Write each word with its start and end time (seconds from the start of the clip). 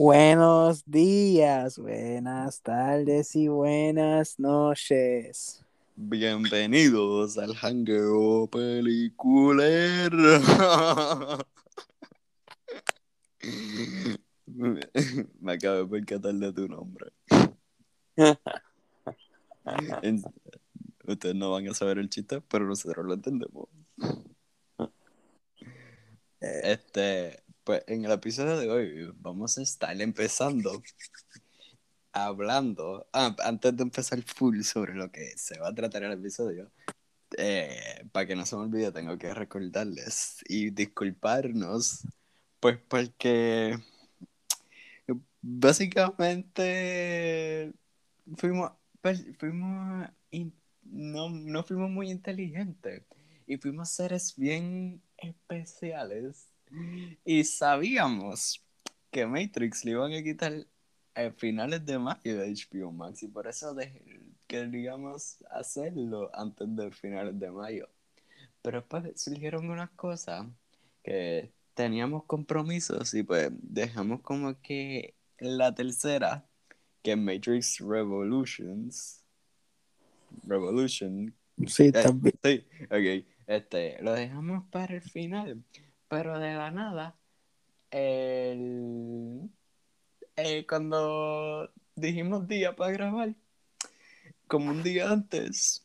Buenos 0.00 0.84
días, 0.86 1.76
buenas 1.76 2.62
tardes 2.62 3.34
y 3.34 3.48
buenas 3.48 4.38
noches. 4.38 5.64
Bienvenidos 5.96 7.36
al 7.36 7.56
Hangueo 7.56 8.46
Peliculero. 8.46 10.38
Me 15.40 15.52
acabo 15.52 15.78
de 15.78 15.86
percatar 15.88 16.34
de 16.34 16.52
tu 16.52 16.68
nombre. 16.68 17.10
Ustedes 21.08 21.34
no 21.34 21.50
van 21.50 21.66
a 21.66 21.74
saber 21.74 21.98
el 21.98 22.08
chiste, 22.08 22.40
pero 22.42 22.66
nosotros 22.66 23.04
lo 23.04 23.14
entendemos. 23.14 23.68
Este, 26.40 27.42
pues 27.68 27.84
en 27.86 28.02
el 28.02 28.12
episodio 28.12 28.56
de 28.56 28.70
hoy 28.70 29.12
vamos 29.18 29.58
a 29.58 29.62
estar 29.62 30.00
empezando 30.00 30.82
hablando, 32.12 33.06
ah, 33.12 33.36
antes 33.44 33.76
de 33.76 33.82
empezar 33.82 34.22
full 34.22 34.62
sobre 34.62 34.94
lo 34.94 35.12
que 35.12 35.36
se 35.36 35.58
va 35.58 35.68
a 35.68 35.74
tratar 35.74 36.04
el 36.04 36.12
episodio, 36.12 36.72
eh, 37.36 38.06
para 38.10 38.26
que 38.26 38.34
no 38.34 38.46
se 38.46 38.56
me 38.56 38.62
olvide, 38.62 38.90
tengo 38.90 39.18
que 39.18 39.34
recordarles 39.34 40.38
y 40.48 40.70
disculparnos, 40.70 42.06
pues 42.58 42.78
porque 42.88 43.76
básicamente 45.42 46.14
fuimos, 48.38 48.72
pues, 49.02 49.26
fuimos 49.38 50.08
no, 50.84 51.28
no 51.28 51.64
fuimos 51.64 51.90
muy 51.90 52.10
inteligentes 52.10 53.02
y 53.46 53.58
fuimos 53.58 53.90
seres 53.90 54.36
bien 54.38 55.02
especiales 55.18 56.48
y 57.24 57.44
sabíamos 57.44 58.62
que 59.10 59.26
Matrix 59.26 59.84
le 59.84 59.92
iban 59.92 60.12
a 60.12 60.22
quitar 60.22 60.66
a 61.14 61.30
finales 61.32 61.84
de 61.84 61.98
mayo 61.98 62.38
de 62.38 62.54
HBO 62.54 62.92
Max 62.92 63.22
y 63.22 63.28
por 63.28 63.46
eso 63.46 63.74
queríamos 64.46 65.44
hacerlo 65.50 66.30
antes 66.34 66.68
de 66.74 66.90
finales 66.90 67.38
de 67.38 67.50
mayo. 67.50 67.88
Pero 68.62 68.86
pues 68.86 69.20
surgieron 69.20 69.70
unas 69.70 69.90
cosas 69.90 70.46
que 71.02 71.52
teníamos 71.74 72.24
compromisos 72.24 73.14
y 73.14 73.22
pues 73.22 73.50
dejamos 73.52 74.20
como 74.20 74.60
que 74.60 75.14
la 75.38 75.74
tercera, 75.74 76.46
que 77.02 77.12
es 77.12 77.18
Matrix 77.18 77.78
Revolutions. 77.78 79.24
Revolution. 80.44 81.34
Sí, 81.66 81.84
eh, 81.84 81.92
también. 81.92 82.34
sí, 82.42 82.64
ok. 82.84 83.26
Este, 83.46 84.02
lo 84.02 84.12
dejamos 84.12 84.64
para 84.70 84.94
el 84.94 85.02
final. 85.02 85.62
Pero 86.08 86.38
de 86.38 86.54
la 86.54 86.70
nada, 86.70 87.16
el 87.90 89.50
eh, 90.36 90.64
cuando 90.68 91.70
dijimos 91.96 92.46
día 92.46 92.76
para 92.76 92.92
grabar, 92.92 93.34
como 94.46 94.70
un 94.70 94.82
día 94.82 95.10
antes, 95.10 95.84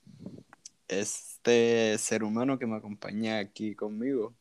este 0.88 1.98
ser 1.98 2.24
humano 2.24 2.60
que 2.60 2.68
me 2.68 2.78
acompaña 2.78 3.40
aquí 3.40 3.74
conmigo, 3.74 4.36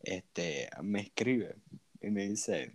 este, 0.00 0.70
me 0.82 1.00
escribe 1.00 1.56
y 2.00 2.10
me 2.10 2.28
dice, 2.28 2.72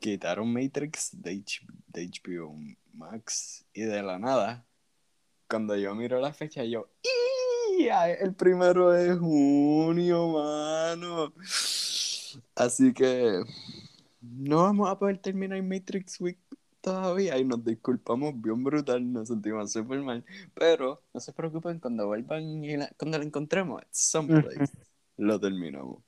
quitaron 0.00 0.52
Matrix 0.52 1.10
de, 1.12 1.42
de 1.86 2.10
HBO 2.10 2.58
Max 2.92 3.64
y 3.72 3.82
de 3.82 4.02
la 4.02 4.18
nada, 4.18 4.66
cuando 5.48 5.76
yo 5.76 5.94
miro 5.94 6.20
la 6.20 6.32
fecha, 6.32 6.64
yo. 6.64 6.90
El 7.88 8.34
primero 8.34 8.90
de 8.90 9.14
junio, 9.16 10.28
mano. 10.28 11.32
Así 12.54 12.92
que 12.92 13.42
no 14.20 14.62
vamos 14.64 14.88
a 14.90 14.98
poder 14.98 15.18
terminar 15.18 15.62
Matrix 15.62 16.20
Week 16.20 16.38
todavía 16.80 17.38
y 17.38 17.44
nos 17.44 17.64
disculpamos 17.64 18.40
bien 18.40 18.62
brutal, 18.62 19.12
nos 19.12 19.28
sentimos 19.28 19.72
súper 19.72 20.00
mal. 20.00 20.24
Pero 20.54 21.02
no 21.14 21.20
se 21.20 21.32
preocupen, 21.32 21.78
cuando 21.80 22.06
vuelvan 22.06 22.64
y 22.64 22.76
la- 22.76 22.90
cuando 22.98 23.18
la 23.18 23.24
encontremos, 23.24 23.80
at 23.80 23.88
some 23.90 24.28
place, 24.42 24.72
lo 25.16 25.40
terminamos. 25.40 26.02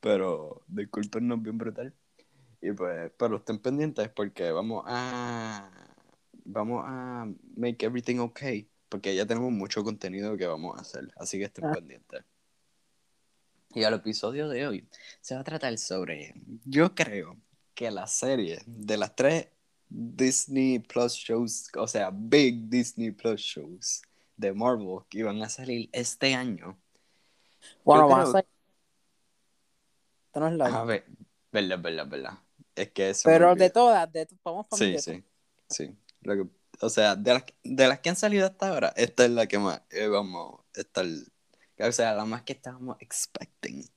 Pero 0.00 0.62
discúlpenos 0.66 1.42
bien 1.42 1.58
brutal. 1.58 1.94
Y 2.60 2.72
pues, 2.72 3.10
pero 3.18 3.36
estén 3.36 3.58
pendientes 3.58 4.08
porque 4.10 4.50
vamos 4.52 4.84
a 4.86 5.68
vamos 6.44 6.84
a 6.86 7.26
make 7.56 7.84
everything 7.84 8.18
okay. 8.18 8.68
Porque 8.92 9.14
ya 9.16 9.24
tenemos 9.24 9.50
mucho 9.50 9.82
contenido 9.82 10.36
que 10.36 10.46
vamos 10.46 10.76
a 10.76 10.82
hacer. 10.82 11.10
Así 11.16 11.38
que 11.38 11.44
estén 11.44 11.64
Ah. 11.64 11.72
pendientes. 11.72 12.22
Y 13.74 13.84
al 13.84 13.94
episodio 13.94 14.50
de 14.50 14.66
hoy 14.66 14.86
se 15.22 15.34
va 15.34 15.40
a 15.40 15.44
tratar 15.44 15.78
sobre. 15.78 16.34
Yo 16.66 16.94
creo 16.94 17.38
que 17.74 17.90
la 17.90 18.06
serie 18.06 18.60
de 18.66 18.98
las 18.98 19.16
tres 19.16 19.48
Disney 19.88 20.78
Plus 20.78 21.14
shows, 21.14 21.70
o 21.74 21.88
sea, 21.88 22.10
big 22.12 22.68
Disney 22.68 23.12
Plus 23.12 23.40
shows 23.40 24.02
de 24.36 24.52
Marvel 24.52 24.98
que 25.08 25.20
iban 25.20 25.40
a 25.42 25.48
salir 25.48 25.88
este 25.90 26.34
año. 26.34 26.78
Bueno. 27.84 28.10
Esto 30.26 30.40
no 30.40 30.48
es 30.48 30.52
la 30.54 30.66
A 30.66 30.84
ver, 30.84 31.06
verdad, 31.50 31.78
verdad, 31.80 32.06
verdad. 32.08 32.38
Es 32.74 32.90
que 32.90 33.08
eso. 33.08 33.22
Pero 33.26 33.54
de 33.54 33.70
todas, 33.70 34.12
de 34.12 34.28
vamos 34.44 34.66
para 34.68 34.78
Sí, 34.78 34.98
sí, 34.98 35.24
sí. 35.70 35.96
Lo 36.20 36.34
que- 36.36 36.50
o 36.82 36.90
sea, 36.90 37.14
de 37.14 37.34
las, 37.34 37.44
de 37.62 37.86
las 37.86 38.00
que 38.00 38.08
han 38.08 38.16
salido 38.16 38.44
hasta 38.44 38.68
ahora, 38.68 38.92
esta 38.96 39.24
es 39.24 39.30
la 39.30 39.46
que 39.46 39.58
más 39.58 39.82
eh, 39.90 40.08
vamos 40.08 40.60
a 40.76 40.80
estar. 40.80 41.06
O 41.78 41.92
sea, 41.92 42.14
la 42.14 42.24
más 42.24 42.42
que 42.42 42.54
estábamos 42.54 42.96
expecting. 43.00 43.88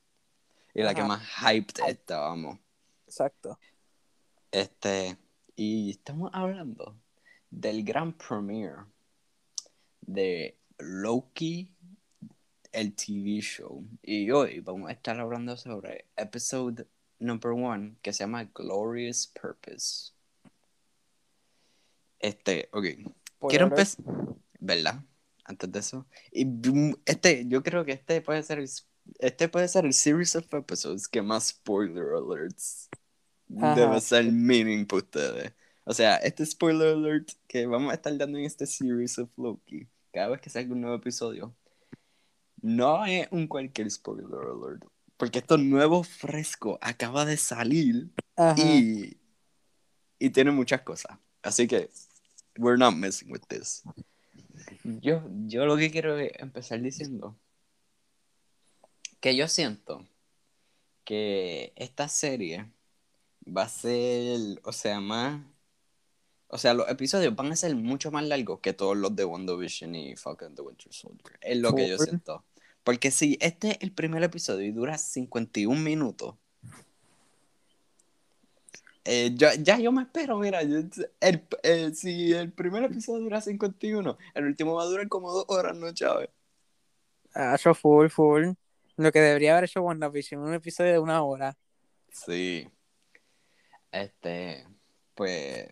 Y 0.73 0.83
la 0.83 0.93
que 0.93 1.03
más 1.03 1.23
hyped 1.41 1.83
estábamos. 1.87 2.59
Exacto. 3.07 3.59
Este. 4.51 5.17
Y 5.55 5.91
estamos 5.91 6.29
hablando 6.33 6.95
del 7.49 7.83
gran 7.83 8.13
premiere 8.13 8.85
de 10.01 10.59
Loki, 10.77 11.73
el 12.71 12.93
TV 12.93 13.41
show. 13.41 13.83
Y 14.03 14.29
hoy 14.29 14.59
vamos 14.59 14.89
a 14.89 14.93
estar 14.93 15.19
hablando 15.19 15.57
sobre 15.57 16.05
episode 16.15 16.85
number 17.17 17.51
one, 17.51 17.95
que 18.03 18.13
se 18.13 18.25
llama 18.25 18.43
Glorious 18.43 19.25
Purpose. 19.27 20.14
Este, 22.25 22.69
ok. 22.71 22.85
Quiero 23.49 23.65
empezar, 23.67 24.03
¿verdad? 24.59 25.03
Antes 25.43 25.71
de 25.71 25.79
eso. 25.79 26.07
Y 26.31 26.45
mm, 26.45 26.95
este, 27.05 27.45
yo 27.47 27.61
creo 27.61 27.85
que 27.85 27.91
este 27.91 28.19
puede 28.21 28.41
ser 28.41 28.57
el, 28.57 28.69
este 29.19 29.47
puede 29.47 29.67
ser 29.67 29.85
el 29.85 29.93
series 29.93 30.35
of 30.35 30.51
episodes 30.51 31.07
que 31.07 31.21
más 31.21 31.49
spoiler 31.49 32.15
alerts 32.15 32.89
Ajá. 33.57 33.75
debe 33.75 34.01
ser 34.01 34.31
meaning 34.31 34.87
para 34.87 35.03
ustedes. 35.03 35.53
O 35.83 35.93
sea, 35.93 36.15
este 36.17 36.43
spoiler 36.47 36.95
alert 36.95 37.29
que 37.47 37.67
vamos 37.67 37.91
a 37.91 37.93
estar 37.93 38.17
dando 38.17 38.39
en 38.39 38.45
este 38.45 38.65
series 38.65 39.19
of 39.19 39.29
Loki, 39.37 39.87
cada 40.11 40.29
vez 40.29 40.41
que 40.41 40.49
salga 40.49 40.73
un 40.73 40.81
nuevo 40.81 40.95
episodio, 40.95 41.55
no 42.59 43.05
es 43.05 43.27
un 43.29 43.45
cualquier 43.45 43.91
spoiler 43.91 44.25
alert. 44.25 44.83
Porque 45.17 45.37
esto 45.37 45.59
nuevo 45.59 46.01
fresco 46.01 46.79
acaba 46.81 47.23
de 47.23 47.37
salir 47.37 48.09
Ajá. 48.35 48.59
y, 48.59 49.15
y 50.17 50.31
tiene 50.31 50.49
muchas 50.49 50.81
cosas. 50.81 51.19
Así 51.43 51.67
que, 51.67 51.91
we're 52.57 52.77
not 52.77 52.95
messing 52.95 53.31
with 53.31 53.41
this. 53.47 53.83
Yo, 54.83 55.23
yo 55.45 55.65
lo 55.65 55.77
que 55.77 55.91
quiero 55.91 56.17
empezar 56.17 56.81
diciendo 56.81 57.37
que 59.19 59.35
yo 59.35 59.47
siento 59.47 60.07
que 61.03 61.73
esta 61.75 62.07
serie 62.07 62.71
va 63.45 63.63
a 63.63 63.69
ser, 63.69 64.59
o 64.63 64.71
sea, 64.71 64.99
más. 64.99 65.41
O 66.47 66.57
sea, 66.57 66.73
los 66.73 66.87
episodios 66.89 67.35
van 67.35 67.51
a 67.51 67.55
ser 67.55 67.75
mucho 67.75 68.11
más 68.11 68.23
largos 68.23 68.59
que 68.59 68.73
todos 68.73 68.95
los 68.95 69.15
de 69.15 69.25
WandaVision 69.25 69.95
y 69.95 70.15
Falcon 70.15 70.55
the 70.55 70.61
Winter 70.61 70.93
Soldier. 70.93 71.37
Es 71.41 71.57
lo 71.57 71.73
que 71.73 71.89
yo 71.89 71.97
siento. 71.97 72.45
Porque 72.83 73.09
si 73.09 73.37
este 73.41 73.71
es 73.71 73.77
el 73.81 73.91
primer 73.91 74.23
episodio 74.23 74.65
y 74.65 74.71
dura 74.71 74.97
51 74.97 75.81
minutos, 75.81 76.35
eh, 79.05 79.31
ya, 79.35 79.53
ya 79.55 79.79
yo 79.79 79.91
me 79.91 80.01
espero, 80.01 80.37
mira, 80.37 80.63
yo- 80.63 80.79
el, 81.21 81.47
eh, 81.63 81.91
si 81.93 82.33
el 82.33 82.51
primer 82.51 82.83
episodio 82.83 83.23
dura 83.23 83.39
51, 83.41 84.17
el 84.33 84.45
último 84.45 84.75
va 84.75 84.83
a 84.83 84.87
durar 84.87 85.07
como 85.07 85.31
dos 85.31 85.45
horas, 85.47 85.75
¿no, 85.77 85.93
Chávez? 85.93 86.29
Ha 87.33 87.55
hecho 87.55 87.73
full, 87.73 88.07
full. 88.09 88.49
Lo 88.97 89.11
que 89.11 89.19
debería 89.19 89.51
haber 89.51 89.65
hecho 89.65 89.81
WandaVision, 89.81 90.41
un 90.41 90.53
episodio 90.53 90.93
de 90.93 90.99
una 90.99 91.21
hora. 91.23 91.57
Sí. 92.11 92.67
Este, 93.91 94.65
pues, 95.15 95.67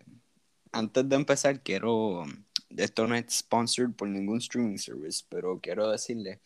antes 0.71 1.07
de 1.07 1.15
empezar, 1.15 1.61
quiero, 1.61 2.23
esto 2.69 3.07
no 3.07 3.15
es 3.15 3.25
sponsored 3.33 3.91
por 3.91 4.07
ningún 4.09 4.37
streaming 4.39 4.77
service, 4.77 5.23
pero 5.29 5.59
quiero 5.59 5.89
decirle 5.89 6.41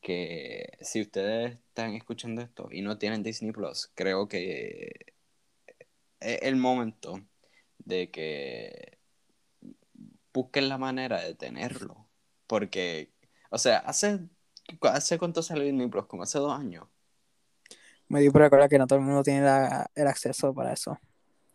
que 0.00 0.78
si 0.80 1.00
ustedes 1.02 1.58
están 1.68 1.94
escuchando 1.94 2.42
esto 2.42 2.68
y 2.70 2.82
no 2.82 2.98
tienen 2.98 3.22
Disney 3.22 3.52
Plus, 3.52 3.90
creo 3.94 4.26
que 4.28 5.14
es 6.22 6.40
el 6.42 6.56
momento 6.56 7.20
de 7.78 8.10
que 8.10 8.98
busquen 10.32 10.68
la 10.68 10.78
manera 10.78 11.20
de 11.20 11.34
tenerlo. 11.34 12.08
Porque, 12.46 13.12
o 13.50 13.58
sea, 13.58 13.78
hace, 13.78 14.20
¿hace 14.82 15.18
cuánto 15.18 15.42
salió 15.42 15.64
Disney 15.64 15.88
Plus? 15.88 16.06
Como 16.06 16.22
hace 16.22 16.38
dos 16.38 16.58
años. 16.58 16.86
Me 18.08 18.20
di 18.20 18.30
por 18.30 18.42
recuerda 18.42 18.68
que 18.68 18.78
no 18.78 18.86
todo 18.86 18.98
el 18.98 19.04
mundo 19.04 19.22
tiene 19.22 19.42
la- 19.42 19.90
el 19.94 20.06
acceso 20.06 20.54
para 20.54 20.72
eso. 20.72 20.98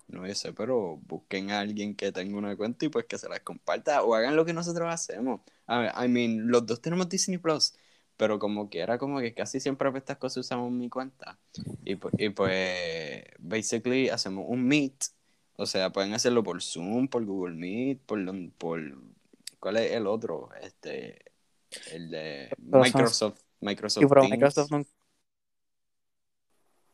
No 0.07 0.25
yo 0.25 0.33
sé, 0.35 0.53
pero 0.53 0.97
busquen 1.05 1.51
a 1.51 1.59
alguien 1.59 1.93
que 1.95 2.11
tenga 2.13 2.37
una 2.37 2.55
cuenta 2.55 2.85
y 2.85 2.89
pues 2.89 3.05
que 3.05 3.17
se 3.17 3.27
las 3.27 3.41
comparta 3.41 4.03
o 4.03 4.15
hagan 4.15 4.35
lo 4.37 4.45
que 4.45 4.53
nosotros 4.53 4.87
hacemos. 4.91 5.41
I 5.67 6.07
mean, 6.07 6.47
los 6.47 6.65
dos 6.65 6.81
tenemos 6.81 7.09
Disney 7.09 7.37
Plus, 7.37 7.73
pero 8.17 8.39
como 8.39 8.69
que 8.69 8.79
era 8.79 8.97
como 8.97 9.19
que 9.19 9.33
casi 9.33 9.59
siempre 9.59 9.87
para 9.87 9.99
estas 9.99 10.17
cosas 10.17 10.37
usamos 10.37 10.71
mi 10.71 10.89
cuenta. 10.89 11.37
Y, 11.85 11.97
y 12.17 12.29
pues, 12.29 13.23
basically, 13.39 14.09
hacemos 14.09 14.45
un 14.47 14.67
Meet. 14.67 15.05
O 15.55 15.65
sea, 15.65 15.91
pueden 15.91 16.13
hacerlo 16.13 16.43
por 16.43 16.61
Zoom, 16.61 17.07
por 17.07 17.25
Google 17.25 17.55
Meet, 17.55 18.01
por, 18.01 18.19
por 18.57 18.81
¿cuál 19.59 19.77
es 19.77 19.91
el 19.91 20.05
otro? 20.05 20.49
Este, 20.61 21.19
el 21.91 22.09
de 22.09 22.49
Microsoft, 22.57 23.39
Microsoft 23.61 24.03
Y 24.03 24.07
pero 24.07 24.21
Teams. 24.21 24.31
Microsoft 24.31 24.71
nunca. 24.71 24.89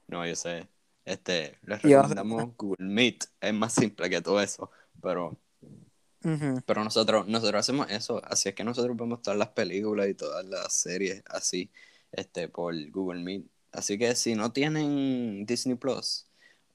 No, 0.08 0.26
yo 0.28 0.36
sé. 0.36 0.68
Este, 1.06 1.58
les 1.64 1.82
recomendamos 1.82 2.56
Google 2.58 2.86
Meet. 2.86 3.26
Es 3.42 3.54
más 3.54 3.74
simple 3.74 4.10
que 4.10 4.22
todo 4.22 4.42
eso. 4.42 4.70
Pero, 5.02 5.38
Pero 6.66 6.84
nosotros, 6.84 7.28
nosotros 7.28 7.60
hacemos 7.60 7.92
eso. 7.92 8.22
Así 8.24 8.50
es 8.50 8.56
que 8.56 8.64
nosotros 8.64 8.96
vemos 8.96 9.22
todas 9.22 9.38
las 9.38 9.50
películas 9.50 10.08
y 10.08 10.14
todas 10.14 10.46
las 10.46 10.74
series 10.74 11.24
así, 11.28 11.70
este, 12.12 12.48
por 12.48 12.74
Google 12.92 13.22
Meet. 13.22 13.46
Así 13.72 13.98
que 13.98 14.16
si 14.16 14.36
no 14.36 14.52
tienen 14.52 15.46
Disney 15.46 15.76
Plus, 15.76 16.28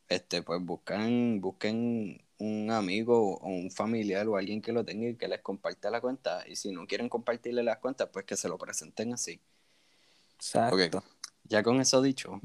este, 0.09 0.43
pues 0.43 0.61
buscan, 0.63 1.41
busquen 1.41 2.23
un 2.39 2.71
amigo 2.71 3.37
o 3.37 3.47
un 3.49 3.71
familiar 3.71 4.27
o 4.29 4.37
alguien 4.37 4.63
que 4.63 4.73
lo 4.73 4.85
tenga 4.85 5.09
y 5.09 5.17
que 5.17 5.29
les 5.29 5.41
comparta 5.41 5.91
la 5.91 6.01
cuenta. 6.01 6.45
Y 6.49 6.57
si 6.57 6.73
no 6.73 6.87
quieren 6.87 7.09
compartirle 7.09 7.63
las 7.63 7.79
cuentas, 7.79 8.09
pues 8.13 8.25
que 8.25 8.37
se 8.37 8.49
lo 8.49 8.59
presenten 8.59 9.13
así. 9.13 9.41
Exacto. 10.35 11.03
Ya 11.45 11.63
con 11.63 11.81
eso 11.81 12.03
dicho. 12.03 12.41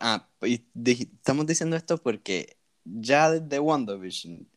Ah, 0.00 0.28
y 0.42 0.64
estamos 0.84 1.46
diciendo 1.46 1.76
esto 1.76 1.98
porque 1.98 2.56
ya 2.84 3.30
desde 3.30 3.58
WandaVision, 3.58 4.48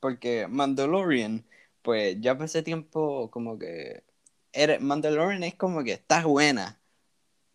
porque 0.00 0.46
Mandalorian, 0.48 1.44
pues 1.82 2.16
ya 2.20 2.36
por 2.36 2.46
ese 2.46 2.62
tiempo 2.62 3.30
como 3.30 3.58
que 3.58 4.04
Mandalorian 4.80 5.44
es 5.44 5.54
como 5.56 5.84
que 5.84 5.92
está 5.92 6.24
buena, 6.26 6.80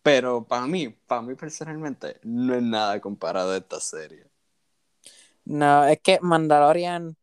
pero 0.02 0.46
para 0.46 0.66
mí, 0.66 0.88
para 0.90 1.22
mí 1.22 1.34
personalmente, 1.36 2.20
no 2.24 2.54
es 2.56 2.62
nada 2.62 3.00
comparado 3.00 3.52
a 3.52 3.58
esta 3.58 3.80
serie. 3.80 4.26
No, 5.44 5.86
es 5.86 6.00
que 6.02 6.18
Mandalorian, 6.22 7.16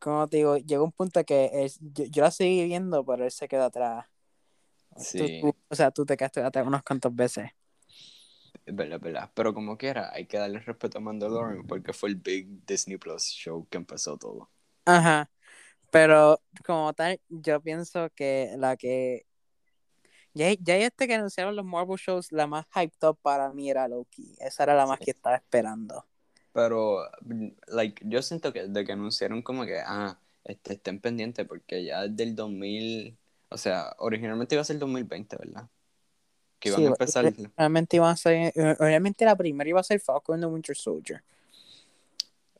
como 0.00 0.28
te 0.28 0.38
digo, 0.38 0.56
llegó 0.58 0.84
un 0.84 0.92
punto 0.92 1.24
que 1.24 1.50
es- 1.64 1.78
yo, 1.80 2.04
yo 2.06 2.22
la 2.24 2.30
seguí 2.30 2.64
viendo, 2.66 3.04
pero 3.04 3.24
él 3.24 3.30
se 3.32 3.48
quedó 3.48 3.64
atrás. 3.64 4.06
Sí, 4.96 5.28
tú- 5.40 5.56
o 5.68 5.74
sea, 5.74 5.90
tú 5.90 6.04
te 6.06 6.16
quedaste 6.16 6.42
atrás 6.42 6.66
unas 6.66 6.82
cuantas 6.82 7.14
veces. 7.14 7.50
Verdad, 8.66 9.00
verdad. 9.00 9.30
Pero 9.34 9.54
como 9.54 9.76
quiera, 9.78 10.10
hay 10.12 10.26
que 10.26 10.38
darle 10.38 10.60
respeto 10.60 10.98
a 10.98 11.00
Mandalorian 11.00 11.66
porque 11.66 11.92
fue 11.92 12.10
el 12.10 12.16
big 12.16 12.64
Disney 12.66 12.96
Plus 12.98 13.24
show 13.24 13.66
que 13.68 13.78
empezó 13.78 14.16
todo. 14.18 14.50
Ajá. 14.84 15.30
Pero 15.90 16.40
como 16.66 16.92
tal, 16.94 17.20
yo 17.28 17.60
pienso 17.62 18.10
que 18.14 18.54
la 18.58 18.76
que. 18.76 19.26
Ya, 20.34 20.52
ya 20.60 20.76
este 20.76 21.08
que 21.08 21.14
anunciaron 21.14 21.56
los 21.56 21.64
Marvel 21.64 21.96
shows, 21.98 22.30
la 22.32 22.46
más 22.46 22.66
hyped 22.74 23.08
up 23.08 23.18
para 23.22 23.52
mí 23.52 23.70
era 23.70 23.88
Loki. 23.88 24.36
Esa 24.40 24.62
era 24.64 24.74
la 24.74 24.86
más 24.86 24.98
Sí. 24.98 25.04
que 25.04 25.10
estaba 25.12 25.36
esperando. 25.36 26.06
Pero, 26.52 27.02
like, 27.68 28.02
yo 28.06 28.22
siento 28.22 28.52
que 28.52 28.66
desde 28.68 28.84
que 28.84 28.92
anunciaron 28.92 29.42
como 29.42 29.64
que, 29.66 29.78
ah, 29.84 30.18
este, 30.44 30.74
estén 30.74 31.00
pendientes 31.00 31.46
porque 31.46 31.84
ya 31.84 32.02
desde 32.08 32.24
el 32.24 32.36
2000, 32.36 33.18
o 33.50 33.56
sea, 33.58 33.94
originalmente 33.98 34.54
iba 34.56 34.62
a 34.62 34.64
ser 34.64 34.78
2020, 34.78 35.36
¿verdad? 35.36 35.68
Que 36.60 36.68
iban 36.68 36.80
Sí, 36.80 36.86
a 36.86 36.88
empezar, 36.88 37.34
Realmente 37.56 37.96
iba 37.96 38.10
a 38.10 38.16
ser. 38.16 38.52
eh, 38.54 38.74
Realmente 38.78 39.24
la 39.24 39.36
primera 39.36 39.68
iba 39.68 39.80
a 39.80 39.84
ser 39.84 40.00
Falcon 40.00 40.34
and 40.36 40.44
the 40.44 40.46
Winter 40.48 40.76
Soldier. 40.76 41.22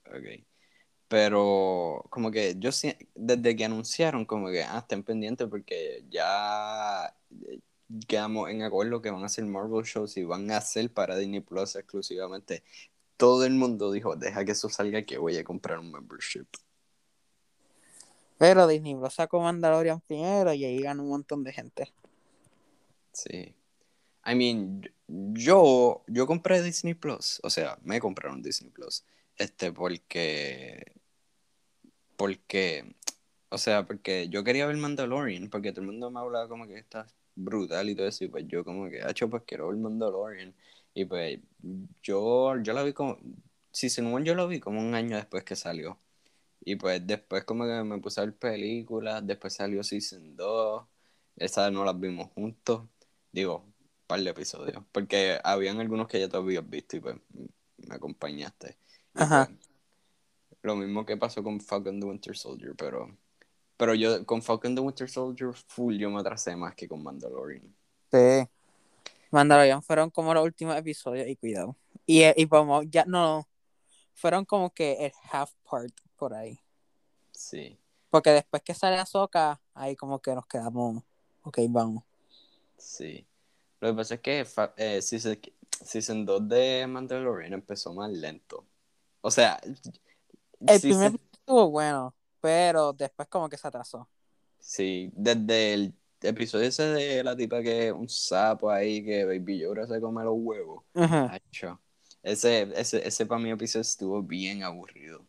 ok. 0.07 0.45
Pero, 1.09 2.05
como 2.11 2.31
que 2.31 2.55
yo 2.59 2.71
desde 3.17 3.57
que 3.57 3.65
anunciaron, 3.65 4.25
como 4.27 4.49
que, 4.51 4.63
ah, 4.63 4.79
estén 4.79 5.03
pendientes 5.05 5.49
porque 5.49 6.05
ya 6.11 7.15
eh, 7.49 7.61
quedamos 8.09 8.49
en 8.51 8.63
acuerdo 8.63 9.03
que 9.03 9.11
van 9.11 9.23
a 9.25 9.27
hacer 9.27 9.45
Marvel 9.47 9.85
shows 9.85 10.17
y 10.17 10.25
van 10.25 10.51
a 10.53 10.59
hacer 10.59 10.93
para 10.93 11.17
Disney 11.17 11.41
Plus 11.41 11.77
exclusivamente. 11.77 12.63
Todo 13.17 13.45
el 13.45 13.55
mundo 13.55 13.93
dijo, 13.93 14.17
deja 14.17 14.45
que 14.45 14.53
eso 14.53 14.69
salga 14.71 15.03
que 15.05 15.19
voy 15.19 15.37
a 15.37 15.45
comprar 15.45 15.79
un 15.81 15.91
membership. 15.93 16.47
Pero 18.39 18.67
Disney 18.67 18.95
Plus 18.97 19.15
sacó 19.15 19.41
Mandalorian 19.41 20.01
primero 20.01 20.53
y 20.53 20.65
ahí 20.65 20.81
ganó 20.83 21.03
un 21.05 21.11
montón 21.11 21.45
de 21.45 21.53
gente. 21.53 21.93
Sí. 23.13 23.55
I 24.25 24.35
mean, 24.35 24.83
yo, 25.09 26.05
yo 26.07 26.27
compré 26.27 26.63
Disney 26.63 26.95
Plus, 26.95 27.41
o 27.43 27.51
sea, 27.51 27.79
me 27.83 28.01
compraron 28.01 28.43
Disney 28.43 28.71
Plus, 28.71 29.05
este, 29.37 29.73
porque, 29.73 30.93
porque, 32.17 32.95
o 33.51 33.59
sea, 33.59 33.87
porque 33.87 34.29
yo 34.29 34.45
quería 34.45 34.67
ver 34.67 34.77
Mandalorian, 34.77 35.49
porque 35.51 35.73
todo 35.73 35.83
el 35.83 35.89
mundo 35.89 36.11
me 36.11 36.21
hablaba 36.21 36.49
como 36.49 36.67
que 36.67 36.79
está 36.79 37.07
brutal 37.35 37.89
y 37.89 37.95
todo 37.95 38.07
eso, 38.09 38.25
y 38.25 38.29
pues 38.29 38.47
yo 38.49 38.65
como 38.65 38.91
que, 38.91 39.03
hacho, 39.03 39.31
pues 39.31 39.43
quiero 39.47 39.69
ver 39.69 39.77
Mandalorian, 39.79 40.55
y 40.95 41.05
pues 41.07 41.41
yo, 42.03 42.61
yo 42.63 42.73
la 42.73 42.83
vi 42.83 42.93
como, 42.93 43.19
Season 43.73 44.07
1 44.07 44.25
yo 44.25 44.35
lo 44.35 44.49
vi 44.49 44.61
como 44.61 44.81
un 44.81 44.95
año 44.95 45.17
después 45.17 45.45
que 45.45 45.57
salió, 45.57 45.99
y 46.63 46.77
pues 46.77 47.07
después 47.07 47.45
como 47.45 47.65
que 47.67 47.83
me 47.85 47.99
puse 48.01 48.21
a 48.21 48.25
ver 48.27 48.37
películas, 48.37 49.27
después 49.27 49.55
salió 49.55 49.83
Season 49.85 50.37
2, 50.37 50.87
esas 51.37 51.73
no 51.73 51.85
las 51.85 51.99
vimos 51.99 52.29
juntos, 52.35 52.87
digo, 53.33 53.65
par 54.11 54.21
de 54.21 54.31
episodios, 54.31 54.83
porque 54.91 55.39
habían 55.45 55.79
algunos 55.79 56.09
que 56.09 56.19
ya 56.19 56.29
tú 56.29 56.39
habías 56.39 56.69
visto 56.69 56.97
y 56.97 57.01
pues 57.01 57.15
me 57.77 57.95
acompañaste. 57.95 58.77
Ajá. 59.15 59.47
pues, 59.47 60.59
lo 60.63 60.75
mismo 60.75 61.07
que 61.07 61.17
pasó 61.17 61.45
con 61.45 61.61
Falcon 61.61 62.01
the 62.01 62.07
Winter 62.07 62.37
Soldier, 62.37 62.75
pero 62.77 63.17
pero 63.77 63.95
yo 63.95 64.27
con 64.27 64.43
Falcon 64.43 64.75
the 64.75 64.81
Winter 64.81 65.09
Soldier 65.09 65.53
full 65.55 65.97
yo 65.97 66.11
me 66.11 66.19
atrasé 66.19 66.57
más 66.57 66.75
que 66.75 66.89
con 66.89 67.05
Mandalorian. 67.05 67.73
Sí. 68.11 68.49
Mandalorian 69.31 69.81
fueron 69.81 70.11
como 70.11 70.35
los 70.35 70.45
últimos 70.45 70.77
episodios 70.77 71.29
y 71.29 71.37
cuidado. 71.37 71.77
Y, 72.05 72.25
y 72.37 72.49
como 72.49 72.83
ya 72.83 73.05
no, 73.05 73.49
fueron 74.13 74.45
como 74.45 74.71
que 74.71 75.07
el 75.07 75.13
half 75.31 75.53
part 75.71 75.95
por 76.17 76.35
ahí. 76.35 76.59
Sí. 77.31 77.79
Porque 78.11 78.31
después 78.31 78.61
que 78.65 78.75
sale 78.75 78.97
Ahsoka, 78.97 79.61
ahí 79.73 79.95
como 79.95 80.19
que 80.19 80.35
nos 80.35 80.47
quedamos, 80.47 81.05
ok, 81.45 81.59
vamos. 81.69 82.03
Sí. 82.77 83.25
Lo 83.81 83.89
que 83.91 83.95
pasa 83.95 84.15
es 84.17 84.21
que 84.21 84.47
eh, 84.77 85.03
season, 85.03 85.39
season 85.85 86.25
2 86.27 86.49
de 86.49 86.87
Mandalorian 86.87 87.53
empezó 87.55 87.95
más 87.95 88.11
lento. 88.13 88.67
O 89.23 89.31
sea, 89.31 89.61
El 90.67 90.81
sí, 90.81 90.83
primer 90.83 91.13
estuvo 91.33 91.71
bueno, 91.71 92.15
pero 92.41 92.93
después 92.95 93.29
como 93.29 93.49
que 93.49 93.57
se 93.59 93.69
atrasó. 93.69 94.09
sí, 94.59 95.11
desde 95.15 95.75
el 95.75 95.95
episodio 96.23 96.69
ese 96.69 96.85
de 96.85 97.25
la 97.25 97.37
tipa 97.37 97.63
que 97.63 97.89
es 97.89 97.93
un 97.93 98.09
sapo 98.09 98.71
ahí 98.71 99.05
que 99.05 99.25
Baby 99.25 99.61
Yoda 99.61 99.87
se 99.87 100.01
come 100.01 100.25
los 100.25 100.35
huevos. 100.37 100.85
Ajá. 100.95 101.35
Ese, 102.23 102.63
ese, 102.81 103.07
ese 103.07 103.27
para 103.27 103.41
mí 103.43 103.51
episodio 103.51 103.83
estuvo 103.83 104.23
bien 104.23 104.63
aburrido. 104.63 105.27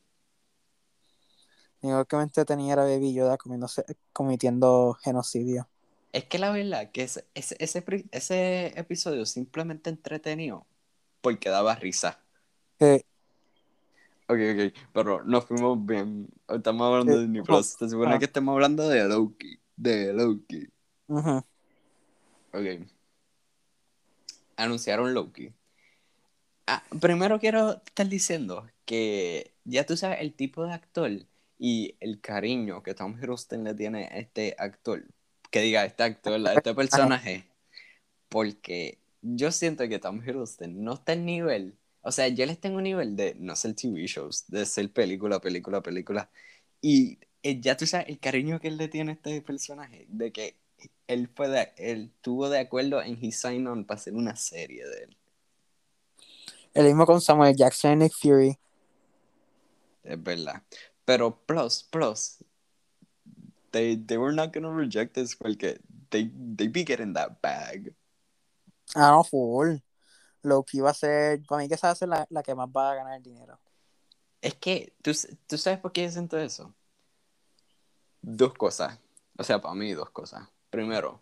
Igual 1.82 2.08
que 2.08 2.16
me 2.18 2.24
entretenía 2.24 2.74
era 2.74 2.84
Baby 2.86 3.14
Yoda 3.14 3.38
comiéndose, 3.38 3.84
cometiendo 4.14 4.96
genocidio. 5.04 5.70
Es 6.12 6.26
que 6.26 6.40
la 6.40 6.52
verdad 6.52 6.92
que 6.92 7.04
ese, 7.04 7.26
ese, 7.34 7.84
ese, 8.12 8.80
episodio 8.80 9.26
simplemente 9.26 9.90
entretenido 9.90 10.66
porque 11.22 11.50
daba 11.50 11.76
risa. 11.76 12.20
Eh, 12.80 13.04
Ok, 14.32 14.40
ok, 14.40 14.74
pero 14.94 15.24
nos 15.26 15.44
fuimos 15.44 15.86
bien. 15.86 16.30
Estamos 16.48 16.88
hablando 16.88 17.18
de 17.18 17.24
Disney 17.24 17.42
Plus. 17.42 17.68
Se 17.78 17.90
supone 17.90 18.16
ah. 18.16 18.20
que 18.20 18.26
estamos 18.26 18.54
hablando 18.54 18.88
de 18.88 19.04
Loki. 19.04 19.60
De 19.76 20.14
Loki. 20.14 20.70
ujú. 21.08 21.44
Ok. 22.54 22.88
Anunciaron 24.56 25.14
Loki. 25.14 25.52
Ah, 26.66 26.82
primero 27.02 27.42
quiero 27.42 27.82
estar 27.86 28.08
diciendo 28.08 28.70
que 28.86 29.54
ya 29.66 29.86
tú 29.86 29.98
sabes 29.98 30.22
el 30.22 30.34
tipo 30.34 30.66
de 30.66 30.76
actor 30.76 31.12
y 31.60 31.96
el 32.00 32.22
cariño 32.22 32.84
que 32.84 32.94
Tom 32.94 33.18
Hiddleston 33.18 33.66
le 33.66 33.74
tiene 33.74 34.06
a 34.06 34.18
este 34.20 34.56
actor. 34.58 35.04
Que 35.52 35.62
diga, 35.62 35.86
este 35.86 36.04
actor, 36.06 36.42
este 36.56 36.76
personaje. 36.76 37.46
Porque 38.30 39.00
yo 39.22 39.52
siento 39.52 39.88
que 39.90 40.00
Tom 40.00 40.22
Hiddleston 40.24 40.84
no 40.84 40.94
está 40.96 41.14
al 41.14 41.26
nivel. 41.26 41.78
O 42.02 42.12
sea, 42.12 42.28
yo 42.30 42.46
les 42.46 42.60
tengo 42.60 42.78
un 42.78 42.84
nivel 42.84 43.16
de 43.16 43.36
no 43.36 43.56
ser 43.56 43.76
TV 43.76 44.08
shows, 44.08 44.46
de 44.48 44.66
ser 44.66 44.92
película, 44.94 45.40
película, 45.42 45.82
película. 45.82 46.32
Y 46.82 47.20
eh, 47.44 47.60
ya 47.62 47.78
tú 47.78 47.86
sabes 47.88 48.10
el 48.10 48.20
cariño 48.20 48.60
que 48.60 48.70
él 48.70 48.78
le 48.78 48.88
tiene 48.90 49.12
a 49.12 49.16
este 49.16 49.42
personaje. 49.42 50.06
De 50.10 50.32
que 50.34 50.58
él, 51.08 51.30
fue 51.36 51.50
de- 51.50 51.74
él 51.78 52.12
tuvo 52.22 52.50
de 52.50 52.60
acuerdo 52.60 53.02
en 53.04 53.24
His 53.24 53.40
Sign 53.42 53.68
On 53.68 53.86
para 53.86 54.00
hacer 54.00 54.16
una 54.16 54.36
serie 54.36 54.86
de 54.88 55.04
él. 55.06 55.18
El 56.74 56.86
mismo 56.86 57.06
con 57.06 57.22
Samuel 57.22 57.56
Jackson 57.56 57.94
y 57.94 57.96
Nick 57.98 58.14
Fury. 58.14 58.58
Es 60.04 60.22
verdad. 60.22 60.64
Pero 61.06 61.36
plus, 61.46 61.84
plus, 61.84 62.38
they, 63.72 63.96
they 63.96 64.18
were 64.18 64.34
not 64.34 64.54
gonna 64.54 64.72
reject 64.72 65.14
this 65.14 65.36
porque 65.36 65.80
they, 66.10 66.32
they 66.56 66.68
be 66.68 66.84
getting 66.84 67.14
that 67.14 67.42
bag. 67.42 67.94
Ah, 68.96 69.12
no, 69.12 69.24
full. 69.24 69.78
Loki 70.44 70.80
va 70.80 70.90
a 70.90 70.94
ser, 70.94 71.42
para 71.48 71.62
mí 71.62 71.68
que 71.68 71.76
esa 71.76 71.88
va 71.88 71.92
a 71.92 71.96
ser 71.96 72.10
la, 72.10 72.26
la 72.30 72.44
que 72.44 72.56
más 72.56 72.68
va 72.70 72.92
a 72.92 72.96
ganar 72.96 73.18
el 73.18 73.24
dinero. 73.24 73.60
Es 74.42 74.56
que, 74.56 74.94
¿tú, 75.02 75.12
¿tú 75.48 75.58
sabes 75.58 75.80
por 75.80 75.92
qué 75.92 76.04
yo 76.04 76.12
siento 76.12 76.38
eso? 76.38 76.74
Dos 78.22 78.54
cosas. 78.54 79.00
O 79.38 79.44
sea, 79.44 79.62
para 79.62 79.76
mí 79.76 79.94
dos 79.94 80.10
cosas. 80.10 80.48
Primero, 80.70 81.22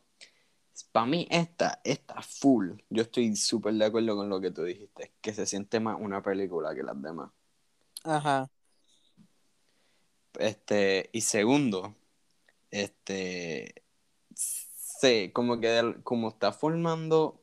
para 0.91 1.05
mí 1.05 1.27
esta, 1.29 1.81
esta 1.83 2.21
full. 2.21 2.71
Yo 2.89 3.03
estoy 3.03 3.35
súper 3.35 3.73
de 3.73 3.85
acuerdo 3.85 4.15
con 4.15 4.29
lo 4.29 4.39
que 4.39 4.51
tú 4.51 4.63
dijiste. 4.63 5.13
Que 5.21 5.33
se 5.33 5.45
siente 5.45 5.79
más 5.79 5.97
una 5.99 6.21
película 6.21 6.73
que 6.73 6.83
las 6.83 7.01
demás. 7.01 7.31
Ajá. 8.03 8.49
Este, 10.33 11.09
y 11.11 11.21
segundo, 11.21 11.95
este, 12.71 13.83
sé, 14.33 15.31
como 15.33 15.59
que 15.59 15.95
como 16.03 16.29
está 16.29 16.51
formando 16.51 17.41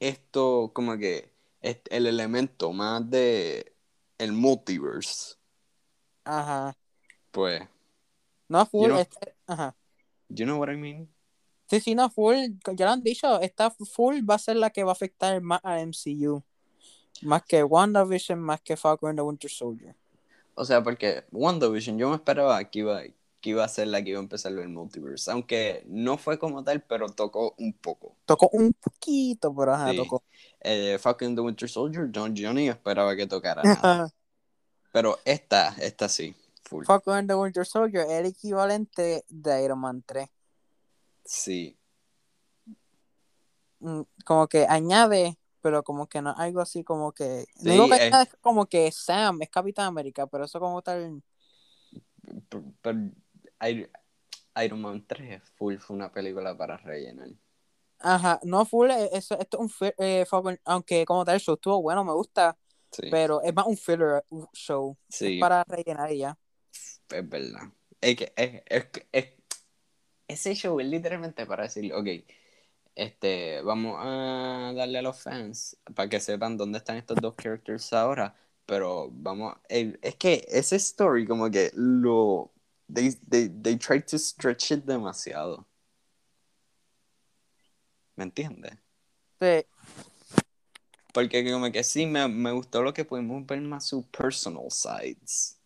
esto, 0.00 0.70
como 0.74 0.96
que 0.98 1.30
es 1.62 1.78
el 1.90 2.06
elemento 2.06 2.72
más 2.72 3.08
de 3.08 3.74
el 4.18 4.32
multiverse, 4.32 5.36
Ajá. 6.24 6.76
pues, 7.30 7.62
No, 8.48 8.64
full. 8.66 8.86
know- 8.90 9.00
este- 9.00 9.34
ajá. 9.46 9.74
you 10.28 10.44
know 10.44 10.58
what 10.60 10.70
I 10.70 10.76
mean? 10.76 11.08
Sí, 11.68 11.80
sí, 11.80 11.94
no, 11.96 12.08
full. 12.10 12.36
Ya 12.74 12.86
lo 12.86 12.92
han 12.92 13.02
dicho, 13.02 13.40
esta 13.40 13.70
full 13.70 14.20
va 14.28 14.36
a 14.36 14.38
ser 14.38 14.56
la 14.56 14.70
que 14.70 14.84
va 14.84 14.90
a 14.90 14.92
afectar 14.92 15.40
más 15.40 15.60
a 15.64 15.80
MCU. 15.80 16.42
Más 17.22 17.42
que 17.44 17.64
WandaVision, 17.64 18.38
más 18.38 18.60
que 18.60 18.76
Falcon 18.76 19.10
and 19.10 19.18
the 19.18 19.22
Winter 19.22 19.50
Soldier. 19.50 19.94
O 20.54 20.64
sea, 20.64 20.82
porque 20.82 21.24
WandaVision 21.32 21.98
yo 21.98 22.08
me 22.10 22.16
esperaba 22.16 22.62
que 22.70 22.78
iba, 22.80 23.02
que 23.46 23.50
iba 23.50 23.62
a 23.62 23.68
ser 23.68 23.86
la 23.86 24.02
que 24.02 24.10
iba 24.10 24.18
a 24.18 24.22
empezar 24.24 24.50
el 24.50 24.68
multiverse, 24.68 25.30
aunque 25.30 25.84
no 25.86 26.18
fue 26.18 26.36
como 26.36 26.64
tal, 26.64 26.82
pero 26.82 27.08
tocó 27.10 27.54
un 27.58 27.72
poco. 27.74 28.16
Tocó 28.24 28.48
un 28.52 28.72
poquito, 28.72 29.54
pero 29.54 29.72
ajá, 29.72 29.92
Sí. 29.92 29.96
tocó. 29.98 30.24
Eh, 30.60 30.98
Falcon 30.98 31.36
the 31.36 31.42
Winter 31.42 31.68
Soldier, 31.68 32.10
John 32.12 32.34
Johnny 32.36 32.68
esperaba 32.68 33.14
que 33.14 33.28
tocara 33.28 33.62
nada. 33.62 34.10
Pero 34.92 35.18
esta, 35.24 35.76
esta 35.80 36.08
sí, 36.08 36.34
full. 36.64 36.84
Falcon 36.86 37.28
the 37.28 37.34
Winter 37.36 37.64
Soldier 37.64 38.02
es 38.06 38.10
el 38.12 38.26
equivalente 38.26 39.24
de 39.28 39.62
Iron 39.64 39.78
Man 39.78 40.02
3. 40.04 40.28
Sí, 41.24 41.78
Mm, 43.78 44.00
Como 44.24 44.48
que 44.48 44.66
añade, 44.68 45.38
pero 45.60 45.84
como 45.84 46.08
que 46.08 46.20
no 46.22 46.34
algo 46.36 46.60
así 46.62 46.82
como 46.82 47.12
que. 47.12 47.46
Sí, 47.56 47.66
no 47.68 47.72
digo 47.72 47.88
que 47.90 48.06
eh. 48.08 48.10
es 48.10 48.36
como 48.40 48.66
que 48.66 48.90
Sam 48.90 49.42
es 49.42 49.50
Capitán 49.50 49.86
América, 49.86 50.26
pero 50.26 50.46
eso 50.46 50.58
como 50.58 50.80
tal. 50.82 51.22
Pero, 52.48 52.64
pero 52.82 52.98
Iron- 53.62 53.90
Iron 54.64 54.80
Man 54.82 55.06
3 55.06 55.42
full 55.56 55.78
fue 55.78 55.96
una 55.96 56.12
película 56.12 56.56
para 56.56 56.76
rellenar. 56.78 57.28
Ajá, 57.98 58.38
no 58.44 58.64
full, 58.66 58.90
eh, 58.90 59.08
eso, 59.12 59.38
esto 59.38 59.58
es 59.64 59.80
un 59.80 59.90
eh, 59.98 60.26
aunque 60.64 61.04
como 61.06 61.24
tal 61.24 61.34
el 61.36 61.40
show 61.40 61.54
estuvo 61.54 61.80
bueno, 61.82 62.04
me 62.04 62.12
gusta, 62.12 62.56
Sí, 62.92 63.10
pero 63.10 63.42
es 63.42 63.54
más 63.54 63.66
un 63.66 63.76
filler 63.76 64.22
show. 64.52 64.96
sí, 65.08 65.26
Es 65.26 65.38
para 65.40 65.64
rellenar 65.64 66.12
y 66.12 66.18
ya. 66.18 66.38
es 67.10 67.28
verdad. 67.28 67.72
Es 68.00 68.16
que 68.16 68.32
es, 68.36 68.62
es, 68.66 68.84
que- 68.86 69.06
es- 69.12 69.32
ese 70.28 70.54
show 70.54 70.80
es 70.80 70.86
literalmente 70.86 71.46
para 71.46 71.64
decir, 71.64 71.92
ok, 71.94 72.08
este, 72.94 73.62
vamos 73.62 73.96
a 74.00 74.72
darle 74.76 74.98
a 74.98 75.02
los 75.02 75.20
fans 75.22 75.78
para 75.94 76.08
que 76.08 76.20
sepan 76.20 76.56
dónde 76.56 76.78
están 76.78 76.96
estos 76.96 77.20
dos 77.20 77.34
characters 77.36 77.92
ahora, 77.92 78.36
pero 78.66 79.10
vamos, 79.12 79.56
el- 79.68 79.98
es 80.02 80.16
que 80.16 80.46
ese 80.48 80.76
story 80.76 81.26
como 81.26 81.50
que 81.50 81.70
lo, 81.74 82.52
they, 82.88 83.10
they, 83.28 83.48
they 83.48 83.76
tried 83.76 84.06
to 84.08 84.18
stretch 84.18 84.70
it 84.70 84.84
demasiado. 84.84 85.66
¿Me 88.16 88.24
entiendes? 88.24 88.72
Sí, 89.40 89.66
Porque 91.16 91.50
como 91.50 91.72
que 91.72 91.82
sí, 91.82 92.04
me, 92.04 92.28
me 92.28 92.52
gustó 92.52 92.82
lo 92.82 92.92
que 92.92 93.02
pudimos 93.06 93.46
ver 93.46 93.62
más 93.62 93.86
sus 93.86 94.04
personal 94.06 94.70
sides. 94.70 95.58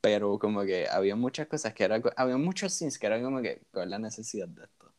Pero 0.00 0.38
como 0.38 0.64
que 0.64 0.88
había 0.88 1.14
muchas 1.16 1.48
cosas 1.48 1.74
que 1.74 1.84
era, 1.84 2.00
había 2.16 2.38
muchos 2.38 2.72
scenes 2.72 2.98
que 2.98 3.06
eran 3.06 3.22
como 3.22 3.42
que, 3.42 3.60
¿cuál 3.70 3.84
es 3.84 3.90
la 3.90 3.98
necesidad 3.98 4.48
de 4.48 4.64
esto? 4.64 4.94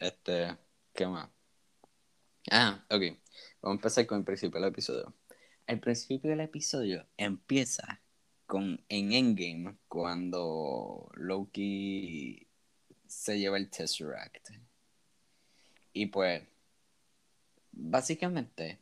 Este, 0.00 0.58
¿qué 0.92 1.06
más? 1.06 1.28
Ah, 2.50 2.84
ok. 2.90 3.02
Vamos 3.62 3.62
a 3.62 3.70
empezar 3.70 4.06
con 4.06 4.18
el 4.18 4.24
principio 4.24 4.60
del 4.60 4.70
episodio. 4.70 5.14
El 5.66 5.80
principio 5.80 6.30
del 6.30 6.40
episodio 6.40 7.06
empieza 7.16 8.00
con 8.46 8.80
en 8.88 9.12
Endgame 9.12 9.76
cuando 9.88 11.10
Loki 11.14 12.46
se 13.06 13.38
lleva 13.38 13.56
el 13.56 13.68
Tesseract. 13.68 14.50
Y 15.92 16.06
pues, 16.06 16.42
básicamente, 17.72 18.78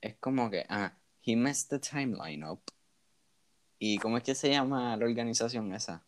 es 0.00 0.16
como 0.16 0.50
que, 0.50 0.64
ah, 0.68 0.94
he 1.22 1.36
messed 1.36 1.68
the 1.68 1.78
timeline 1.78 2.44
up. 2.44 2.62
¿Y 3.78 3.98
cómo 3.98 4.16
es 4.16 4.22
que 4.22 4.34
se 4.34 4.48
llama 4.48 4.96
la 4.96 5.04
organización 5.04 5.74
esa? 5.74 6.04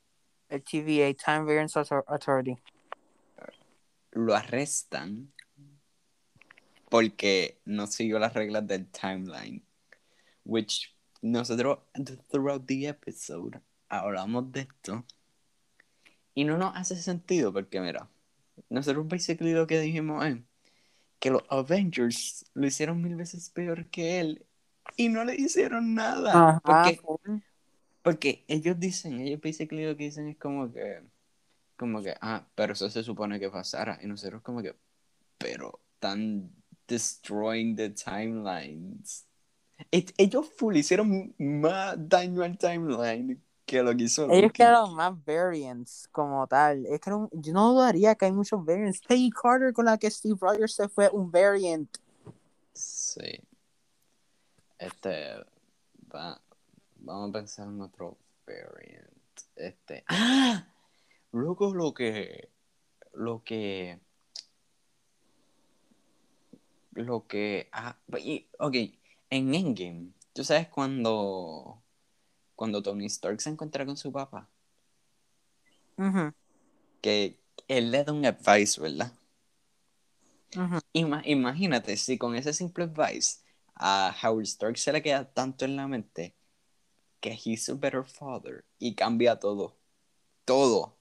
el 0.49 0.63
TVA, 0.63 1.13
Time 1.15 1.45
Variance 1.45 1.77
Author- 1.79 2.05
Authority. 2.07 2.57
Lo 4.13 4.35
arrestan 4.35 5.33
porque 6.89 7.59
no 7.65 7.89
siguió 7.89 8.21
las 8.21 8.35
reglas 8.35 8.65
del 8.67 8.87
timeline. 8.87 9.64
Which 10.45 10.95
nosotros, 11.23 11.79
throughout 12.31 12.67
the 12.67 12.89
episode, 12.89 13.61
hablamos 13.89 14.53
de 14.53 14.61
esto. 14.61 15.05
Y 16.35 16.45
no 16.45 16.59
nos 16.59 16.77
hace 16.77 16.97
sentido 16.97 17.53
porque, 17.53 17.81
mira, 17.81 18.09
nosotros 18.69 19.07
basically 19.09 19.53
lo 19.53 19.67
que 19.67 19.81
dijimos 19.81 20.27
es 20.27 20.39
que 21.19 21.31
los 21.31 21.43
Avengers 21.49 22.45
lo 22.55 22.67
hicieron 22.67 23.01
mil 23.01 23.17
veces 23.17 23.49
peor 23.51 23.87
que 23.87 24.21
él 24.21 24.45
y 24.97 25.09
no 25.09 25.25
le 25.25 25.35
hicieron 25.37 25.95
nada. 25.95 26.61
Porque, 26.65 27.01
porque 28.03 28.45
ellos 28.49 28.79
dicen, 28.79 29.21
ellos 29.21 29.41
basically 29.41 29.87
lo 29.87 29.97
que 29.97 30.05
dicen 30.05 30.29
es 30.29 30.37
como 30.37 30.73
que, 30.73 31.03
como 31.77 32.03
que, 32.03 32.15
ah, 32.21 32.47
pero 32.55 32.75
eso 32.75 32.91
se 32.91 33.03
supone 33.03 33.41
que 33.41 33.49
pasara. 33.49 33.99
Y 34.03 34.07
nosotros 34.07 34.43
como 34.43 34.61
que, 34.61 34.75
pero 35.39 35.81
están 35.95 36.51
destroying 36.87 37.77
the 37.77 37.91
timelines. 37.91 39.27
Ellos 39.91 40.49
full 40.57 40.77
hicieron 40.77 41.35
más 41.39 41.97
daño 41.99 42.43
al 42.43 42.57
timeline 42.59 43.41
que 43.67 43.83
lo 43.83 43.97
que 43.97 44.05
hizo 44.05 44.31
Ellos 44.31 44.53
crearon 44.53 44.95
más 44.95 45.13
variants 45.25 46.09
como 46.13 46.47
tal. 46.47 46.85
Es 46.87 47.01
que 47.01 47.13
un- 47.13 47.31
yo 47.33 47.53
no 47.53 47.73
dudaría 47.73 48.15
que 48.15 48.27
hay 48.27 48.33
muchos 48.33 48.65
variants. 48.65 49.01
Peggy 49.07 49.31
Carter 49.31 49.73
con 49.73 49.87
la 49.87 49.97
que 49.99 50.11
Steve 50.11 50.37
Rogers 50.41 50.75
se 50.75 50.89
fue 50.89 51.09
un 51.11 51.31
variant. 51.31 51.89
Sí. 52.73 53.41
Este. 54.79 55.37
Va, 56.15 56.41
vamos 56.97 57.31
a 57.31 57.33
pensar 57.33 57.67
en 57.69 57.81
otro 57.81 58.17
variant. 58.47 59.09
Este. 59.57 60.05
¡Ah! 60.09 60.67
Luego 61.33 61.75
lo 61.75 61.95
que. 61.95 62.49
Lo 63.15 63.43
que. 63.43 63.99
Lo 66.93 67.27
que. 67.27 67.69
Ah, 67.73 67.97
y- 68.19 68.47
ok. 68.59 68.75
En 69.35 69.53
Endgame. 69.53 70.13
¿Tú 70.33 70.45
sabes 70.45 70.69
cuando. 70.69 71.83
Cuando 72.55 72.81
Tony 72.85 73.07
Stark 73.07 73.41
se 73.41 73.51
encuentra 73.51 73.85
con 73.85 73.97
su 73.97 74.13
papá? 74.13 74.49
Que 77.03 77.37
él 77.67 77.91
le 77.91 78.05
da 78.05 78.13
un 78.13 78.25
advice, 78.25 78.81
¿verdad? 78.81 79.13
Ima- 80.93 81.23
imagínate 81.25 81.97
si 81.97 82.17
con 82.17 82.37
ese 82.37 82.53
simple 82.53 82.85
advice 82.85 83.41
a 83.75 84.15
Howard 84.23 84.45
Stark 84.45 84.79
se 84.79 84.93
le 84.93 85.03
queda 85.03 85.25
tanto 85.25 85.65
en 85.65 85.75
la 85.75 85.89
mente 85.89 86.37
que 87.19 87.33
he's 87.33 87.69
a 87.69 87.75
better 87.75 88.05
father 88.05 88.65
y 88.79 88.95
cambia 88.95 89.41
todo. 89.41 89.75
Todo. 90.45 90.97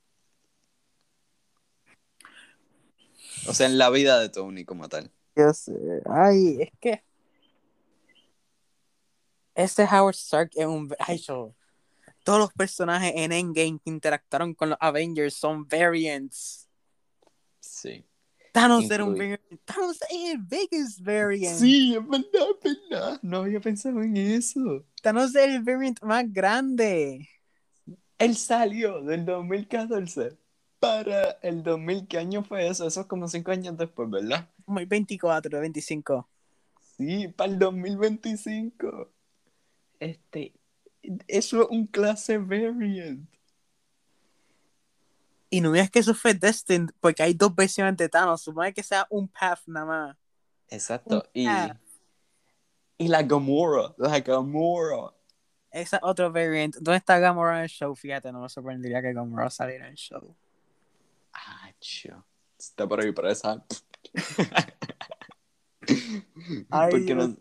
O 3.47 3.53
sea, 3.53 3.67
en 3.67 3.77
la 3.77 3.91
vida 3.91 4.19
de 4.19 4.29
Tony 4.29 4.65
como 4.65 4.89
tal. 4.89 5.11
Yo 5.35 5.53
sé. 5.53 6.01
Ay, 6.07 6.63
es 6.63 6.71
que. 6.79 7.03
Este 9.55 9.83
Howard 9.83 10.15
Stark 10.15 10.51
es 10.55 10.65
un. 10.65 10.93
Ay, 11.00 11.17
yo- 11.19 11.53
Todos 12.24 12.39
los 12.39 12.53
personajes 12.53 13.12
en 13.15 13.31
Endgame 13.33 13.79
que 13.83 13.89
interactuaron 13.89 14.53
con 14.53 14.69
los 14.69 14.77
Avengers 14.81 15.33
son 15.33 15.67
variants. 15.67 16.69
Sí. 17.60 18.05
Thanos 18.53 18.89
era 18.89 19.03
un 19.03 19.13
variant. 19.17 19.41
Thanos 19.65 19.98
es 20.10 20.31
el 20.33 20.38
biggest 20.38 21.01
variant. 21.01 21.60
Sí, 21.60 21.95
es 21.95 22.07
verdad, 22.07 22.48
es 22.63 22.79
verdad. 22.89 23.19
No 23.24 23.38
había 23.39 23.60
pensado 23.60 24.01
en 24.01 24.15
eso. 24.15 24.86
Thanos 25.01 25.36
es 25.36 25.48
el 25.50 25.63
variant 25.63 26.01
más 26.01 26.31
grande. 26.31 27.27
Él 28.19 28.38
salió 28.38 29.01
del 29.01 29.25
2014 29.25 30.38
para 30.79 31.31
el 31.41 31.62
2000. 31.63 32.07
¿Qué 32.07 32.19
año 32.19 32.43
fue 32.43 32.67
eso? 32.67 32.88
Eso 32.88 33.01
es 33.01 33.07
como 33.07 33.27
5 33.27 33.51
años 33.51 33.75
después, 33.77 34.10
¿verdad? 34.10 34.50
Como 34.65 34.79
el 34.79 34.86
24, 34.86 35.60
25. 35.60 36.29
Sí, 36.98 37.27
para 37.27 37.51
el 37.51 37.60
2025. 37.60 39.12
Este, 40.03 40.53
eso 41.27 41.62
es 41.63 41.67
un 41.69 41.88
clase 41.88 42.38
variant. 42.38 43.27
Y 45.50 45.62
no 45.62 45.72
digas 45.72 45.89
que 45.91 46.00
eso 46.00 46.13
fue 46.15 46.33
Destined, 46.33 46.91
porque 47.00 47.24
hay 47.24 47.33
dos 47.33 47.53
versiones 47.55 47.95
de 47.98 48.10
Thanos. 48.10 48.41
Supone 48.41 48.74
que 48.74 48.83
sea 48.83 49.05
un 49.10 49.27
path 49.27 49.60
nada 49.67 49.86
más. 49.86 50.17
Exacto. 50.69 51.24
Y, 51.33 51.45
Ah. 51.48 51.79
y 52.98 53.07
la 53.07 53.22
Gamora, 53.24 53.93
la 53.98 54.19
Gamora. 54.19 55.13
Esa 55.72 55.98
es 55.98 56.03
otro 56.03 56.31
variant. 56.31 56.75
¿Dónde 56.77 56.98
está 56.98 57.19
Gamora 57.19 57.57
en 57.57 57.63
el 57.63 57.69
show? 57.69 57.95
Fíjate, 57.95 58.31
no 58.31 58.41
me 58.41 58.50
sorprendería 58.50 59.01
que 59.01 59.13
Gamora 59.13 59.50
saliera 59.50 59.86
en 59.86 59.91
el 59.91 59.98
show. 59.98 60.36
Acho. 61.31 62.25
Está 62.57 62.88
por 62.88 63.00
ahí 63.01 63.12
presa. 63.12 63.63
Ay, 66.69 66.89
porque 66.91 67.05
Dios 67.05 67.17
nos- 67.29 67.38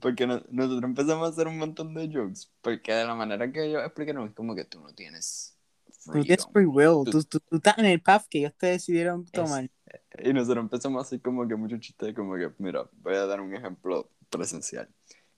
porque 0.00 0.26
no- 0.26 0.42
nosotros 0.50 0.82
empezamos 0.84 1.26
a 1.28 1.30
hacer 1.32 1.46
un 1.48 1.58
montón 1.58 1.94
de 1.94 2.08
jokes. 2.12 2.48
Porque 2.60 2.92
de 2.92 3.04
la 3.04 3.14
manera 3.14 3.50
que 3.52 3.64
ellos 3.66 3.82
explicaron 3.84 4.28
es 4.28 4.34
como 4.34 4.54
que 4.54 4.64
tú 4.64 4.80
no 4.80 4.92
tienes 4.94 5.56
Tú 6.04 6.12
tienes 6.22 6.46
freedom. 6.46 6.52
free 6.52 6.66
will. 6.66 7.04
Tú- 7.10 7.22
Tú, 7.24 7.38
tú, 7.40 7.56
estás 7.56 7.78
en 7.78 7.84
el 7.86 8.00
path 8.02 8.26
que 8.28 8.38
ellos 8.40 8.54
te 8.56 8.66
decidieron 8.68 9.24
tomar. 9.26 9.70
Y 10.24 10.32
nosotros 10.32 10.62
empezamos 10.64 10.98
a 10.98 11.02
hacer 11.06 11.20
como 11.20 11.46
que 11.46 11.54
muchos 11.54 11.78
chistes, 11.80 12.14
como 12.14 12.34
que, 12.36 12.50
mira, 12.58 12.88
voy 13.02 13.14
a 13.14 13.26
dar 13.26 13.40
un 13.40 13.54
ejemplo 13.54 14.10
presencial. 14.30 14.88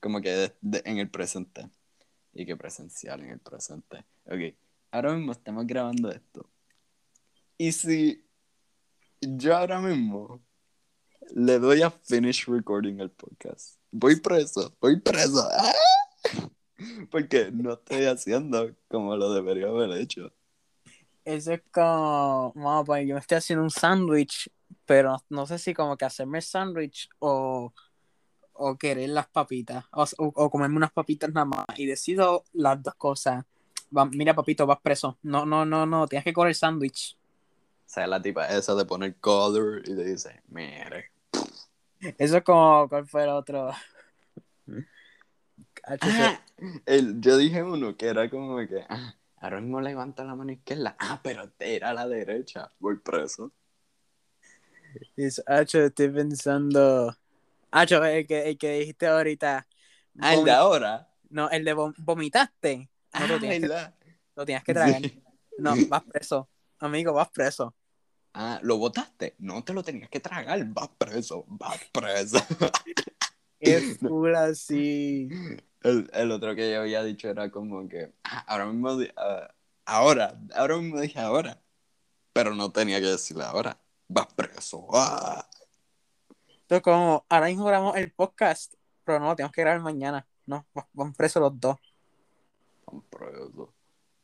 Como 0.01 0.21
que 0.23 0.31
de- 0.31 0.55
de- 0.63 0.83
en 0.87 0.99
el 0.99 1.11
presente. 1.11 1.69
Y 2.33 2.47
que 2.47 2.57
presencial 2.57 3.21
en 3.21 3.31
el 3.31 3.39
presente. 3.41 4.05
Ok, 4.27 4.55
ahora 4.91 5.13
mismo 5.15 5.33
estamos 5.33 5.67
grabando 5.67 6.11
esto. 6.11 6.49
Y 7.59 7.71
si 7.73 8.25
yo 9.21 9.57
ahora 9.57 9.81
mismo 9.81 10.43
le 11.35 11.59
doy 11.59 11.83
a 11.83 11.91
finish 11.91 12.47
recording 12.47 13.01
el 13.01 13.11
podcast, 13.11 13.79
voy 13.95 14.17
preso, 14.21 14.75
voy 14.81 15.01
preso. 15.01 15.49
¡Ah! 15.53 15.73
Porque 17.11 17.51
no 17.53 17.75
estoy 17.75 18.05
haciendo 18.07 18.75
como 18.89 19.17
lo 19.17 19.33
debería 19.33 19.69
haber 19.69 19.93
hecho. 19.93 20.33
Eso 21.25 21.53
es 21.53 21.63
como, 21.73 22.53
a 22.73 22.85
poner, 22.85 23.07
yo 23.07 23.15
me 23.15 23.21
estoy 23.21 23.39
haciendo 23.39 23.63
un 23.63 23.71
sándwich, 23.71 24.51
pero 24.85 25.13
no, 25.13 25.19
no 25.31 25.47
sé 25.47 25.59
si 25.59 25.73
como 25.73 25.97
que 25.97 26.05
hacerme 26.05 26.39
el 26.39 26.45
sándwich 26.45 27.09
o, 27.21 27.73
o 28.53 28.77
querer 28.77 29.09
las 29.11 29.29
papitas, 29.29 29.85
o, 29.93 30.03
o- 30.19 30.33
o 30.35 30.51
comerme 30.51 30.77
unas 30.77 30.93
papitas 30.93 31.33
nada 31.33 31.47
más, 31.47 31.65
y 31.77 31.87
decido 31.87 32.45
las 32.53 32.83
dos 32.83 32.95
cosas. 32.97 33.45
Va- 33.97 34.05
mira, 34.07 34.35
papito, 34.35 34.67
vas 34.67 34.81
preso. 34.83 35.17
No, 35.23 35.47
no, 35.47 35.65
no, 35.65 35.87
no, 35.87 36.07
tienes 36.09 36.25
que 36.25 36.33
comer 36.35 36.51
el 36.51 36.55
sándwich. 36.57 37.17
O 37.17 37.89
sea, 37.95 38.07
la 38.07 38.21
tipa 38.21 38.49
esa 38.49 38.75
de 38.75 38.85
poner 38.85 39.17
color 39.17 39.83
y 39.89 39.93
le 39.95 40.05
dice, 40.05 40.43
mire. 40.49 41.14
Eso 42.19 42.37
es 42.39 42.43
como, 42.45 42.89
¿cuál 42.89 43.07
fue 43.07 43.25
el 43.25 43.31
otro? 43.31 43.71
Ah, 46.01 46.41
el, 46.87 47.21
yo 47.21 47.37
dije 47.37 47.63
uno 47.63 47.97
que 47.97 48.07
era 48.07 48.29
como 48.31 48.57
que, 48.67 48.85
ah, 48.89 49.15
ahora 49.37 49.61
mismo 49.61 49.81
levanta 49.81 50.25
la 50.25 50.35
mano 50.35 50.53
izquierda, 50.53 50.97
ah, 50.99 51.21
pero 51.23 51.51
te 51.51 51.77
era 51.77 51.91
a 51.91 51.95
la 51.95 52.09
derecha, 52.09 52.71
voy 52.79 52.97
preso. 52.99 53.53
es- 55.17 55.43
hacho, 55.47 55.81
estoy 55.85 56.09
pensando. 56.11 57.15
Hacho, 57.71 58.05
el 58.05 58.27
que, 58.27 58.51
el 58.51 58.59
que 58.59 58.79
dijiste 58.81 59.07
ahorita. 59.07 59.67
Ah, 60.21 60.35
el 60.35 60.45
de 60.45 60.51
ahora. 60.53 61.09
No, 61.31 61.51
el 61.51 61.65
de 61.65 61.75
vom- 61.75 61.95
vomitaste. 61.99 62.77
No, 63.13 63.21
Ah, 63.21 63.27
lo 63.29 63.39
tienes 63.41 63.61
que, 63.61 63.69
lo 64.37 64.47
tienes 64.47 64.65
que 64.65 64.75
tragar. 64.75 65.01
Sí. 65.03 65.23
No, 65.59 65.77
vas 65.89 66.05
preso. 66.05 66.49
Amigo, 66.79 67.13
vas 67.13 67.31
preso. 67.31 67.75
Ah, 68.35 68.59
¿lo 68.63 68.79
botaste? 68.79 69.37
No 69.39 69.63
te 69.63 69.73
lo 69.73 69.83
tenías 69.85 70.11
que 70.11 70.19
tragar, 70.21 70.63
vas 70.67 70.89
preso, 70.99 71.45
vas 71.47 71.81
preso. 71.93 72.39
Es 73.61 73.99
cool 73.99 74.35
así. 74.35 75.29
El, 75.83 76.11
el 76.13 76.31
otro 76.33 76.55
que 76.55 76.71
yo 76.73 76.81
había 76.81 77.03
dicho 77.05 77.29
era 77.29 77.51
como 77.51 77.89
que, 77.89 78.13
ah, 78.25 78.45
ahora 78.49 78.67
mismo, 78.67 78.91
ah, 79.17 79.55
ahora, 79.87 80.39
ahora 80.55 80.77
mismo 80.79 81.01
dije 81.01 81.21
ahora, 81.21 81.61
pero 82.33 82.55
no 82.55 82.73
tenía 82.73 83.01
que 83.01 83.07
decirle 83.07 83.45
ahora, 83.45 83.79
vas 84.09 84.27
preso. 84.35 84.87
Ah. 84.93 85.49
Esto 86.49 86.77
es 86.77 86.83
como, 86.83 87.25
ahora 87.29 87.47
mismo 87.47 87.65
grabamos 87.65 87.97
el 87.97 88.11
podcast, 88.11 88.75
pero 89.05 89.21
no, 89.21 89.27
lo 89.27 89.37
tenemos 89.37 89.53
que 89.53 89.61
grabar 89.61 89.81
mañana. 89.81 90.27
No, 90.47 90.67
va- 90.77 90.89
van 90.93 91.13
presos 91.15 91.41
los 91.41 91.61
dos. 91.61 91.79
Van 92.87 93.01
preso. 93.03 93.73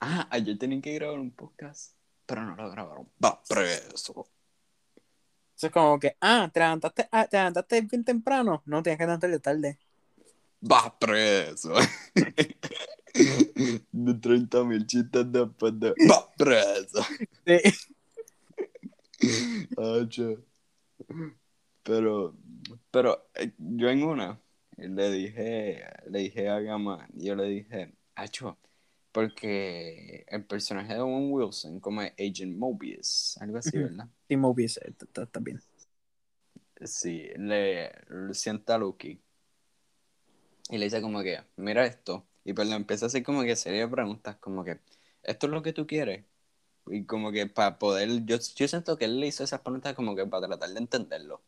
Ah, 0.01 0.27
ayer 0.31 0.59
tenían 0.59 0.83
que 0.83 0.95
grabar 0.95 1.19
un 1.21 1.31
podcast, 1.31 1.95
pero 2.31 2.45
no 2.45 2.55
lo 2.55 2.71
grabaron. 2.71 3.09
Va 3.23 3.43
preso. 3.43 4.29
Eso 5.57 5.67
es 5.67 5.73
como 5.73 5.99
que, 5.99 6.17
ah, 6.21 6.49
te 6.53 6.61
levantaste, 6.61 7.09
ah, 7.11 7.27
te 7.27 7.37
levantaste 7.37 7.81
bien 7.81 8.05
temprano. 8.05 8.63
No, 8.67 8.85
tienes 8.85 8.99
que 8.99 9.05
levantarte 9.05 9.41
tarde. 9.41 9.79
Va 10.63 10.97
preso. 10.97 11.75
De 13.91 14.15
30 14.15 14.63
mil 14.63 14.87
chistes 14.87 15.33
después 15.33 15.73
de. 15.81 15.91
Va 16.09 16.31
preso. 16.37 17.05
Sí. 17.45 17.59
Pero, 21.83 22.37
pero 22.93 23.31
eh, 23.35 23.53
yo 23.59 23.89
en 23.91 24.05
una 24.05 24.41
le 24.77 25.11
dije, 25.11 25.85
le 26.07 26.21
dije 26.21 26.49
a 26.49 26.61
Gama, 26.61 27.09
yo 27.15 27.35
le 27.35 27.45
dije, 27.45 27.93
Acho, 28.15 28.57
porque 29.13 30.25
el 30.29 30.45
personaje 30.45 30.95
de 30.95 31.01
Owen 31.01 31.33
Wilson, 31.33 31.81
como 31.81 32.03
es 32.03 32.13
Agent 32.13 32.57
Mobius, 32.57 33.37
algo 33.41 33.59
así. 33.59 33.79
¿verdad? 33.79 34.09
Sí, 34.29 34.37
movies, 34.37 34.79
eh, 34.79 34.95
bien. 35.41 35.61
Sí, 36.85 37.29
le, 37.37 37.91
le 38.09 38.35
sienta 38.35 38.75
a 38.75 38.79
Loki 38.79 39.21
y 40.71 40.79
le 40.79 40.85
dice 40.85 41.01
como 41.03 41.23
que, 41.23 41.41
mira 41.57 41.85
esto, 41.87 42.27
y 42.45 42.53
pues 42.53 42.69
le 42.69 42.77
empieza 42.77 43.07
a 43.07 43.09
hacer 43.09 43.23
como 43.23 43.43
que 43.43 43.57
serie 43.57 43.81
de 43.81 43.89
preguntas, 43.89 44.37
como 44.37 44.65
que, 44.65 44.79
¿esto 45.23 45.47
es 45.47 45.53
lo 45.53 45.63
que 45.63 45.73
tú 45.73 45.87
quieres? 45.87 46.25
Y 46.89 47.05
como 47.07 47.33
que 47.33 47.47
para 47.47 47.79
poder, 47.79 48.25
yo, 48.27 48.37
yo 48.57 48.69
siento 48.69 48.97
que 48.99 49.07
él 49.07 49.21
le 49.21 49.29
hizo 49.29 49.45
esas 49.45 49.61
preguntas 49.61 49.95
como 49.95 50.17
que 50.17 50.27
para 50.27 50.49
tratar 50.49 50.71
de 50.71 50.81
entenderlo. 50.81 51.43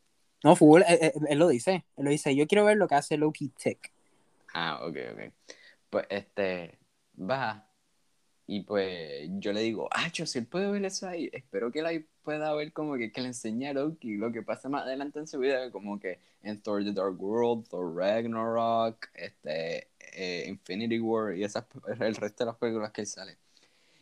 No, 0.45 0.57
full, 0.57 0.83
él, 0.89 0.99
él- 1.01 1.13
él 1.29 1.39
lo 1.39 1.49
dice. 1.49 1.85
Él 1.97 2.05
lo 2.05 2.11
dice, 2.11 2.35
yo 2.37 2.47
quiero 2.47 2.65
ver 2.65 2.77
lo 2.77 2.89
que 2.89 2.95
hace 2.97 3.17
Loki 3.17 3.49
Tech. 3.51 3.93
Ah, 4.55 4.81
ok, 4.85 4.97
ok. 5.13 5.33
Pues 5.91 6.07
este, 6.11 6.79
va. 7.19 7.69
Y 8.47 8.63
pues 8.63 9.29
yo 9.39 9.53
le 9.53 9.61
digo, 9.63 9.89
ah, 9.93 10.09
yo 10.13 10.27
si 10.27 10.39
él 10.39 10.47
puede 10.47 10.71
ver 10.71 10.85
eso 10.85 11.09
ahí, 11.09 11.31
espero 11.33 11.71
que 11.73 11.81
ahí 11.83 12.07
pueda 12.23 12.53
ver 12.55 12.73
como 12.73 12.97
que, 12.97 13.13
que 13.13 13.21
le 13.21 13.29
enseñe 13.29 13.69
a 13.69 13.73
Loki 13.73 14.17
lo 14.17 14.33
que 14.33 14.43
pasa 14.43 14.69
más 14.69 14.83
adelante 14.83 15.19
en 15.21 15.27
su 15.27 15.39
vida, 15.39 15.71
como 15.71 15.99
que 16.01 16.19
en 16.43 16.61
Thor 16.61 16.85
The 16.85 16.93
Dark 16.93 17.23
World, 17.23 17.69
Thor 17.69 17.95
Ragnarok, 17.97 19.09
este, 19.15 19.89
eh, 20.13 20.47
Infinity 20.49 20.99
War 21.01 21.37
y 21.37 21.45
esas, 21.45 21.65
el 22.01 22.15
resto 22.17 22.45
de 22.45 22.51
las 22.51 22.57
películas 22.57 22.91
que 22.93 23.07
sale. 23.07 23.39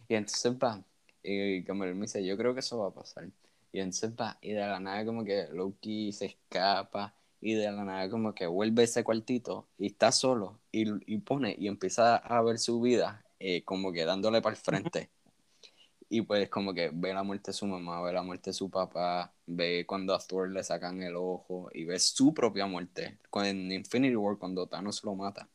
Y 0.09 0.15
entonces 0.15 0.53
va, 0.55 0.83
y 1.23 1.59
él 1.59 1.95
me 1.95 2.03
dice, 2.03 2.25
yo 2.25 2.37
creo 2.37 2.55
que 2.55 2.61
eso 2.61 2.79
va 2.79 2.89
a 2.89 2.95
pasar. 2.95 3.29
Y 3.73 3.81
entonces 3.81 4.13
va, 4.19 4.39
y 4.41 4.53
de 4.53 4.61
la 4.61 4.81
nada 4.81 5.05
como 5.05 5.25
que 5.25 5.47
Loki 5.53 6.13
se 6.13 6.27
escapa, 6.27 7.15
y 7.41 7.55
de 7.55 7.71
la 7.73 7.85
nada 7.85 8.11
como 8.11 8.35
que 8.35 8.47
vuelve 8.47 8.83
a 8.83 8.85
ese 8.85 9.05
cuartito, 9.05 9.67
y 9.79 9.87
está 9.87 10.13
solo, 10.13 10.59
y, 10.73 10.85
y 11.13 11.19
pone, 11.19 11.57
y 11.59 11.69
empieza 11.69 12.17
a 12.17 12.43
ver 12.43 12.59
su 12.59 12.81
vida, 12.81 13.25
eh, 13.39 13.63
como 13.65 13.93
que 13.93 14.05
dándole 14.05 14.43
para 14.43 14.55
el 14.55 14.61
frente. 14.63 15.11
Y 16.13 16.23
pues 16.23 16.49
como 16.49 16.75
que 16.75 16.91
ve 16.93 17.15
la 17.15 17.23
muerte 17.23 17.53
de 17.53 17.57
su 17.57 17.67
mamá, 17.67 18.03
ve 18.03 18.13
la 18.13 18.23
muerte 18.23 18.51
de 18.51 18.55
su 18.55 18.69
papá, 18.69 19.33
ve 19.47 19.85
cuando 19.87 20.13
a 20.13 20.19
Thor 20.19 20.51
le 20.51 20.65
sacan 20.65 21.03
el 21.03 21.15
ojo, 21.17 21.71
y 21.73 21.85
ve 21.85 21.99
su 21.99 22.35
propia 22.35 22.67
muerte, 22.67 23.19
en 23.35 23.73
Infinity 23.73 24.17
War 24.17 24.37
cuando 24.37 24.67
Thanos 24.67 25.03
lo 25.05 25.15
mata. 25.15 25.49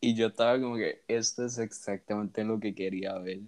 Y 0.00 0.14
yo 0.14 0.28
estaba 0.28 0.58
como 0.58 0.76
que, 0.76 1.02
esto 1.08 1.44
es 1.44 1.58
exactamente 1.58 2.42
lo 2.44 2.58
que 2.58 2.74
quería 2.74 3.18
ver. 3.18 3.40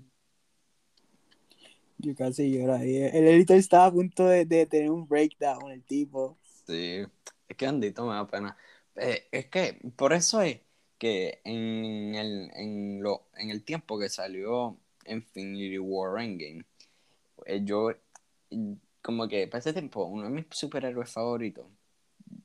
Yo 1.97 2.15
casi 2.17 2.51
lloro 2.51 2.75
ahí. 2.75 2.97
El 2.97 3.29
editor 3.29 3.57
estaba 3.57 3.87
a 3.87 3.93
punto 3.93 4.27
de, 4.27 4.45
de 4.45 4.67
tener 4.67 4.91
un 4.91 5.07
breakdown, 5.07 5.71
el 5.71 5.83
tipo. 5.85 6.37
Sí, 6.67 7.05
es 7.49 7.57
que 7.57 7.67
Andito 7.67 8.07
me 8.07 8.15
da 8.15 8.27
pena. 8.27 8.57
Eh, 8.97 9.29
es 9.33 9.47
que 9.47 9.81
por 9.97 10.13
eso 10.13 10.43
es 10.43 10.61
que 10.99 11.41
en 11.45 12.15
el, 12.15 12.51
en 12.55 13.03
lo, 13.03 13.29
en 13.35 13.51
el 13.51 13.65
tiempo 13.65 13.99
que 13.99 14.09
salió 14.09 14.79
Infinity 15.07 15.79
War 15.79 16.23
Endgame, 16.23 16.65
eh, 17.47 17.61
yo 17.65 17.91
como 19.03 19.27
que 19.29 19.49
para 19.49 19.59
ese 19.59 19.73
tiempo 19.73 20.05
uno 20.05 20.25
de 20.25 20.31
mis 20.31 20.47
superhéroes 20.51 21.11
favoritos, 21.11 21.67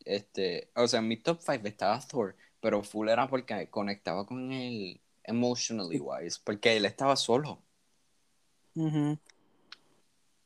este, 0.06 0.70
o 0.76 0.88
sea, 0.88 1.00
en 1.00 1.08
mi 1.08 1.18
top 1.18 1.40
5 1.42 1.68
estaba 1.68 2.00
Thor, 2.00 2.36
pero 2.60 2.84
full 2.84 3.10
era 3.10 3.28
porque 3.28 3.70
conectaba 3.70 4.26
con 4.26 4.52
él 4.52 5.00
emotionally 5.24 6.00
wise, 6.00 6.40
porque 6.44 6.78
él 6.78 6.86
estaba 6.86 7.16
solo. 7.16 7.62
Ujú. 8.76 9.18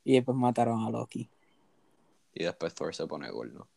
Y 0.04 0.14
después 0.14 0.36
mataron 0.36 0.84
a 0.84 0.90
Loki. 0.90 1.28
Y 2.34 2.44
después 2.44 2.74
Thor 2.74 2.94
se 2.94 3.06
pone 3.06 3.30
gordo. 3.30 3.68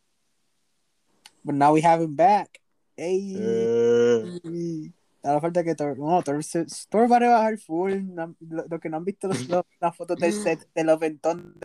But 1.42 1.54
now 1.54 1.72
we 1.74 1.82
have 1.82 2.02
him 2.02 2.16
back. 2.16 2.60
Ey. 2.96 3.36
Eh. 3.38 4.92
A 5.22 5.32
la 5.32 5.40
falta 5.40 5.62
que 5.64 5.74
Thor, 5.74 5.98
no, 5.98 6.22
Thor, 6.22 6.42
se- 6.42 6.66
Thor 6.88 7.10
va 7.10 7.16
a 7.16 7.20
rebajar 7.20 7.58
full. 7.58 7.94
No- 8.14 8.34
lo, 8.40 8.64
lo 8.68 8.80
que 8.80 8.88
no 8.88 8.96
han 8.96 9.04
visto 9.04 9.28
los- 9.28 9.48
los- 9.48 9.64
las 9.80 9.96
fotos 9.96 10.16
del 10.18 10.32
set 10.32 10.68
de 10.74 10.84
los 10.84 10.98
ventón 10.98 11.58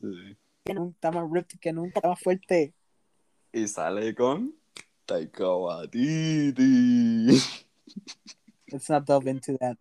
Sí. 0.00 0.36
que 0.64 0.74
nunca 0.74 0.94
está 0.94 1.10
más 1.12 1.30
ripped 1.30 1.58
que 1.60 1.72
nunca, 1.72 1.92
está 1.98 2.08
más 2.08 2.20
fuerte. 2.20 2.74
Y 3.52 3.68
sale 3.68 4.14
con 4.14 4.54
Taika 5.04 5.54
Waititi. 5.54 7.38
Let's 8.68 8.88
not 8.88 9.06
delve 9.06 9.30
into 9.30 9.58
that. 9.58 9.76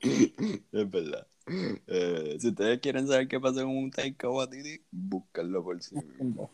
es 0.00 0.90
verdad. 0.90 1.26
Eh, 1.46 2.36
si 2.38 2.48
ustedes 2.48 2.80
quieren 2.80 3.06
saber 3.06 3.28
qué 3.28 3.40
pasa 3.40 3.62
con 3.62 3.76
un 3.76 3.90
Taika 3.90 4.28
Waititi, 4.28 4.84
búsquenlo 4.90 5.62
por 5.64 5.82
sí 5.82 5.96
mismo. 5.96 6.50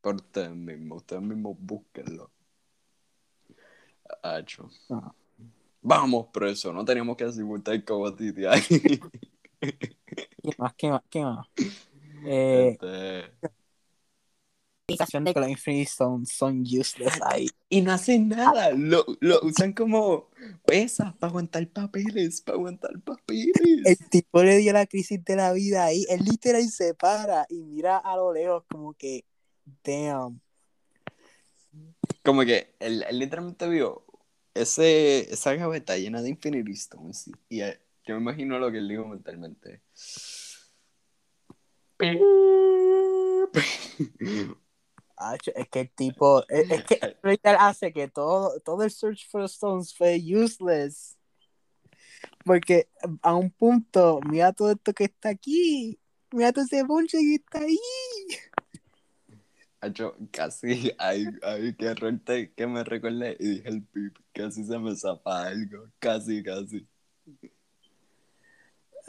Por 0.00 0.16
ustedes 0.16 0.54
mismos, 0.54 0.98
ustedes 0.98 1.22
mismos 1.22 1.56
búsquenlo. 1.58 2.30
Hacho. 4.22 4.70
Ah. 4.90 5.12
Vamos 5.80 6.26
preso, 6.32 6.72
no 6.72 6.84
teníamos 6.84 7.16
que 7.16 7.24
decir 7.24 7.44
un 7.44 7.62
Taika 7.62 7.94
Waititi 7.94 8.44
ahí. 8.44 8.62
¿Qué 9.60 10.52
más? 10.58 10.74
¿Qué 10.74 10.90
más? 10.90 11.02
¿Qué 11.08 11.22
más? 11.22 11.46
Eh, 12.24 12.70
Este, 12.70 13.48
de 14.88 15.34
que 15.34 15.40
los 15.40 15.48
Infinity 15.50 15.82
Stones 15.82 16.32
son 16.32 16.62
useless 16.62 17.20
ahí. 17.22 17.48
Y 17.68 17.82
no 17.82 17.92
hacen 17.92 18.28
nada, 18.28 18.70
lo, 18.70 19.04
lo 19.20 19.40
usan 19.42 19.74
como 19.74 20.27
pesas 20.68 21.14
para 21.14 21.30
aguantar 21.30 21.66
papeles, 21.68 22.42
para 22.42 22.58
aguantar 22.58 23.00
papeles. 23.00 23.54
El 23.84 23.96
tipo 24.10 24.42
le 24.42 24.58
dio 24.58 24.74
la 24.74 24.86
crisis 24.86 25.24
de 25.24 25.36
la 25.36 25.52
vida 25.52 25.86
ahí. 25.86 26.04
Él 26.10 26.24
literal 26.24 26.68
se 26.68 26.94
para 26.94 27.46
y 27.48 27.62
mira 27.62 27.96
a 27.96 28.16
lo 28.16 28.32
lejos 28.32 28.64
como 28.70 28.92
que, 28.92 29.24
damn. 29.82 30.40
Como 32.22 32.44
que 32.44 32.74
él, 32.80 33.02
él 33.08 33.18
literalmente 33.18 33.66
vio 33.68 34.04
ese, 34.54 35.32
esa 35.32 35.54
gaveta 35.54 35.96
llena 35.96 36.20
de 36.20 36.28
Infinity 36.30 36.72
Stones. 36.72 37.30
Y 37.48 37.62
eh, 37.62 37.80
yo 38.04 38.16
me 38.16 38.20
imagino 38.20 38.58
lo 38.58 38.70
que 38.70 38.78
él 38.78 38.88
dijo 38.88 39.06
mentalmente. 39.06 39.80
Es 45.54 45.68
que 45.68 45.80
el 45.80 45.90
tipo, 45.90 46.44
es, 46.48 46.70
es 46.70 46.84
que 46.84 47.00
literal 47.22 47.56
hace 47.60 47.92
que 47.92 48.08
todo, 48.08 48.58
todo 48.60 48.82
el 48.82 48.90
Search 48.90 49.28
for 49.28 49.42
Stones 49.44 49.94
fue 49.94 50.18
useless. 50.18 51.16
Porque 52.44 52.88
a 53.22 53.34
un 53.34 53.50
punto, 53.50 54.20
mira 54.28 54.52
todo 54.52 54.72
esto 54.72 54.92
que 54.92 55.04
está 55.04 55.30
aquí. 55.30 55.98
Mira 56.32 56.52
todo 56.52 56.64
ese 56.64 56.84
ponche 56.84 57.18
que 57.18 57.34
está 57.34 57.58
ahí. 57.60 57.78
Hacho, 59.80 60.16
casi 60.32 60.92
hay, 60.98 61.26
hay 61.42 61.74
que 61.74 61.86
error 61.86 62.20
que 62.24 62.66
me 62.66 62.82
recordé 62.82 63.36
y 63.38 63.48
dije 63.48 63.68
el 63.68 63.84
pip, 63.84 64.16
casi 64.32 64.64
se 64.64 64.78
me 64.78 64.96
zapa 64.96 65.46
algo, 65.46 65.88
casi, 66.00 66.42
casi. 66.42 66.86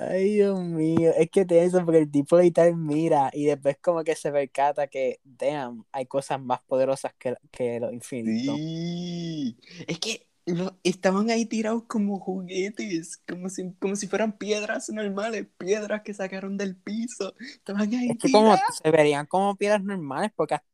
Ay, 0.02 0.36
Dios 0.36 0.60
mío. 0.62 1.12
Es 1.18 1.30
que 1.30 1.46
te 1.46 1.62
eso 1.64 1.84
porque 1.84 2.00
el 2.00 2.12
tipo 2.12 2.38
literal 2.40 2.76
mira 2.76 3.30
y 3.34 3.46
después 3.46 3.78
como 3.82 4.04
que 4.04 4.16
se 4.16 4.32
percata 4.32 4.88
que, 4.88 5.20
damn, 5.24 5.86
hay 5.92 6.06
cosas 6.06 6.42
más 6.42 6.62
poderosas 6.64 7.14
que, 7.20 7.36
que 7.52 7.80
los 7.82 7.92
infinitos. 7.92 8.56
Sí, 8.58 9.58
es 9.88 10.00
que 10.00 10.28
lo- 10.46 10.78
estaban 10.84 11.30
ahí 11.30 11.46
tirados 11.46 11.84
como 11.84 12.18
juguetes, 12.20 13.18
como 13.28 13.50
si, 13.50 13.74
como 13.74 13.96
si 13.98 14.08
fueran 14.08 14.38
piedras 14.38 14.90
normales, 14.90 15.48
piedras 15.58 16.02
que 16.04 16.14
sacaron 16.14 16.58
del 16.58 16.78
piso. 16.78 17.36
Estaban 17.40 17.94
ahí 17.94 18.10
Es 18.12 18.18
que 18.20 18.32
como 18.32 18.56
se 18.56 18.92
verían 18.92 19.26
como 19.26 19.56
piedras 19.58 19.84
normales 19.84 20.32
porque 20.36 20.56
hasta 20.56 20.68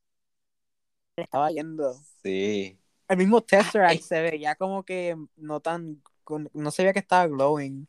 estaba 1.18 1.50
yendo. 1.52 1.94
Sí, 2.24 2.78
El 3.08 3.18
mismo 3.18 3.42
Tesseract 3.42 3.94
Ey. 3.94 4.00
se 4.02 4.22
veía 4.22 4.56
como 4.56 4.84
que 4.84 5.16
no 5.38 5.60
tan, 5.60 6.02
no 6.54 6.72
se 6.72 6.84
veía 6.84 6.94
que 6.94 7.00
estaba 7.00 7.28
glowing. 7.28 7.88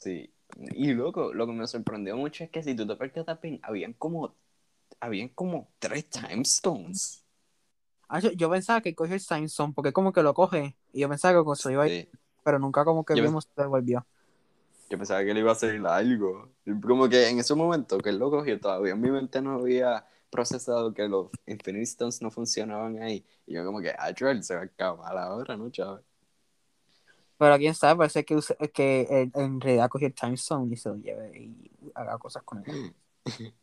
sí. 0.00 0.30
Y 0.58 0.92
loco, 0.94 1.32
lo 1.34 1.46
que 1.46 1.52
me 1.52 1.66
sorprendió 1.66 2.16
mucho 2.16 2.44
es 2.44 2.50
que 2.50 2.62
si 2.62 2.74
tú 2.74 2.86
te 2.86 2.96
percatas 2.96 3.40
bien, 3.40 3.60
habían 3.62 3.92
como, 3.94 4.34
habían 5.00 5.28
como 5.30 5.68
tres 5.78 6.08
time 6.10 6.42
stones. 6.42 7.24
Ah, 8.08 8.20
yo, 8.20 8.32
yo 8.32 8.50
pensaba 8.50 8.80
que 8.80 8.94
cogió 8.94 9.14
el 9.14 9.20
Samsung 9.20 9.74
porque 9.74 9.92
como 9.92 10.12
que 10.12 10.22
lo 10.22 10.34
coge 10.34 10.76
y 10.92 11.00
yo 11.00 11.08
pensaba 11.08 11.44
que 11.44 11.56
se 11.56 11.72
iba 11.72 11.84
a 11.84 11.86
ir, 11.86 11.92
Sí. 11.92 12.08
pero 12.44 12.58
nunca 12.58 12.84
como 12.84 13.04
que 13.04 13.14
Yo 13.14 13.22
vimos 13.22 13.44
se 13.54 13.62
devolvió. 13.62 14.06
Yo 14.88 14.98
pensaba 14.98 15.24
que 15.24 15.32
le 15.32 15.40
iba 15.40 15.52
a 15.52 15.54
salir 15.54 15.86
algo. 15.86 16.52
Como 16.82 17.08
que 17.08 17.28
en 17.28 17.38
ese 17.38 17.54
momento 17.54 17.98
que 17.98 18.10
él 18.10 18.18
lo 18.18 18.30
cogió, 18.30 18.58
todavía 18.60 18.92
en 18.92 19.00
mi 19.00 19.10
mente 19.10 19.40
no 19.40 19.52
había 19.60 20.04
procesado 20.30 20.92
que 20.94 21.08
los 21.08 21.28
Infinity 21.46 21.84
Stones 21.84 22.20
no 22.22 22.30
funcionaban 22.30 23.00
ahí. 23.02 23.24
Y 23.46 23.54
yo 23.54 23.64
como 23.64 23.80
que, 23.80 23.90
ah, 23.96 24.12
se 24.42 24.54
va 24.54 24.62
a 24.62 24.64
acabar 24.64 25.16
ahora, 25.16 25.56
¿no, 25.56 25.70
chaval? 25.70 26.04
Pero 27.40 27.56
quién 27.56 27.74
sabe, 27.74 27.96
parece 27.96 28.22
que, 28.22 28.36
use- 28.36 28.54
que 28.70 29.06
él 29.08 29.32
en 29.34 29.62
realidad 29.62 29.88
cogió 29.88 30.08
el 30.08 30.14
Time 30.14 30.36
Zone 30.36 30.74
y 30.74 30.76
se 30.76 30.90
lo 30.90 30.96
lleve 30.96 31.38
y 31.38 31.70
haga 31.94 32.18
cosas 32.18 32.42
con 32.42 32.62
él. 32.68 32.94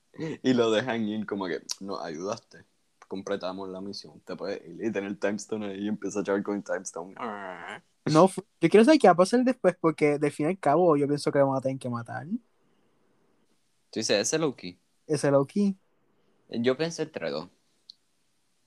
Y 0.42 0.56
lo 0.56 0.72
dejan 0.72 1.08
ir 1.08 1.28
como 1.28 1.46
que, 1.46 1.62
nos 1.80 2.02
ayudaste. 2.04 2.66
Completamos 3.08 3.70
la 3.70 3.82
misión. 3.82 4.20
Te 4.22 4.36
puedes 4.36 4.68
ir 4.68 4.84
y 4.84 4.92
tener 4.92 5.12
el 5.12 5.20
Time 5.20 5.36
Stone 5.36 5.68
ahí 5.68 5.86
y 5.86 5.88
empieza 5.88 6.22
a 6.22 6.24
chaval 6.24 6.42
con 6.42 6.56
el 6.56 6.64
Time 6.64 6.82
Stone. 6.82 7.14
No, 8.12 8.28
yo 8.62 8.70
quiero 8.70 8.84
saber 8.86 9.00
qué 9.00 9.08
va 9.10 9.12
a 9.14 9.18
pasar 9.18 9.44
después 9.44 9.76
porque 9.80 10.18
del 10.18 10.32
fin 10.32 10.46
y 10.48 10.50
al 10.50 10.58
cabo 10.60 10.96
yo 10.98 11.08
pienso 11.08 11.30
que 11.32 11.40
lo 11.40 11.50
van 11.50 11.58
a 11.58 11.62
tener 11.62 11.78
que 11.78 11.90
matar. 11.90 12.26
Tú 12.26 14.00
dices, 14.00 14.22
ese 14.22 14.40
Loki. 14.40 14.80
Ese 15.06 15.30
Loki. 15.30 15.78
Yo 16.50 16.78
pensé 16.78 17.04
entre 17.04 17.30
dos. 17.30 17.50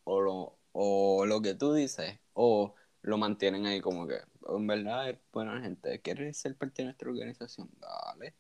O 0.05 0.21
lo, 0.21 0.59
o 0.73 1.25
lo 1.27 1.41
que 1.43 1.55
tú 1.55 1.73
dices, 1.73 2.19
o 2.35 2.75
lo 3.03 3.17
mantienen 3.19 3.65
ahí 3.67 3.81
como 3.81 4.07
que, 4.07 4.19
en 4.49 4.67
verdad 4.67 5.11
es 5.11 5.19
buena 5.33 5.61
gente, 5.61 6.01
quiere 6.01 6.33
ser 6.35 6.57
parte 6.57 6.83
de 6.83 6.87
nuestra 6.87 7.11
organización, 7.11 7.69
dale. 7.81 8.35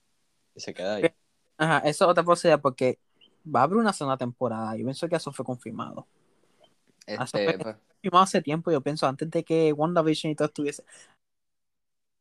Y 0.54 0.60
se 0.60 0.74
queda 0.74 0.96
ahí. 0.96 1.12
Ajá, 1.58 1.78
eso 1.80 2.04
es 2.04 2.10
otra 2.10 2.24
posibilidad 2.24 2.60
porque 2.60 2.98
va 3.44 3.60
a 3.60 3.62
haber 3.64 3.76
una 3.78 3.92
segunda 3.92 4.16
temporada. 4.16 4.76
Yo 4.76 4.84
pienso 4.84 5.08
que 5.08 5.16
eso 5.16 5.32
fue 5.32 5.44
confirmado. 5.44 6.06
Este, 7.06 7.44
fue- 7.44 7.58
pues, 7.58 7.76
Confirmado 8.02 8.24
hace 8.24 8.40
tiempo, 8.42 8.70
yo 8.70 8.80
pienso, 8.80 9.06
antes 9.06 9.30
de 9.30 9.44
que 9.44 9.72
WandaVision 9.74 10.32
y 10.32 10.34
todo 10.34 10.48
estuviese 10.48 10.82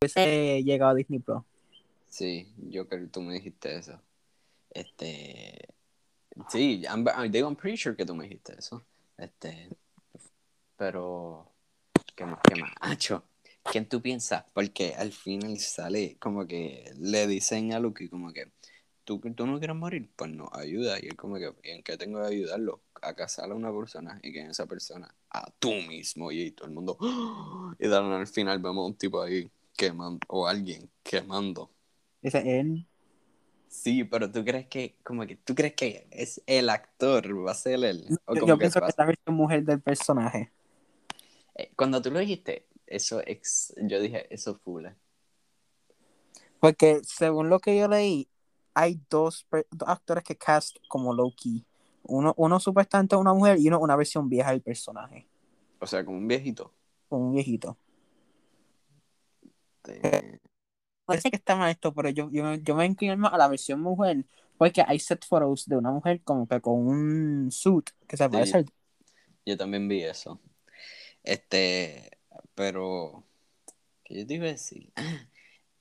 hubiese 0.01 0.63
llegado 0.63 0.91
a 0.91 0.95
Disney 0.95 1.19
Plus. 1.19 1.41
sí, 2.09 2.51
yo 2.69 2.87
creo 2.87 3.01
que 3.01 3.07
tú 3.07 3.21
me 3.21 3.33
dijiste 3.33 3.75
eso. 3.77 4.01
Este, 4.71 5.69
sí, 6.49 6.83
I'm, 6.85 7.05
digo, 7.31 7.47
I'm 7.47 7.55
pretty 7.55 7.77
sure 7.77 7.95
que 7.95 8.05
tú 8.05 8.15
me 8.15 8.25
dijiste 8.25 8.55
eso. 8.57 8.83
Este, 9.17 9.69
pero, 10.77 11.51
¿qué 12.15 12.25
más? 12.25 12.39
¿Qué 12.43 12.55
más? 12.61 12.71
Acho, 12.81 13.23
¿quién 13.69 13.87
tú 13.87 14.01
piensas? 14.01 14.45
Porque 14.53 14.95
al 14.95 15.11
final 15.11 15.57
sale 15.59 16.17
como 16.19 16.47
que 16.47 16.93
le 16.99 17.27
dicen 17.27 17.73
a 17.73 17.79
Lucky 17.79 18.09
como 18.09 18.33
que, 18.33 18.51
¿tú, 19.03 19.19
tú 19.35 19.45
no 19.47 19.59
quieres 19.59 19.75
morir? 19.77 20.09
Pues 20.15 20.31
no, 20.31 20.49
ayuda. 20.53 20.97
Y 21.01 21.07
él 21.07 21.15
como 21.15 21.35
que, 21.37 21.53
¿y 21.63 21.69
en 21.71 21.83
qué 21.83 21.97
tengo 21.97 22.21
que 22.21 22.27
ayudarlo? 22.27 22.81
A 23.01 23.13
casar 23.15 23.51
a 23.51 23.55
una 23.55 23.71
persona 23.71 24.19
y 24.23 24.31
que 24.33 24.41
en 24.41 24.51
esa 24.51 24.65
persona, 24.65 25.13
a 25.31 25.51
tú 25.59 25.71
mismo. 25.87 26.31
Y 26.31 26.51
todo 26.51 26.67
el 26.67 26.73
mundo, 26.73 26.97
¡oh! 26.99 27.73
y 27.79 27.87
dan 27.87 28.11
al 28.11 28.27
final 28.27 28.59
vemos 28.59 28.87
un 28.87 28.95
tipo 28.97 29.21
ahí 29.21 29.49
quemando, 29.77 30.19
o 30.29 30.47
alguien 30.47 30.89
quemando. 31.03 31.69
Dice 32.21 32.59
él. 32.59 32.85
Sí, 33.67 34.03
pero 34.03 34.31
tú 34.31 34.43
crees 34.43 34.67
que, 34.67 34.95
como 35.03 35.25
que, 35.27 35.35
tú 35.37 35.53
crees 35.55 35.73
que 35.75 36.07
es 36.11 36.41
el 36.47 36.69
actor, 36.69 37.45
va 37.47 37.51
a 37.51 37.55
ser 37.55 37.83
él. 37.83 38.03
O 38.25 38.35
Yo, 38.35 38.57
pienso 38.57 38.79
que 38.79 38.85
a- 38.85 38.89
es 38.89 38.97
la 38.97 39.05
versión 39.05 39.35
mujer 39.35 39.63
del 39.63 39.79
personaje. 39.81 40.51
eh, 41.55 41.71
Cuando 41.75 42.01
tú 42.01 42.11
lo 42.11 42.19
dijiste, 42.19 42.65
eso 42.89 43.21
ex, 43.25 43.73
yo 43.77 43.99
dije, 43.99 44.33
eso 44.33 44.51
es 44.51 44.57
full. 44.57 44.85
Porque 46.59 47.01
según 47.03 47.49
lo 47.49 47.59
que 47.59 47.77
yo 47.77 47.87
leí, 47.87 48.27
hay 48.73 48.99
dos, 49.09 49.47
actores 49.85 50.23
que 50.23 50.35
cast 50.35 50.77
como 50.87 51.13
Loki. 51.13 51.65
Uno, 52.03 52.33
uno 52.37 52.59
supuestamente 52.59 53.15
una 53.15 53.33
mujer 53.33 53.59
y 53.59 53.67
uno 53.67 53.79
una 53.79 53.95
versión 53.95 54.29
vieja 54.29 54.51
del 54.51 54.61
personaje. 54.61 55.27
O 55.79 55.87
sea, 55.87 56.03
como 56.03 56.17
un 56.17 56.27
viejito. 56.27 56.73
Como 57.07 57.27
un 57.27 57.33
viejito. 57.33 57.77
Parece 61.05 61.29
que 61.29 61.37
está 61.37 61.55
mal 61.55 61.71
esto, 61.71 61.93
pero 61.93 62.09
yo, 62.09 62.29
yo, 62.31 62.55
yo 62.55 62.75
me 62.75 62.85
inclino 62.85 63.15
más 63.17 63.33
a 63.33 63.37
la 63.37 63.47
versión 63.47 63.81
mujer. 63.81 64.25
Porque 64.57 64.83
hay 64.85 64.99
set 64.99 65.25
photos 65.25 65.65
de 65.67 65.77
una 65.77 65.91
mujer 65.91 66.21
como 66.23 66.45
que 66.45 66.59
con 66.59 66.85
un 66.85 67.49
suit 67.51 67.89
que 68.07 68.17
se 68.17 68.29
parece 68.29 68.57
al 68.57 68.65
Yo 69.45 69.55
también 69.55 69.87
vi 69.87 70.03
eso. 70.03 70.41
Este, 71.23 72.18
pero, 72.59 73.23
¿qué 74.03 74.19
yo 74.19 74.27
te 74.27 74.33
iba 74.33 74.47
a 74.47 74.49
decir? 74.49 74.91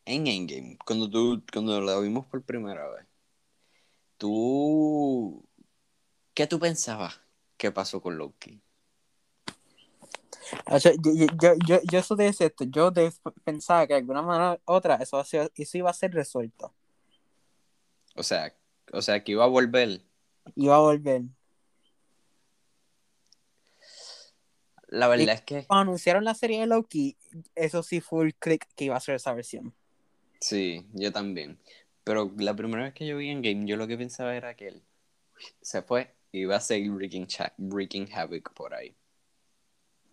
En 0.07 0.29
Endgame, 0.29 0.79
cuando 0.87 1.11
tú, 1.11 1.43
cuando 1.53 1.81
la 1.81 1.99
vimos 1.99 2.25
por 2.27 2.43
primera 2.45 2.89
vez, 2.89 3.05
tú, 4.17 5.45
¿qué 6.35 6.47
tú 6.47 6.61
pensabas 6.61 7.21
que 7.57 7.73
pasó 7.73 8.01
con 8.01 8.17
Loki? 8.17 8.63
O 10.71 10.79
sea, 10.79 10.93
yo, 10.93 11.27
yo, 11.37 11.55
yo, 11.67 11.81
yo, 11.83 11.99
eso 11.99 12.15
de 12.15 12.29
esto, 12.29 12.65
yo 12.65 12.93
de- 12.93 13.13
pensaba 13.43 13.85
que 13.89 13.95
de 13.95 13.99
alguna 13.99 14.23
manera 14.23 14.61
u 14.65 14.73
otra 14.73 14.95
eso, 14.97 15.21
eso 15.21 15.79
iba 15.79 15.91
a 15.91 15.93
ser 15.93 16.13
resuelto. 16.13 16.73
O 18.15 18.23
sea, 18.23 18.55
o 18.93 19.03
sea, 19.03 19.25
que 19.25 19.33
iba 19.33 19.43
a 19.43 19.49
volver. 19.49 20.01
Iba 20.55 20.77
a 20.77 20.81
volver. 20.81 21.23
La 24.89 25.09
verdad 25.09 25.35
es 25.35 25.43
que 25.43 25.65
Cuando 25.67 25.83
anunciaron 25.83 26.25
la 26.25 26.35
serie 26.35 26.61
de 26.61 26.67
Loki, 26.67 27.17
eso 27.55 27.83
sí 27.83 28.01
fue 28.01 28.25
el 28.27 28.35
click 28.35 28.67
que 28.75 28.85
iba 28.87 28.97
a 28.97 29.01
ser 29.01 29.17
esa 29.17 29.33
versión. 29.35 29.75
sí, 30.41 30.87
yo 30.95 31.13
también. 31.13 31.59
Pero 32.05 32.33
la 32.39 32.55
primera 32.57 32.85
vez 32.85 32.95
que 32.95 33.07
yo 33.07 33.17
vi 33.19 33.29
Endgame, 33.31 33.67
yo 33.67 33.77
lo 33.77 33.87
que 33.87 33.99
pensaba 33.99 34.35
era 34.35 34.55
que 34.55 34.69
él 34.69 34.83
se 35.61 35.83
fue 35.83 36.15
y 36.33 36.41
iba 36.41 36.57
a 36.57 36.61
seguir 36.61 36.91
wreaking, 36.93 37.27
cha- 37.27 37.55
wreaking 37.59 38.09
havoc 38.15 38.53
por 38.55 38.75
ahí. 38.75 38.97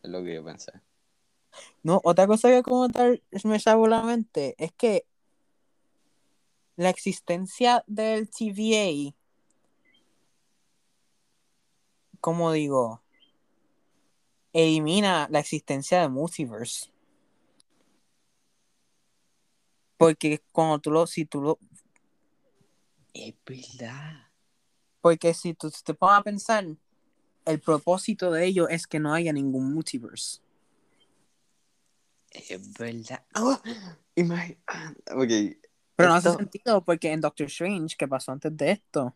Es 0.04 0.10
lo 0.10 0.24
que 0.24 0.36
yo 0.36 0.44
pensé. 0.44 0.72
No, 1.84 2.02
otra 2.04 2.28
cosa 2.28 2.50
que 2.50 2.64
como 2.64 2.90
tal 2.90 3.22
me 3.44 3.60
salvó 3.60 3.88
la 3.88 4.02
mente 4.04 4.56
es 4.58 4.72
que 4.74 5.06
la 6.78 6.90
existencia 6.90 7.84
del 7.88 8.30
TVA, 8.30 9.16
como 12.20 12.52
digo, 12.52 13.02
elimina 14.56 15.28
la 15.30 15.40
existencia 15.40 16.00
del 16.02 16.12
multiverse. 16.12 16.90
Porque 19.98 20.42
cuando 20.52 20.80
tú 20.80 20.92
lo, 20.92 21.06
si 21.08 21.26
tú 21.26 21.42
lo, 21.42 21.60
Es 23.14 23.34
verdad. 23.46 24.30
porque 25.02 25.34
si 25.34 25.54
tú 25.54 25.70
te 25.84 25.94
pones 25.94 26.20
a 26.20 26.24
pensar, 26.24 26.66
el 27.46 27.60
propósito 27.60 28.32
de 28.32 28.46
ello 28.46 28.68
es 28.70 28.88
que 28.88 29.00
no 29.00 29.14
haya 29.14 29.32
ningún 29.34 29.74
multiverse. 29.74 30.40
Es 32.32 32.74
verdad. 32.74 33.24
Oh, 33.36 33.58
imagi- 34.16 34.58
ah, 34.68 34.94
ok. 35.12 35.58
Pero 35.98 36.10
no 36.10 36.16
hace 36.16 36.32
sentido 36.34 36.84
porque 36.84 37.12
en 37.12 37.22
Doctor 37.22 37.48
Strange, 37.48 37.96
que 37.98 38.08
pasó 38.08 38.32
antes 38.34 38.56
de 38.58 38.72
esto, 38.72 39.16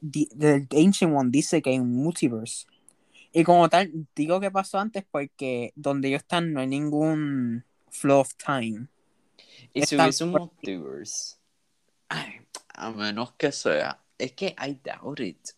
di- 0.00 0.28
the 0.28 0.66
Ancient 0.74 1.14
One 1.14 1.30
dice 1.30 1.60
que 1.60 1.70
hay 1.70 1.78
un 1.78 1.92
multiverse. 1.92 2.66
Y 3.32 3.44
como 3.44 3.68
tal, 3.68 3.92
digo 4.14 4.40
que 4.40 4.50
pasó 4.50 4.78
antes 4.78 5.04
porque 5.10 5.72
donde 5.76 6.08
ellos 6.08 6.22
están 6.22 6.52
no 6.52 6.60
hay 6.60 6.66
ningún 6.66 7.64
flow 7.90 8.20
of 8.20 8.34
time. 8.36 8.88
Y 9.72 9.82
si 9.82 9.96
hubiese 9.96 10.24
un 10.24 10.34
multiverse, 10.34 11.36
ay, 12.08 12.46
a 12.74 12.90
menos 12.92 13.34
que 13.34 13.52
sea, 13.52 14.04
es 14.18 14.32
que 14.34 14.56
I 14.60 14.80
doubt 14.84 15.20
it. 15.20 15.50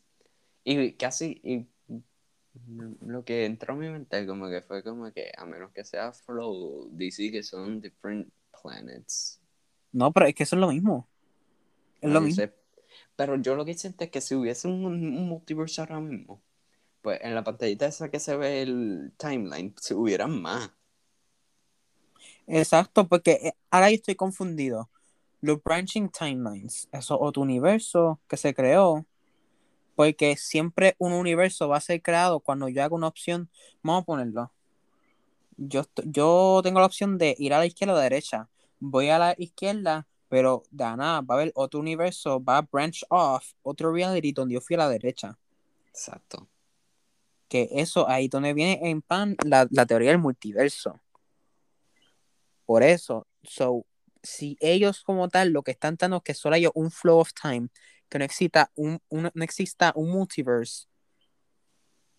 Y 0.64 0.94
casi, 0.94 1.40
y 1.44 1.68
lo 3.02 3.24
que 3.24 3.44
entró 3.46 3.74
a 3.74 3.76
mi 3.76 3.88
mente 3.88 4.26
como 4.26 4.48
que 4.48 4.62
fue 4.62 4.83
como 4.83 5.12
que 5.12 5.33
a 5.37 5.44
menos 5.46 5.72
que 5.72 5.85
sea 5.85 6.12
Flow, 6.12 6.88
DC 6.92 7.30
que 7.33 7.42
son 7.42 7.80
different 7.80 8.33
planets. 8.62 9.40
No, 9.92 10.12
pero 10.12 10.26
es 10.26 10.35
que 10.35 10.44
eso 10.44 10.56
es 10.56 10.61
lo 10.61 10.68
mismo. 10.68 11.11
Es 12.00 12.11
No, 12.11 12.12
lo 12.12 12.20
mismo. 12.22 12.44
sé. 12.46 12.54
Pero 13.16 13.37
yo 13.37 13.54
lo 13.56 13.64
que 13.64 13.74
siento 13.74 14.04
es 14.04 14.11
que 14.11 14.20
si 14.20 14.35
hubiese 14.35 14.68
un, 14.68 14.85
un 14.87 15.28
multiverse 15.28 15.80
ahora 15.80 16.00
mismo, 16.00 16.42
pues 17.02 17.20
en 17.22 17.34
la 17.34 17.44
pantallita 17.44 17.86
esa 17.86 18.10
que 18.10 18.20
se 18.20 18.36
ve 18.36 18.62
el 18.62 19.12
timeline, 19.16 19.74
si 19.80 19.94
hubieran 19.94 20.40
más. 20.40 20.70
Exacto, 22.46 23.06
porque 23.06 23.32
eh, 23.42 23.52
ahora 23.70 23.90
yo 23.90 23.96
estoy 23.96 24.14
confundido. 24.16 24.90
Los 25.40 25.62
branching 25.62 26.10
timelines, 26.10 26.88
eso 26.92 27.14
es 27.14 27.20
otro 27.22 27.42
universo 27.42 28.20
que 28.28 28.36
se 28.36 28.54
creó, 28.54 29.06
porque 29.94 30.36
siempre 30.36 30.96
un 30.98 31.12
universo 31.12 31.68
va 31.68 31.78
a 31.78 31.80
ser 31.80 32.02
creado 32.02 32.40
cuando 32.40 32.68
yo 32.68 32.82
hago 32.82 32.96
una 32.96 33.06
opción, 33.06 33.48
vamos 33.82 34.02
a 34.02 34.06
ponerlo. 34.06 34.52
Yo, 35.56 35.84
yo 36.04 36.60
tengo 36.62 36.80
la 36.80 36.86
opción 36.86 37.18
de 37.18 37.34
ir 37.38 37.54
a 37.54 37.58
la 37.58 37.66
izquierda 37.66 37.94
o 37.94 37.96
a 37.96 37.98
la 37.98 38.04
derecha. 38.04 38.48
Voy 38.78 39.10
a 39.10 39.18
la 39.18 39.34
izquierda, 39.38 40.06
pero 40.28 40.62
de 40.70 40.84
nada 40.84 41.20
va 41.20 41.34
a 41.34 41.38
haber 41.38 41.52
otro 41.54 41.80
universo, 41.80 42.42
va 42.42 42.58
a 42.58 42.62
branch 42.62 43.04
off, 43.10 43.52
otro 43.62 43.92
reality 43.92 44.32
donde 44.32 44.54
yo 44.54 44.60
fui 44.60 44.74
a 44.74 44.78
la 44.78 44.88
derecha. 44.88 45.38
Exacto. 45.88 46.48
Que 47.50 47.68
eso 47.72 48.08
ahí 48.08 48.28
donde 48.28 48.54
viene 48.54 48.78
en 48.88 49.02
pan 49.02 49.36
la, 49.44 49.66
la 49.70 49.84
teoría 49.84 50.10
del 50.10 50.18
multiverso. 50.18 50.98
Por 52.64 52.82
eso, 52.84 53.26
so, 53.42 53.84
si 54.22 54.56
ellos 54.60 55.02
como 55.02 55.28
tal 55.28 55.50
lo 55.50 55.62
que 55.62 55.72
están 55.72 55.96
dando 55.96 56.18
es 56.18 56.22
que 56.22 56.34
solo 56.34 56.54
haya 56.54 56.70
un 56.74 56.90
flow 56.92 57.18
of 57.18 57.32
time, 57.32 57.68
que 58.08 58.18
no 58.20 58.24
exista 58.24 58.70
un, 58.76 59.00
un- 59.08 59.30
no 59.34 59.44
exista 59.44 59.92
un 59.96 60.10
multiverse, 60.10 60.86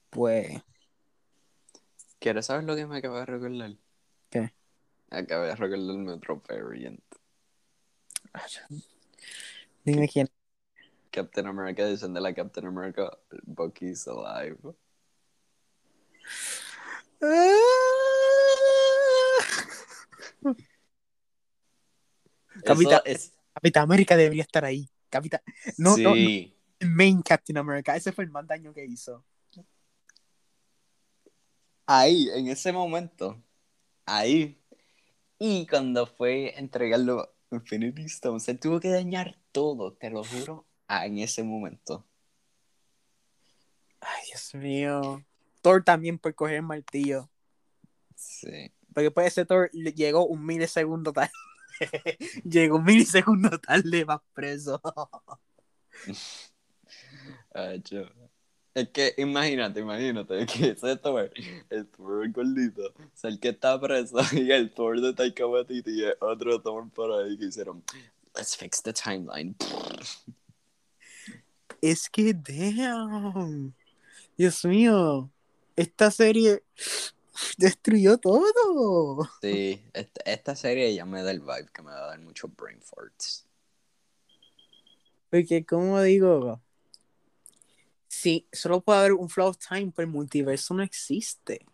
pues 0.09 0.61
¿Quieres 2.19 2.45
saber 2.45 2.65
lo 2.65 2.75
que 2.75 2.85
me 2.85 2.97
acaba 2.97 3.21
de 3.21 3.25
recordar? 3.25 3.71
¿Qué? 4.29 4.53
Acabé 5.09 5.47
de 5.47 5.55
recordarme 5.55 6.11
otro 6.11 6.41
variant. 6.47 7.01
dime 9.83 10.07
quién. 10.07 10.29
Captain 11.09 11.47
America 11.47 11.85
dicen 11.85 12.13
de 12.13 12.21
la 12.21 12.33
Captain 12.33 12.67
America, 12.67 13.17
Bucky's 13.43 14.07
alive. 14.07 14.57
Capitán- 22.65 23.01
Eso 23.05 23.27
es... 23.27 23.33
Capitán 23.53 23.83
América 23.83 24.15
debería 24.17 24.43
estar 24.43 24.65
ahí. 24.65 24.89
Capitán, 25.09 25.41
no, 25.77 25.97
no, 25.97 26.09
no, 26.09 26.15
sí. 26.15 26.55
el 26.79 26.89
main 26.89 27.21
Captain 27.21 27.57
America, 27.57 27.95
ese 27.95 28.11
fue 28.13 28.23
el 28.23 28.31
más 28.31 28.47
daño 28.47 28.73
que 28.73 28.85
hizo. 28.85 29.25
Ahí, 31.85 32.29
en 32.33 32.47
ese 32.47 32.71
momento. 32.71 33.43
Ahí. 34.05 34.57
Y 35.37 35.67
cuando 35.67 36.07
fue 36.07 36.57
entregarlo 36.57 37.21
a 37.21 37.55
Infinity 37.55 38.03
Stone, 38.03 38.39
se 38.39 38.55
tuvo 38.55 38.79
que 38.79 38.89
dañar 38.89 39.37
todo, 39.51 39.93
te 39.93 40.09
lo 40.09 40.23
juro, 40.23 40.65
ah, 40.87 41.05
en 41.05 41.19
ese 41.19 41.43
momento. 41.43 42.07
Ay, 43.99 44.23
Dios 44.27 44.55
mío. 44.55 45.25
Thor 45.61 45.83
también 45.83 46.17
por 46.17 46.33
coger 46.35 46.55
el 46.57 46.63
martillo. 46.63 47.29
Sí. 48.15 48.71
Porque 48.93 49.05
después 49.05 49.27
ese 49.27 49.45
Thor 49.45 49.69
le- 49.73 49.93
llegó 49.93 50.25
un 50.27 50.45
milisegundo 50.45 51.13
tarde. 51.13 51.31
llegó 52.43 52.77
un 52.77 52.83
milisegundo 52.83 53.59
tarde 53.59 54.05
más 54.05 54.19
preso. 54.33 54.81
Ay, 57.53 57.81
yo- 57.89 58.09
Es 58.73 58.89
que 58.89 59.13
imagínate, 59.17 59.79
imagínate 59.81 60.45
que 60.45 60.69
ese 60.69 60.95
Thor, 60.97 61.31
el 61.69 61.87
Thor 61.87 62.31
gordito, 62.31 62.87
o 62.87 63.11
sea, 63.13 63.29
el 63.29 63.39
que 63.39 63.49
está 63.49 63.79
preso 63.79 64.17
y 64.33 64.51
el 64.51 64.73
Thor 64.73 64.99
de 65.01 65.13
Taika 65.13 65.45
Waititi 65.45 65.91
y 65.91 66.03
el 66.05 66.15
otro 66.21 66.61
Thor 66.61 66.89
por 66.91 67.11
ahí 67.11 67.37
que 67.37 67.45
hicieron, 67.45 67.83
let's 68.35 68.55
fix 68.55 68.81
the 68.81 68.93
timeline. 68.93 69.55
Es 71.81 72.09
que, 72.09 72.33
damn. 72.33 73.73
Dios 74.37 74.63
mío. 74.65 75.29
Esta 75.75 76.11
serie 76.11 76.63
destruyó 77.57 78.17
todo. 78.17 79.29
Sí, 79.41 79.83
esta, 79.93 80.21
esta 80.25 80.55
serie 80.55 80.93
ya 80.93 81.05
me 81.05 81.23
da 81.23 81.31
el 81.31 81.39
vibe 81.39 81.69
que 81.73 81.81
me 81.81 81.91
va 81.91 82.05
a 82.05 82.07
dar 82.07 82.19
muchos 82.19 82.53
brain 82.55 82.81
farts. 82.81 83.45
Porque, 85.29 85.65
como 85.65 86.01
digo, 86.01 86.61
sí, 88.07 88.47
solo 88.51 88.81
puede 88.81 88.99
haber 88.99 89.13
un 89.13 89.29
flow 89.29 89.47
of 89.47 89.57
time, 89.57 89.93
pero 89.95 90.05
el 90.05 90.13
multiverso 90.13 90.73
no 90.73 90.83
existe. 90.83 91.65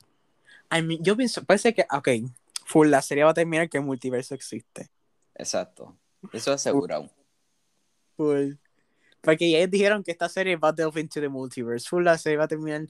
I 0.72 0.82
mean, 0.82 1.04
yo 1.04 1.18
pienso, 1.18 1.44
parece 1.44 1.74
que, 1.74 1.86
ok, 1.92 2.10
full, 2.66 2.90
la 2.90 3.02
serie 3.02 3.24
va 3.24 3.32
a 3.32 3.34
terminar 3.34 3.68
que 3.70 3.78
el 3.78 3.84
multiverso 3.84 4.36
existe. 4.36 4.90
Exacto. 5.34 5.98
Eso 6.34 6.54
es 6.54 6.62
asegurado. 6.62 7.10
Full. 8.16 8.54
Porque 9.22 9.50
ya 9.50 9.58
ellos 9.58 9.72
dijeron 9.72 10.04
que 10.04 10.12
esta 10.12 10.30
serie 10.30 10.56
va 10.56 10.70
a 10.70 10.74
delve 10.74 11.02
into 11.02 11.20
the 11.20 11.30
multiverse. 11.30 11.88
Full, 11.88 12.04
la 12.04 12.18
serie 12.18 12.38
va 12.38 12.46
a 12.46 12.48
terminar. 12.48 12.88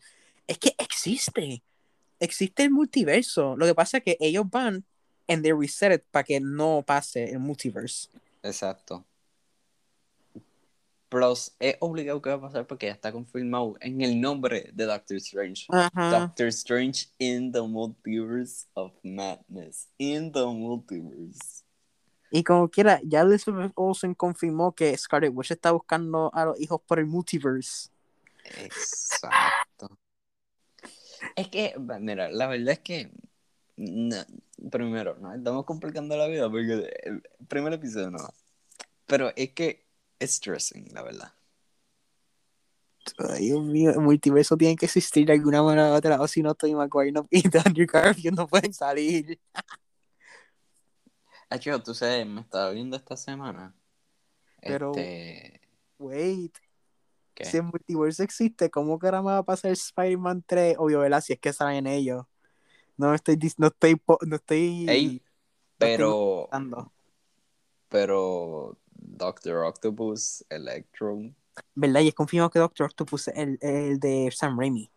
Es 0.47 0.57
que 0.57 0.73
existe. 0.77 1.63
Existe 2.19 2.63
el 2.63 2.71
multiverso. 2.71 3.55
Lo 3.55 3.65
que 3.65 3.75
pasa 3.75 3.97
es 3.97 4.03
que 4.03 4.17
ellos 4.19 4.45
van 4.49 4.85
and 5.27 5.43
they 5.43 5.51
reset 5.51 5.91
it 5.91 6.03
para 6.11 6.23
que 6.23 6.39
no 6.39 6.83
pase 6.85 7.31
el 7.31 7.39
multiverse. 7.39 8.09
Exacto. 8.41 9.05
Plus, 11.09 11.55
es 11.59 11.77
obligado 11.79 12.21
que 12.21 12.29
va 12.29 12.35
a 12.35 12.41
pasar 12.41 12.67
porque 12.67 12.87
ya 12.87 12.91
está 12.91 13.13
confirmado 13.13 13.75
en 13.79 14.01
el 14.01 14.19
nombre 14.19 14.71
de 14.73 14.85
Doctor 14.85 15.17
Strange. 15.17 15.65
Ajá. 15.69 16.19
Doctor 16.19 16.47
Strange 16.47 17.07
in 17.17 17.51
the 17.51 17.61
Multiverse 17.61 18.67
of 18.73 18.91
Madness. 19.03 19.87
In 19.97 20.31
the 20.33 20.45
Multiverse. 20.45 21.63
Y 22.29 22.43
como 22.43 22.67
quiera, 22.67 22.99
ya 23.05 23.21
Elizabeth 23.21 23.71
Olsen 23.75 24.13
confirmó 24.13 24.73
que 24.73 24.97
Scarlet 24.97 25.31
Witch 25.33 25.51
está 25.51 25.71
buscando 25.71 26.29
a 26.33 26.43
los 26.43 26.59
hijos 26.59 26.81
por 26.85 26.99
el 26.99 27.05
multiverse. 27.05 27.89
Exacto. 28.43 29.97
Es 31.37 31.49
que, 31.49 31.75
mira, 31.99 32.29
la 32.31 32.47
verdad 32.47 32.69
es 32.73 32.79
que. 32.79 33.11
no, 33.75 34.15
primero, 34.71 35.15
no 35.19 35.35
estamos 35.35 35.65
complicando 35.65 36.17
la 36.17 36.25
vida 36.27 36.49
porque 36.49 36.91
el 37.03 37.21
primer 37.47 37.73
episodio 37.73 38.09
no. 38.09 38.27
Pero 39.05 39.31
es 39.35 39.51
que 39.51 39.85
es 40.19 40.31
stressing, 40.33 40.87
la 40.93 41.03
verdad. 41.03 41.31
Ay, 43.19 43.45
Dios 43.45 43.63
mío, 43.63 43.91
el 43.91 43.99
multiverso 43.99 44.57
tiene 44.57 44.75
que 44.75 44.87
existir 44.87 45.27
de 45.27 45.33
alguna 45.33 45.61
manera 45.61 45.91
u 45.91 45.93
otra, 45.93 46.19
o 46.19 46.27
si 46.27 46.41
no, 46.41 46.55
Tobey 46.55 46.73
Maguire 46.73 47.11
no, 47.11 47.27
y 47.29 47.43
Andrew 47.65 47.85
Garfield 47.87 48.35
no 48.35 48.47
pueden 48.47 48.73
salir. 48.73 49.39
Hecho, 51.51 51.81
tú 51.83 51.93
sabes, 51.93 52.25
me 52.25 52.41
estaba 52.41 52.71
viendo 52.71 52.97
esta 52.97 53.15
semana. 53.15 53.75
Pero- 54.59 54.91
Este. 54.95 55.61
Wait, 55.99 56.57
¿qué? 57.37 57.45
si 57.45 57.57
el 57.57 57.63
multiverso 57.63 58.23
existe, 58.23 58.69
¿cómo 58.69 58.97
caramba 58.99 59.33
va 59.33 59.37
a 59.39 59.43
pasar 59.43 59.71
Spider-Man 59.71 60.43
3? 60.45 60.75
Obvio, 60.79 60.99
¿verdad? 60.99 61.21
Si 61.21 61.33
es 61.33 61.39
que 61.39 61.53
salen 61.53 61.87
ellos. 61.87 62.25
No 62.97 63.13
estoy, 63.13 63.37
no 63.57 63.67
estoy, 63.67 64.01
no 64.25 64.35
estoy 64.35 64.85
Ey, 64.89 65.21
pero. 65.77 66.49
Pero. 67.89 68.77
Doctor 68.99 69.63
Octopus, 69.65 70.45
Electro. 70.49 71.19
¿Verdad? 71.75 72.01
Y 72.01 72.09
es 72.09 72.13
confirmado 72.13 72.49
que 72.49 72.59
Doctor 72.59 72.87
Octopus 72.87 73.29
es 73.29 73.37
el, 73.37 73.57
el 73.61 73.99
de 73.99 74.29
Sam 74.35 74.59
Raimi. 74.59 74.89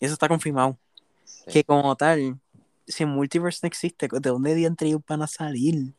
Eso 0.00 0.12
está 0.12 0.28
confirmado. 0.28 0.78
sí. 1.24 1.50
Que 1.50 1.64
como 1.64 1.96
tal, 1.96 2.38
si 2.86 3.04
el 3.04 3.08
multiverse 3.10 3.60
no 3.62 3.68
existe, 3.68 4.08
¿de 4.10 4.30
dónde 4.30 4.54
diantre 4.54 4.88
ellos 4.88 5.00
van 5.08 5.22
a 5.22 5.26
salir? 5.26 5.94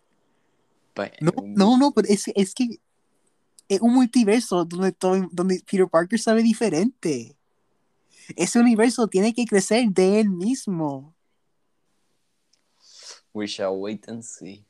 Pues, 0.93 1.11
No, 1.21 1.31
un- 1.35 1.53
no, 1.55 1.77
no, 1.77 1.91
pero 1.91 2.07
es, 2.07 2.25
es 2.35 2.53
que 2.53 2.79
es 3.67 3.81
un 3.81 3.93
multiverso 3.93 4.65
donde, 4.65 4.91
todo, 4.91 5.27
donde 5.31 5.61
Peter 5.69 5.87
Parker 5.87 6.19
sabe 6.19 6.43
diferente. 6.43 7.37
Ese 8.35 8.59
universo 8.59 9.07
tiene 9.07 9.33
que 9.33 9.45
crecer 9.45 9.89
de 9.89 10.19
él 10.19 10.29
mismo. 10.29 11.15
We 13.33 13.47
shall 13.47 13.75
wait 13.77 14.07
and 14.09 14.23
see. 14.23 14.65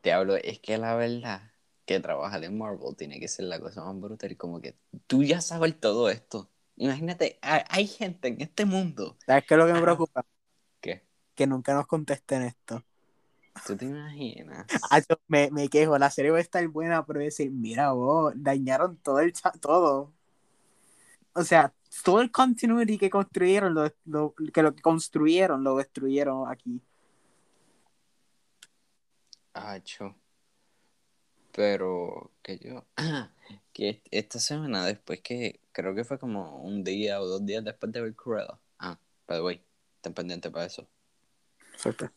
Te 0.00 0.12
hablo, 0.12 0.36
es 0.36 0.60
que 0.60 0.78
la 0.78 0.94
verdad 0.94 1.50
que 1.84 2.00
trabajar 2.00 2.42
en 2.44 2.56
Marvel 2.56 2.96
tiene 2.96 3.20
que 3.20 3.28
ser 3.28 3.46
la 3.46 3.60
cosa 3.60 3.84
más 3.84 4.00
brutal. 4.00 4.32
y 4.32 4.36
Como 4.36 4.60
que 4.60 4.76
tú 5.06 5.22
ya 5.22 5.40
sabes 5.40 5.78
todo 5.78 6.08
esto. 6.08 6.50
Imagínate, 6.76 7.38
hay, 7.42 7.62
hay 7.68 7.86
gente 7.86 8.28
en 8.28 8.40
este 8.40 8.64
mundo. 8.64 9.16
¿Sabes 9.26 9.44
qué 9.46 9.54
es 9.54 9.58
lo 9.58 9.66
que 9.66 9.72
me 9.72 9.82
preocupa? 9.82 10.24
¿Qué? 10.80 11.06
Que 11.34 11.46
nunca 11.46 11.74
nos 11.74 11.86
contesten 11.86 12.42
esto. 12.42 12.84
¿Tú 13.66 13.76
te 13.76 13.86
imaginas? 13.86 14.66
Ah, 14.90 14.98
yo 15.00 15.16
me, 15.28 15.50
me 15.50 15.68
quejo, 15.68 15.96
la 15.98 16.10
serie 16.10 16.30
va 16.30 16.38
a 16.38 16.40
estar 16.40 16.66
buena, 16.68 17.04
pero 17.06 17.20
decir, 17.20 17.50
mira 17.50 17.92
vos, 17.92 18.32
dañaron 18.36 18.96
todo 18.98 19.20
el 19.20 19.32
todo. 19.60 20.12
O 21.32 21.42
sea, 21.44 21.72
todo 22.04 22.20
el 22.20 22.30
continuity 22.30 22.98
que 22.98 23.10
construyeron, 23.10 23.74
lo, 23.74 23.92
lo- 24.04 24.34
que 24.52 24.62
lo 24.62 24.74
que 24.74 24.82
construyeron, 24.82 25.64
lo 25.64 25.76
destruyeron 25.76 26.50
aquí. 26.50 26.80
Acho. 29.52 30.14
Pero 31.52 32.32
que 32.42 32.58
yo, 32.58 32.84
que 33.72 33.88
est- 33.90 34.06
esta 34.10 34.40
semana 34.40 34.84
después 34.84 35.20
que, 35.20 35.60
creo 35.72 35.94
que 35.94 36.04
fue 36.04 36.18
como 36.18 36.60
un 36.62 36.82
día 36.82 37.20
o 37.20 37.26
dos 37.26 37.46
días 37.46 37.64
después 37.64 37.92
de 37.92 38.00
ver 38.00 38.14
Cruella. 38.14 38.58
Ah, 38.78 38.98
by 39.28 39.38
the 39.38 39.42
way, 39.42 39.64
ten 40.00 40.12
pendiente 40.14 40.50
para 40.50 40.66
eso. 40.66 40.86
Exacto. 41.72 42.10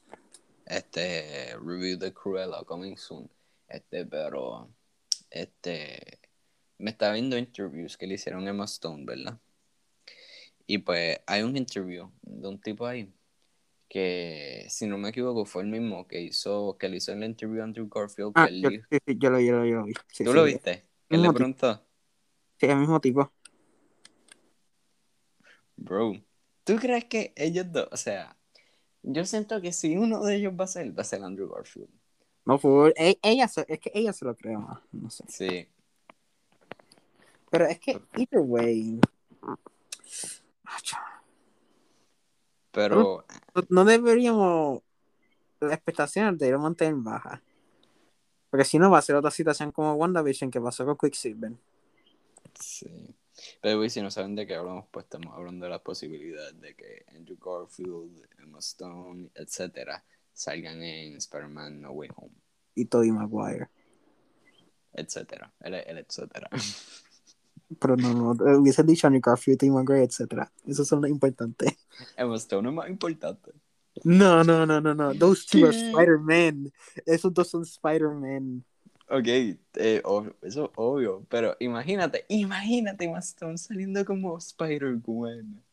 Este, 0.70 1.56
review 1.64 1.98
de 1.98 2.14
Cruella 2.14 2.64
coming 2.66 2.98
soon. 2.98 3.30
Este, 3.68 4.06
pero, 4.06 4.70
este, 5.30 6.20
me 6.78 6.92
estaba 6.92 7.14
viendo 7.14 7.38
interviews 7.38 7.98
que 7.98 8.06
le 8.06 8.16
hicieron 8.16 8.46
a 8.46 8.50
Emma 8.50 8.66
Stone, 8.66 9.06
¿verdad? 9.06 9.40
Y 10.66 10.80
pues 10.80 11.20
hay 11.26 11.44
un 11.44 11.56
interview 11.56 12.12
de 12.22 12.48
un 12.48 12.60
tipo 12.60 12.86
ahí 12.86 13.10
que, 13.88 14.66
si 14.70 14.86
no 14.86 14.98
me 14.98 15.10
equivoco, 15.10 15.46
fue 15.46 15.64
el 15.64 15.70
mismo 15.70 16.06
que 16.08 16.22
hizo, 16.22 16.78
que 16.78 16.90
le 16.90 16.98
hizo 16.98 17.14
el 17.14 17.24
interview 17.24 17.62
a 17.62 17.64
Andrew 17.64 17.88
Garfield. 17.88 18.34
que 18.34 18.42
Ah, 18.42 18.48
él 18.48 18.62
yo, 18.62 18.70
sí, 18.70 19.00
sí, 19.06 19.18
yo 19.18 19.30
lo, 19.30 19.40
yo 19.40 19.54
lo, 19.54 19.66
yo 19.66 19.76
lo 19.76 19.84
vi. 19.86 19.94
Sí, 20.12 20.26
¿Tú 20.26 20.34
lo 20.34 20.44
viste? 20.44 20.86
¿Qué 21.08 21.18
le 21.18 21.32
preguntó? 21.32 21.82
Sí, 22.58 22.66
el 22.66 22.78
mismo 22.78 23.00
tipo. 23.00 23.32
Bro, 25.78 26.22
¿tú 26.66 26.76
crees 26.76 27.06
que 27.06 27.34
ellos 27.38 27.72
dos, 27.72 27.88
o 27.92 27.98
sea, 27.98 28.37
yo 29.10 29.26
siento 29.26 29.62
que 29.62 29.72
si 29.72 29.96
uno 29.98 30.24
de 30.24 30.36
ellos 30.36 30.54
va 30.60 30.66
a 30.66 30.68
ser, 30.68 30.98
va 30.98 31.02
a 31.02 31.06
ser 31.06 31.24
Andrew 31.24 31.50
Garfield. 31.50 31.90
No 32.46 32.58
fue. 32.58 32.94
e- 32.98 33.20
Ella, 33.22 33.48
se- 33.48 33.66
es 33.68 33.80
que 33.80 33.92
ella 33.94 34.14
se 34.14 34.26
lo 34.26 34.36
creo 34.36 34.60
más. 34.60 34.80
No 34.92 35.10
sé. 35.10 35.24
Sí. 35.28 35.68
Pero 37.50 37.66
es 37.66 37.80
que, 37.80 38.02
either 38.16 38.42
way. 38.42 39.00
Pero, 42.72 43.26
No, 43.56 43.64
no 43.70 43.86
deberíamos. 43.86 44.82
Las 45.60 45.74
expectaciones 45.74 46.38
deberían 46.38 46.62
mantener 46.62 46.94
bajas. 46.96 47.42
Porque 48.50 48.64
si 48.66 48.78
no, 48.78 48.92
va 48.92 49.00
a 49.00 49.02
ser 49.02 49.16
otra 49.16 49.32
situación 49.32 49.72
como 49.72 49.94
WandaVision 49.96 50.52
que 50.52 50.62
pasó 50.62 50.86
con 50.86 50.96
Quicksilver. 50.98 51.54
sí. 52.60 53.16
Pero 53.62 53.78
güey, 53.78 53.90
si 53.90 54.02
no 54.02 54.10
saben 54.12 54.36
de 54.36 54.48
qué 54.48 54.56
hablamos, 54.56 54.86
pues 54.92 55.06
estamos 55.06 55.34
hablando 55.36 55.66
de 55.66 55.70
la 55.72 55.84
posibilidad 55.84 56.54
de 56.54 56.76
que 56.76 57.06
Andrew 57.16 57.38
Garfield, 57.40 58.28
Emma 58.40 58.60
Stone, 58.60 59.30
etcétera, 59.36 60.04
salgan 60.34 60.82
en 60.84 61.18
Spider-Man 61.18 61.82
No 61.82 61.92
Way 61.92 62.10
Home, 62.16 62.34
Y 62.76 62.86
Tobey 62.86 63.12
Maguire. 63.12 63.70
etcétera, 64.94 65.54
el, 65.62 65.74
el 65.76 65.98
etcétera. 66.00 66.50
Pero 67.80 67.98
no, 67.98 68.14
no. 68.34 68.60
Hubiese 68.60 68.82
dicho 68.84 69.08
Andrew 69.08 69.22
Garfield, 69.24 69.60
Tobey 69.60 69.72
Maguire, 69.72 70.04
etc. 70.04 70.48
Esos 70.66 70.88
son 70.88 71.02
los 71.02 71.10
importantes. 71.10 71.74
Emma 72.18 72.36
Stone 72.38 72.70
es 72.70 72.76
más 72.76 72.90
importante. 72.90 73.52
No, 74.04 74.44
no, 74.44 74.66
no, 74.66 74.80
no, 74.80 74.94
no. 74.94 75.14
Those 75.16 75.46
two 75.46 75.66
are. 75.66 75.76
Spider-Man. 75.76 76.72
Esos 77.06 77.34
dos 77.34 77.50
son 77.50 77.64
Spider-Man. 77.64 78.64
Ok, 79.10 79.26
eh, 79.28 80.02
ob- 80.04 80.36
eso 80.42 80.66
es 80.66 80.72
obvio, 80.76 81.26
pero 81.30 81.56
imagínate, 81.60 82.26
imagínate 82.28 83.06
Emma 83.06 83.20
Stone 83.20 83.58
saliendo 83.58 84.04
como 84.04 84.38
Spider-Gwen. 84.38 85.64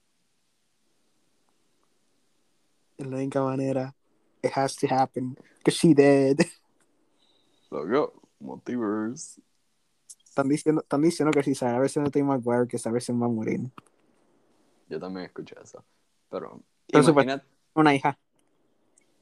Es 2.97 3.07
la 3.07 3.16
única 3.16 3.42
manera. 3.42 3.94
It 4.42 4.53
has 4.55 4.77
to 4.77 4.87
happen. 4.88 5.37
Because 5.59 5.77
she 5.79 5.94
dead. 5.94 6.37
Loco, 7.70 8.23
multiverse. 8.38 9.40
Están 10.25 10.49
diciendo, 10.49 10.83
están 10.83 11.03
diciendo 11.03 11.33
que 11.33 11.42
si 11.42 11.55
sale 11.55 11.73
la 11.73 11.81
versión 11.81 12.05
de 12.05 12.11
Tobey 12.11 12.23
Maguire, 12.25 12.68
que 12.68 12.77
esa 12.77 12.90
versión 12.90 13.20
va 13.20 13.27
a 13.27 13.31
morir. 13.31 13.61
Yo 14.88 15.01
también 15.01 15.27
escuché 15.27 15.57
eso. 15.62 15.85
Pero, 16.31 16.61
Pero 16.87 17.05
imagínate 17.11 17.47
Una 17.75 17.94
hija. 17.94 18.16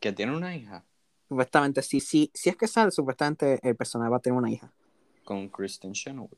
que 0.00 0.12
tiene 0.12 0.36
una 0.36 0.54
hija 0.56 0.84
Supuestamente, 1.32 1.80
si, 1.80 1.98
si, 1.98 2.30
si 2.34 2.50
es 2.50 2.56
que 2.58 2.66
sale, 2.66 2.90
supuestamente 2.90 3.58
el 3.62 3.74
personaje 3.74 4.10
va 4.10 4.18
a 4.18 4.20
tener 4.20 4.38
una 4.38 4.50
hija. 4.50 4.70
con 5.24 5.48
Kristen 5.48 5.94
Chenoweth. 5.94 6.36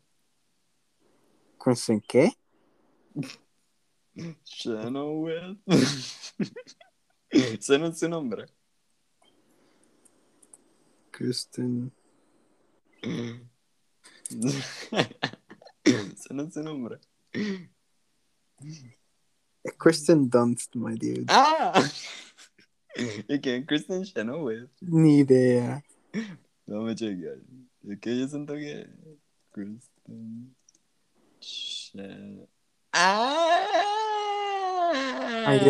¿Kristen 1.59 2.00
qué? 2.07 2.30
Chenoweth. 4.44 5.59
Ese 7.28 7.76
no 7.80 7.88
es 7.88 7.98
su 7.98 8.09
nombre. 8.09 8.46
Kristen. 11.11 11.92
Ese 15.83 16.35
no 16.35 16.42
es 16.44 16.54
su 16.54 16.62
nombre. 16.62 17.00
Kristen 19.76 20.30
Dunst, 20.30 20.76
my 20.76 20.94
dude. 20.94 21.24
¡Ah! 21.26 21.83
¿Y 23.28 23.40
quién 23.40 23.64
Kristen 23.66 24.04
Chenoweth? 24.04 24.70
Ni 24.80 25.18
idea. 25.18 25.85
Vamos 26.66 26.92
a 26.92 26.94
chequear. 26.94 27.38
Es 27.88 27.98
que 28.00 28.18
yo 28.18 28.28
siento 28.28 28.54
que. 28.54 28.88
Kristen. 29.50 30.57
Chen... 31.40 32.48
Ay, 32.92 33.66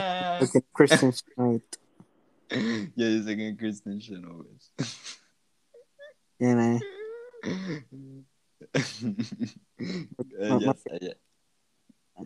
¡Ah! 0.03 0.39
Ok, 0.43 0.65
Kristen 0.73 1.13
Stewart. 1.15 1.63
Ya 2.95 3.09
dice 3.09 3.37
que 3.37 3.49
es 3.49 3.57
Kristen 3.57 3.99
Chenoweth. 3.99 4.63
¿Quién 6.39 6.61
es? 6.61 6.83
ella, 10.39 10.75
ella, 10.87 11.17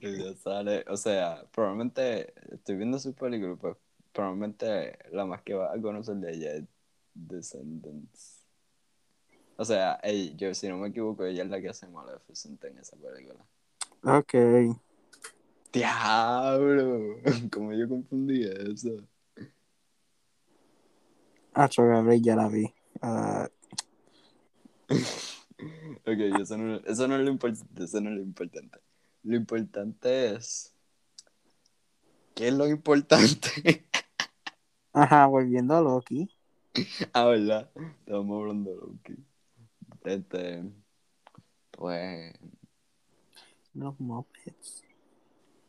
ella 0.01 0.37
sale, 0.37 0.85
o 0.89 0.97
sea, 0.97 1.45
probablemente 1.53 2.33
estoy 2.53 2.77
viendo 2.77 2.99
su 2.99 3.15
película, 3.15 3.57
pues 3.57 3.77
probablemente 4.19 4.99
la 5.13 5.25
más 5.27 5.43
que 5.43 5.55
va 5.55 5.73
a 5.73 5.81
conocer 5.81 6.17
de 6.17 6.33
ella 6.33 6.55
es 6.55 6.65
Descendants. 7.15 8.45
O 9.57 9.65
sea, 9.65 10.01
ey, 10.03 10.35
yo 10.35 10.53
si 10.55 10.69
no 10.69 10.77
me 10.77 10.89
equivoco, 10.89 11.25
ella 11.25 11.45
es 11.45 11.49
la 11.49 11.61
que 11.61 11.69
hace 11.69 11.87
Maleficent 11.87 12.65
en 12.65 12.79
esa 12.79 12.97
película. 12.97 13.47
Ok. 14.03 14.35
¡Diablo! 15.73 17.21
Como 17.53 17.73
yo 17.75 17.89
confundí 17.89 18.43
eso. 18.43 19.07
Ah, 21.55 21.69
Gabriel, 21.77 22.21
ya 22.21 22.35
la 22.35 22.49
vi. 22.49 22.75
Ah, 23.01 23.49
Ok, 26.09 26.41
eso 26.41 26.59
no, 26.59 26.77
eso 26.79 27.07
no 27.07 27.17
es 27.17 27.23
lo 27.23 27.31
importante, 27.31 27.85
eso 27.85 28.01
no 28.01 28.11
es 28.11 28.17
lo 28.17 28.23
importante. 28.23 28.81
Lo 29.23 29.37
importante 29.37 30.35
es... 30.35 30.75
¿Qué 32.35 32.49
es 32.49 32.55
lo 32.55 32.67
importante? 32.67 33.88
Ajá, 34.99 35.27
volviendo 35.27 35.77
a 35.77 35.81
Loki. 35.81 36.29
ah, 37.13 37.27
¿verdad? 37.27 37.71
Estamos 38.01 38.41
hablando 38.41 38.71
de 38.71 38.77
Loki. 38.77 39.25
Este... 40.05 40.64
Pues... 41.70 42.35
Los 43.75 44.01
Muppets. 44.01 44.83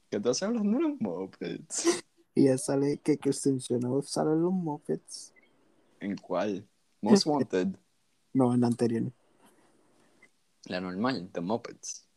¿Qué 0.10 0.18
estás 0.18 0.42
hablando 0.42 0.78
de 0.78 0.84
los 0.84 1.00
Muppets? 1.02 2.04
Y 2.36 2.46
ya 2.46 2.58
sale 2.58 3.00
que 3.00 3.18
Kristen 3.18 3.60
Chenoweth 3.60 4.06
sale 4.06 4.32
en 4.32 4.44
los 4.44 4.54
Muppets. 4.54 5.34
¿En 6.00 6.16
cuál? 6.16 6.66
Most 7.02 7.26
Wanted. 7.26 7.76
No, 8.34 8.54
en 8.54 8.62
la 8.62 8.68
anterior. 8.68 9.12
La 10.66 10.80
normal, 10.80 11.30
The 11.34 11.42
Muppets. 11.42 12.08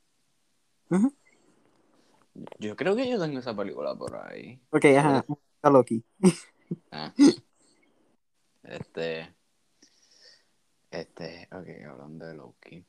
Ujú. 0.90 1.12
Yo 2.58 2.76
creo 2.76 2.94
que 2.94 3.08
yo 3.08 3.18
tengo 3.18 3.38
esa 3.38 3.56
película 3.56 3.96
por 3.96 4.14
ahí. 4.16 4.60
Ok, 4.70 4.84
ajá. 4.84 5.24
A 5.62 5.70
Loki. 5.70 6.04
Ah. 6.90 7.12
Este. 8.62 9.34
Este. 10.90 11.48
Ok, 11.52 11.68
hablando 11.88 12.26
de 12.26 12.34
Loki. 12.34 12.84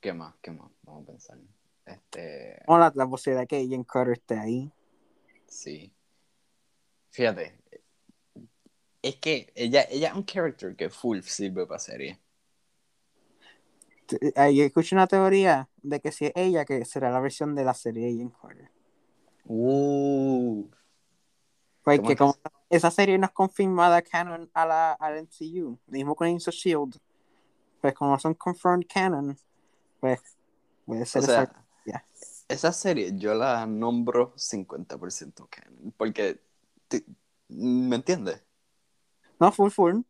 ¿Qué 0.00 0.12
más? 0.12 0.34
¿Qué 0.40 0.50
más? 0.50 0.70
Vamos 0.82 1.04
a 1.04 1.06
pensar. 1.06 1.38
Este. 1.84 2.62
Hola, 2.66 2.92
la 2.94 3.06
posibilidad 3.08 3.42
de 3.42 3.46
que 3.46 3.66
Ian 3.66 3.84
Carter 3.84 4.12
esté 4.12 4.38
ahí. 4.38 4.72
Sí. 5.46 5.92
Fíjate. 7.10 7.58
Es 9.02 9.16
que 9.16 9.52
ella, 9.54 9.86
ella 9.90 10.08
es 10.08 10.14
un 10.14 10.24
character 10.24 10.76
que 10.76 10.90
full 10.90 11.20
sirve 11.20 11.66
para 11.66 11.78
serie. 11.78 12.20
T- 14.06 14.32
Ahí 14.36 14.60
escuché 14.60 14.94
una 14.94 15.06
teoría 15.06 15.68
de 15.82 16.00
que 16.00 16.12
si 16.12 16.26
es 16.26 16.32
ella, 16.34 16.64
que 16.64 16.84
será 16.84 17.10
la 17.10 17.20
versión 17.20 17.54
de 17.54 17.64
la 17.64 17.74
serie 17.74 18.08
Agent 18.08 18.34
Carter. 18.40 18.70
Uh, 19.44 20.68
Porque 21.82 22.16
¿Cómo 22.16 22.34
como 22.34 22.57
esa 22.70 22.90
serie 22.90 23.18
no 23.18 23.26
es 23.26 23.32
confirmada 23.32 24.02
canon 24.02 24.50
a 24.52 24.66
la, 24.66 24.92
al 24.92 25.18
MCU, 25.24 25.78
mismo 25.86 26.14
con 26.14 26.26
Agents 26.26 26.48
of 26.48 26.54
S.H.I.E.L.D., 26.54 26.98
pues 27.80 27.94
como 27.94 28.10
no 28.12 28.18
son 28.18 28.34
confirmed 28.34 28.86
canon, 28.92 29.38
pues 30.00 30.20
puede 30.84 31.02
o 31.02 31.06
ser 31.06 31.22
sea, 31.22 31.66
esa. 32.48 32.72
serie 32.72 33.12
yo 33.14 33.34
la 33.34 33.66
nombro 33.66 34.34
50% 34.34 35.48
canon. 35.48 35.94
Porque, 35.96 36.40
¿me 37.48 37.96
entiendes? 37.96 38.42
No, 39.38 39.52
full 39.52 39.70
full. 39.70 40.00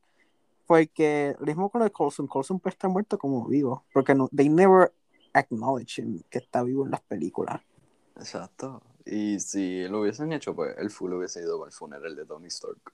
Porque 0.66 1.34
lo 1.38 1.46
mismo 1.46 1.70
con 1.70 1.80
lo 1.80 1.84
de 1.84 1.90
Coulson, 1.90 2.26
Coulson 2.26 2.60
puede 2.60 2.74
estar 2.74 2.90
muerto 2.90 3.18
como 3.18 3.46
vivo. 3.46 3.84
Porque 3.92 4.14
no, 4.14 4.28
they 4.34 4.48
never 4.48 4.92
acknowledge 5.32 6.00
him 6.00 6.22
que 6.30 6.38
está 6.38 6.62
vivo 6.62 6.84
en 6.84 6.90
las 6.90 7.00
películas. 7.02 7.60
Exacto. 8.16 8.82
Y 9.10 9.40
si 9.40 9.88
lo 9.88 10.02
hubiesen 10.02 10.32
hecho, 10.32 10.54
pues 10.54 10.76
el 10.78 10.90
full 10.90 11.14
hubiese 11.14 11.40
ido 11.40 11.58
para 11.58 11.68
el 11.70 11.74
funeral 11.74 12.14
de 12.14 12.26
Tony 12.26 12.48
Stark. 12.48 12.92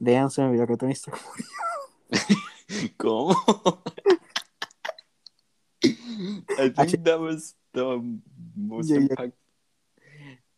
Dejan 0.00 0.30
se 0.30 0.42
me 0.42 0.48
olvidó 0.48 0.66
que 0.66 0.76
Tony 0.76 0.92
Stark 0.92 1.20
¿Cómo? 2.96 3.34
I 6.58 6.70
think 6.70 7.04
that 7.04 7.20
was 7.20 7.54
the 7.72 8.00
most 8.56 8.90
Yeah, 8.90 8.98
yeah. 9.00 9.16
impact. 9.16 9.34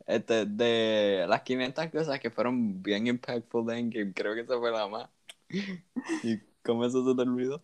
Este, 0.07 0.47
de 0.47 1.27
las 1.29 1.43
500 1.43 1.87
cosas 1.91 2.19
que 2.21 2.31
fueron 2.31 2.83
bien 2.83 3.07
impactful 3.07 3.65
de 3.67 3.79
Endgame, 3.79 4.13
creo 4.13 4.35
que 4.35 4.41
esa 4.43 4.59
fue 4.59 4.73
la 4.73 4.89
más. 4.89 5.09
¿Y 6.23 6.39
cómo 6.65 6.85
eso 6.85 7.05
se 7.09 7.15
te 7.15 7.23
olvidó? 7.23 7.63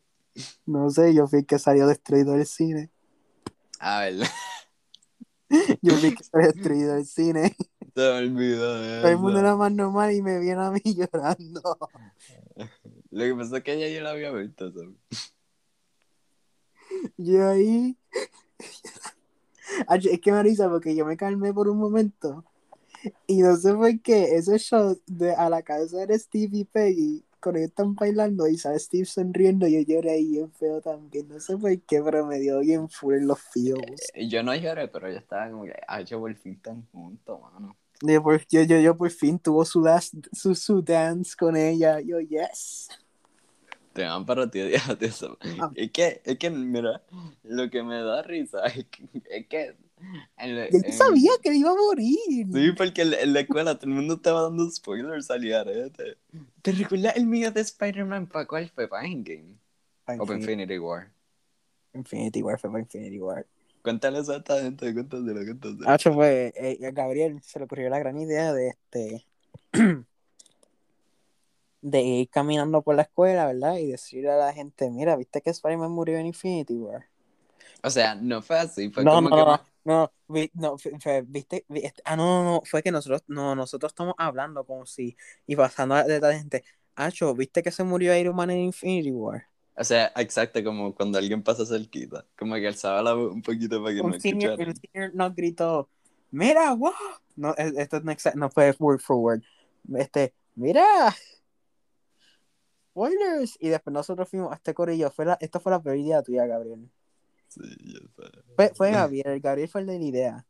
No 0.66 0.90
sé, 0.90 1.14
yo 1.14 1.26
fui 1.26 1.40
el 1.40 1.46
que 1.46 1.58
salió 1.58 1.86
destruido 1.86 2.34
del 2.34 2.46
cine. 2.46 2.90
A 3.80 4.00
ver, 4.00 4.14
Yo 5.86 5.94
el 5.94 6.16
que 6.16 6.24
salió 6.24 6.52
destruido 6.52 6.94
del 6.94 7.06
cine. 7.06 7.56
se 7.94 8.00
me 8.00 8.08
olvidó 8.08 8.80
de 8.80 9.00
Todo 9.02 9.10
el 9.10 9.18
mundo 9.18 9.38
era 9.38 9.54
más 9.54 9.72
normal 9.72 10.12
y 10.12 10.20
me 10.20 10.40
viene 10.40 10.60
a 10.60 10.70
mí 10.72 10.80
llorando. 10.84 11.78
Lo 13.10 13.24
que 13.24 13.34
pasa 13.36 13.58
es 13.58 13.62
que 13.62 13.74
ella 13.74 13.88
ya 13.88 14.02
la 14.02 14.10
había 14.10 14.32
visto, 14.32 14.72
¿sabes? 14.72 14.96
Yo 17.16 17.48
ahí. 17.48 17.96
Es 19.90 20.20
que 20.20 20.32
me 20.32 20.42
risa 20.42 20.70
porque 20.70 20.96
yo 20.96 21.04
me 21.04 21.16
calmé 21.16 21.52
por 21.52 21.68
un 21.68 21.76
momento. 21.76 22.44
Y 23.26 23.42
no 23.42 23.56
sé 23.56 23.74
por 23.74 24.00
qué. 24.00 24.36
Ese 24.36 24.58
shot 24.58 24.98
de 25.06 25.34
a 25.34 25.50
la 25.50 25.62
cabeza 25.62 26.06
de 26.06 26.18
Steve 26.18 26.56
y 26.58 26.64
Peggy. 26.64 27.25
Cuando 27.40 27.58
ellos 27.58 27.70
están 27.70 27.94
bailando 27.94 28.46
y 28.48 28.58
sale 28.58 28.78
Steve 28.78 29.04
sonriendo, 29.04 29.66
yo 29.68 29.80
lloré 29.80 30.12
ahí 30.12 30.30
bien 30.30 30.52
feo 30.52 30.80
también. 30.80 31.28
No 31.28 31.38
sé 31.40 31.56
por 31.56 31.78
qué, 31.82 32.02
pero 32.02 32.26
me 32.26 32.38
dio 32.38 32.60
bien 32.60 32.88
full 32.88 33.14
en 33.14 33.26
los 33.26 33.40
feels. 33.40 34.12
Yo 34.28 34.42
no 34.42 34.54
lloré, 34.54 34.88
pero 34.88 35.10
yo 35.10 35.18
estaba 35.18 35.50
como 35.50 35.64
que, 35.64 35.74
ah, 35.86 36.00
yo 36.00 36.18
por 36.20 36.34
fin 36.34 36.54
están 36.54 36.86
juntos, 36.92 37.40
mano. 37.40 37.76
Yo, 38.02 38.22
por- 38.22 38.46
yo, 38.48 38.62
yo, 38.62 38.78
yo 38.80 38.96
por 38.96 39.10
fin 39.10 39.38
tuvo 39.38 39.64
su, 39.64 39.80
last, 39.80 40.14
su, 40.32 40.54
su 40.54 40.82
dance 40.82 41.34
con 41.36 41.56
ella. 41.56 42.00
Yo, 42.00 42.20
yes. 42.20 42.88
Te 43.92 44.04
van 44.04 44.26
para 44.26 44.50
ti, 44.50 44.60
eso. 45.00 45.38
Ah. 45.60 45.70
Es 45.74 45.90
que, 45.90 46.20
es 46.24 46.38
que, 46.38 46.50
mira, 46.50 47.02
lo 47.44 47.70
que 47.70 47.82
me 47.82 48.02
da 48.02 48.22
risa 48.22 48.66
es 48.66 48.86
que, 48.86 49.08
es 49.30 49.46
que 49.46 49.76
en 50.36 50.56
la- 50.56 50.68
Yo 50.70 50.78
en- 50.78 50.92
sabía 50.92 51.32
que 51.42 51.54
iba 51.54 51.70
a 51.70 51.74
morir. 51.74 52.46
Sí, 52.52 52.72
porque 52.76 53.02
en 53.02 53.32
la, 53.32 53.40
escuela 53.40 53.76
todo 53.78 53.88
el 53.90 53.96
mundo 53.96 54.14
estaba 54.14 54.42
dando 54.42 54.68
spoilers 54.70 55.30
al 55.30 55.46
garete. 55.46 56.16
¿Te 56.62 56.72
recuerdas 56.72 57.16
el 57.16 57.26
mío 57.26 57.50
de 57.50 57.60
Spider-Man 57.60 58.26
para 58.26 58.46
cuál 58.46 58.68
fue? 58.68 58.88
¿Para 58.88 59.06
Endgame? 59.06 59.56
Para 60.04 60.22
¿O 60.22 60.26
para 60.26 60.38
Infinity, 60.38 60.74
Infinity 60.74 60.78
War? 60.78 61.10
Infinity 61.94 62.42
War 62.42 62.58
fue 62.58 62.70
para 62.70 62.82
Infinity 62.82 63.20
War. 63.20 63.46
Cuéntale 63.82 64.18
exactamente, 64.18 64.92
cuéntaselo, 64.92 65.44
cuéntaselo. 65.44 65.88
Hacho, 65.88 66.12
pues, 66.12 66.52
eh, 66.56 66.78
a 66.86 66.90
Gabriel 66.90 67.40
se 67.42 67.58
le 67.58 67.66
ocurrió 67.66 67.88
la 67.88 68.00
gran 68.00 68.18
idea 68.18 68.52
de 68.52 68.68
este 68.68 69.26
de 71.82 72.02
ir 72.02 72.28
caminando 72.28 72.82
por 72.82 72.96
la 72.96 73.02
escuela, 73.02 73.46
¿verdad? 73.46 73.76
Y 73.76 73.86
decirle 73.86 74.32
a 74.32 74.36
la 74.36 74.52
gente, 74.52 74.90
mira, 74.90 75.16
¿viste 75.16 75.40
que 75.40 75.50
Spider-Man 75.50 75.92
murió 75.92 76.18
en 76.18 76.26
Infinity 76.26 76.74
War? 76.74 77.06
O 77.82 77.90
sea, 77.90 78.16
no 78.16 78.42
fue 78.42 78.58
así, 78.58 78.90
fue 78.90 79.04
no, 79.04 79.12
como 79.12 79.30
no, 79.30 79.36
que... 79.36 79.42
no, 79.42 79.60
no, 79.86 80.12
vi- 80.28 80.50
no, 80.54 80.76
fue- 80.78 81.22
viste, 81.26 81.64
vi- 81.68 81.84
este- 81.84 82.02
ah, 82.04 82.16
no, 82.16 82.42
no, 82.42 82.50
no, 82.56 82.62
fue 82.64 82.82
que 82.82 82.90
nosotros, 82.90 83.22
no, 83.28 83.54
nosotros 83.54 83.90
estamos 83.92 84.14
hablando 84.18 84.64
como 84.66 84.84
si, 84.84 85.16
y 85.46 85.56
pasando 85.56 85.94
de 86.02 86.20
la 86.20 86.36
gente, 86.36 86.64
Hacho, 86.96 87.34
¿viste 87.34 87.62
que 87.62 87.70
se 87.70 87.84
murió 87.84 88.16
Iron 88.16 88.34
Man 88.34 88.50
en 88.50 88.58
Infinity 88.60 89.12
War? 89.12 89.46
O 89.76 89.84
sea, 89.84 90.10
exacto, 90.16 90.64
como 90.64 90.94
cuando 90.94 91.18
alguien 91.18 91.42
pasa 91.42 91.66
cerquita. 91.66 92.26
Como 92.38 92.54
que 92.56 92.66
alzaba 92.66 93.02
la 93.02 93.12
voz 93.12 93.32
un 93.32 93.42
poquito 93.42 93.82
para 93.82 93.94
que 93.94 94.00
no 94.02 94.08
un 94.08 94.20
senior, 94.20 94.52
escucharan. 94.52 94.68
un 94.70 94.76
senior 94.76 95.14
nos 95.14 95.34
gritó, 95.34 95.88
mira, 96.30 96.72
wow, 96.74 96.92
no, 97.36 97.54
es- 97.56 97.74
esto 97.76 98.00
no, 98.00 98.12
no 98.34 98.50
fue 98.50 98.74
word 98.78 99.00
for 99.00 99.16
word, 99.16 99.42
este, 99.94 100.34
mira, 100.54 101.14
spoilers, 102.90 103.56
y 103.60 103.68
después 103.68 103.92
nosotros 103.92 104.28
fuimos 104.28 104.50
a 104.52 104.56
este 104.56 104.72
corillo, 104.74 105.10
fue 105.10 105.26
la, 105.26 105.36
esta 105.40 105.60
fue 105.60 105.70
la 105.72 105.82
peor 105.82 105.96
idea 105.96 106.22
tuya, 106.22 106.46
Gabriel, 106.46 106.90
Sí, 107.56 108.10
fue, 108.56 108.72
fue 108.74 108.90
Gabriel, 108.92 109.40
Gabriel 109.40 109.68
fue 109.68 109.80
el 109.82 109.86
de 109.86 109.98
la 109.98 110.04
idea, 110.04 110.46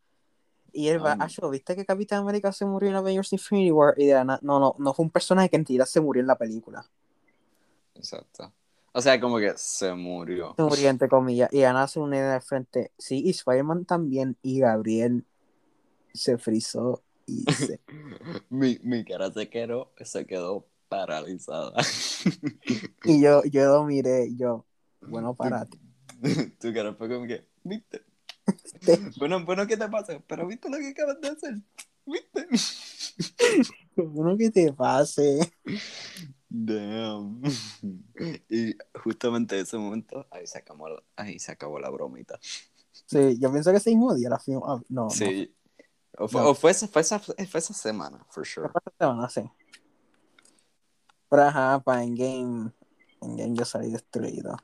y 0.73 0.89
él 0.89 1.05
va, 1.05 1.15
Um, 1.15 1.23
"Acho, 1.23 1.51
¿viste 1.51 1.77
que 1.77 1.85
Capitán 1.87 2.21
América 2.23 2.53
se 2.53 2.67
murió 2.67 2.91
en 2.91 2.97
Avengers 2.97 3.33
Infinity 3.33 3.73
War? 3.73 3.95
Y 3.99 4.07
na- 4.09 4.41
no, 4.43 4.61
no, 4.61 4.77
no 4.79 4.95
fue 4.95 5.05
un 5.07 5.11
personaje 5.11 5.51
que 5.51 5.57
en 5.57 5.67
realidad 5.67 5.87
se 5.87 6.01
murió 6.01 6.21
en 6.23 6.29
la 6.29 6.39
película, 6.39 6.87
Exacto. 7.95 8.53
O 8.93 9.01
sea, 9.01 9.21
como 9.21 9.39
que 9.39 9.53
se 9.57 9.93
murió. 9.95 10.55
se 10.57 10.63
murió 10.63 10.89
entre 10.89 11.09
comillas, 11.09 11.53
y 11.53 11.63
Ana 11.65 11.87
se 11.87 12.01
une 12.01 12.21
al 12.21 12.43
frente, 12.43 12.93
sí, 12.99 13.23
y 13.25 13.31
Spider-Man 13.31 13.85
también, 13.85 14.37
y 14.43 14.61
Gabriel 14.61 15.25
se 16.15 16.39
frizó 16.39 17.03
y 17.27 17.45
se 17.53 17.81
Mi, 18.51 18.79
mi 18.83 19.05
cara 19.05 19.31
se 19.31 19.49
quedó, 19.49 19.93
se 20.03 20.27
quedó 20.27 20.67
paralizada. 20.89 21.75
Y 23.05 23.23
yo, 23.23 23.43
yo 23.45 23.65
lo 23.67 23.85
miré, 23.85 24.35
yo, 24.37 24.67
bueno, 25.01 25.35
para 25.37 25.65
ti. 25.67 25.79
Tu 26.61 26.73
cara 26.73 26.95
fue 26.95 27.09
como 27.09 27.27
que, 27.27 27.47
¿viste? 27.63 28.03
Bueno, 29.19 29.45
bueno, 29.45 29.67
¿qué 29.67 29.77
te 29.77 29.89
pasa? 29.89 30.21
Pero 30.27 30.47
¿viste 30.47 30.69
lo 30.71 30.79
que 30.79 30.89
acabas 30.89 31.21
de 31.21 31.29
hacer? 31.29 31.55
¿Viste? 32.05 32.47
Bueno, 33.97 34.37
que 34.37 34.51
te 34.51 34.71
pase. 34.75 35.39
Damn. 36.51 37.41
Y 38.51 38.75
justamente 39.03 39.57
en 39.57 39.63
ese 39.63 39.79
momento, 39.79 40.27
ahí 40.31 40.47
se 40.47 40.59
acabó 40.59 40.91
la, 40.91 41.03
ahí 41.17 41.39
se 41.39 41.51
acabó 41.53 41.81
la 41.81 41.89
bromita. 41.89 42.39
Sí, 42.93 43.39
yo 43.39 43.51
pienso 43.51 43.71
que 43.71 43.79
ese 43.79 43.91
mismo 43.91 44.15
día 44.15 44.29
la 44.29 44.37
a... 44.37 44.83
No, 44.91 45.09
Sí. 45.09 45.51
O 46.19 46.29
fue, 46.29 46.41
No. 46.43 46.51
o 46.51 46.55
fue, 46.55 46.71
esa, 46.71 46.89
fue, 46.89 47.03
esa, 47.03 47.19
fue 47.19 47.37
esa 47.39 47.75
semana, 47.75 48.25
for 48.31 48.47
sure. 48.47 48.69
Fue 48.69 48.81
esta 48.85 49.07
semana, 49.07 49.29
sí. 49.31 49.43
Pero 51.29 51.43
ajá, 51.43 51.81
para 51.81 52.05
Endgame, 52.05 52.71
Endgame 53.21 53.55
yo 53.55 53.65
salí 53.65 53.91
destruido. 53.91 54.57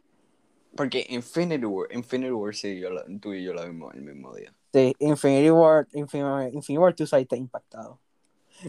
Porque 0.76 1.06
Infinity 1.10 1.64
War, 1.64 1.88
Infinity 1.92 2.30
War 2.32 2.54
sí, 2.54 2.78
yo 2.80 2.90
la- 2.90 3.04
tú 3.20 3.34
y 3.34 3.44
yo 3.44 3.52
la 3.52 3.64
vimos 3.66 3.94
el 3.94 4.02
mismo 4.02 4.34
día. 4.34 4.54
Sí, 4.72 4.94
Infinity 5.00 5.50
War, 5.50 5.86
Infinity, 5.92 6.56
Infinity 6.56 6.78
War 6.78 6.94
tú 6.94 7.06
saliste 7.06 7.36
impactado. 7.36 8.00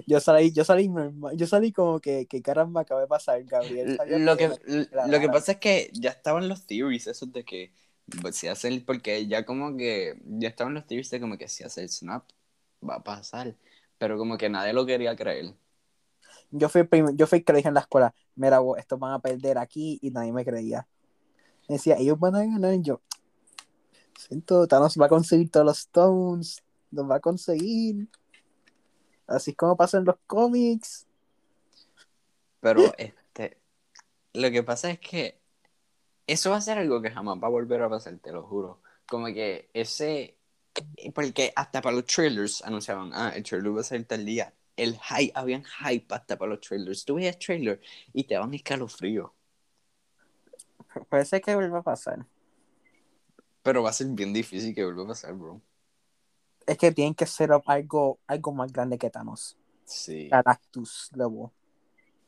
Yo 0.07 0.19
salí, 0.19 0.51
yo 0.51 0.63
salí 0.65 0.89
normal, 0.89 1.37
yo 1.37 1.45
salí 1.47 1.71
como 1.71 1.99
que, 1.99 2.25
que 2.25 2.41
caramba 2.41 2.81
acaba 2.81 3.01
de 3.01 3.07
pasar, 3.07 3.43
Gabriel. 3.43 3.97
Lo 4.07 4.37
que, 4.37 4.47
la- 4.91 5.07
lo 5.07 5.19
que 5.19 5.29
pasa 5.29 5.53
es 5.53 5.57
que 5.59 5.89
ya 5.93 6.09
estaban 6.09 6.49
los 6.49 6.65
theories, 6.65 7.07
esos 7.07 7.31
de 7.31 7.45
que 7.45 7.71
pues, 8.21 8.35
si 8.35 8.47
hace 8.47 8.67
el, 8.69 8.83
porque 8.83 9.27
ya 9.27 9.45
como 9.45 9.77
que 9.77 10.15
ya 10.25 10.49
estaban 10.49 10.73
los 10.73 10.85
theories 10.87 11.09
de 11.11 11.19
como 11.21 11.37
que 11.37 11.47
si 11.47 11.63
hace 11.63 11.81
el 11.81 11.89
snap 11.89 12.27
va 12.87 12.95
a 12.95 13.03
pasar, 13.03 13.55
pero 13.97 14.17
como 14.17 14.37
que 14.37 14.49
nadie 14.49 14.73
lo 14.73 14.85
quería 14.85 15.15
creer. 15.15 15.53
Yo 16.51 16.69
fui, 16.69 16.87
yo 17.15 17.27
fui 17.27 17.43
que 17.43 17.53
le 17.53 17.57
dije 17.57 17.67
en 17.69 17.73
la 17.75 17.81
escuela, 17.81 18.13
mira, 18.35 18.59
vos, 18.59 18.77
estos 18.77 18.99
van 18.99 19.13
a 19.13 19.19
perder 19.19 19.57
aquí 19.57 19.99
y 20.01 20.11
nadie 20.11 20.31
me 20.33 20.45
creía. 20.45 20.87
Decía, 21.67 21.95
ellos 21.97 22.19
van 22.19 22.35
a 22.35 22.43
ganar. 22.43 22.73
Y 22.73 22.81
yo, 22.81 23.01
siento, 24.17 24.67
Thanos 24.67 24.97
va 24.99 25.05
a 25.07 25.09
conseguir 25.09 25.49
todos 25.49 25.65
los 25.65 25.79
stones, 25.79 26.63
los 26.91 27.09
va 27.09 27.15
a 27.15 27.19
conseguir. 27.19 28.07
Así 29.27 29.51
es 29.51 29.57
como 29.57 29.77
pasa 29.77 29.97
en 29.97 30.05
los 30.05 30.17
cómics. 30.27 31.07
Pero 32.59 32.93
este, 32.97 33.57
lo 34.33 34.49
que 34.51 34.63
pasa 34.63 34.91
es 34.91 34.99
que 34.99 35.37
eso 36.27 36.51
va 36.51 36.57
a 36.57 36.61
ser 36.61 36.77
algo 36.77 37.01
que 37.01 37.11
jamás 37.11 37.37
va 37.41 37.47
a 37.47 37.51
volver 37.51 37.81
a 37.81 37.89
pasar, 37.89 38.17
te 38.19 38.31
lo 38.31 38.43
juro. 38.43 38.81
Como 39.05 39.25
que 39.27 39.69
ese, 39.73 40.37
porque 41.13 41.51
hasta 41.55 41.81
para 41.81 41.95
los 41.95 42.05
trailers 42.05 42.63
anunciaban, 42.63 43.11
ah, 43.13 43.33
el 43.35 43.43
trailer 43.43 43.75
va 43.75 43.81
a 43.81 43.83
salir 43.83 44.07
tal 44.07 44.25
día. 44.25 44.53
El 44.75 44.97
hype, 44.97 45.31
habían 45.35 45.63
hype 45.63 46.13
hasta 46.15 46.37
para 46.37 46.51
los 46.51 46.61
trailers. 46.61 47.05
Tú 47.05 47.15
veías 47.15 47.37
trailer 47.37 47.81
y 48.13 48.23
te 48.23 48.35
daban 48.35 48.53
escalofrío. 48.53 49.33
Puede 51.09 51.25
ser 51.25 51.41
que 51.41 51.55
vuelva 51.55 51.79
a 51.79 51.83
pasar. 51.83 52.25
Pero 53.61 53.83
va 53.83 53.89
a 53.89 53.93
ser 53.93 54.07
bien 54.07 54.33
difícil 54.33 54.75
que 54.75 54.83
vuelva 54.83 55.03
a 55.03 55.07
pasar, 55.07 55.33
bro. 55.33 55.61
Es 56.65 56.77
que 56.77 56.91
tienen 56.91 57.13
que 57.13 57.25
ser 57.25 57.51
algo, 57.65 58.19
algo 58.27 58.51
más 58.53 58.71
grande 58.71 58.97
que 58.97 59.09
Thanos. 59.09 59.57
Sí. 59.85 60.29
Galactus, 60.29 61.09
luego. 61.13 61.51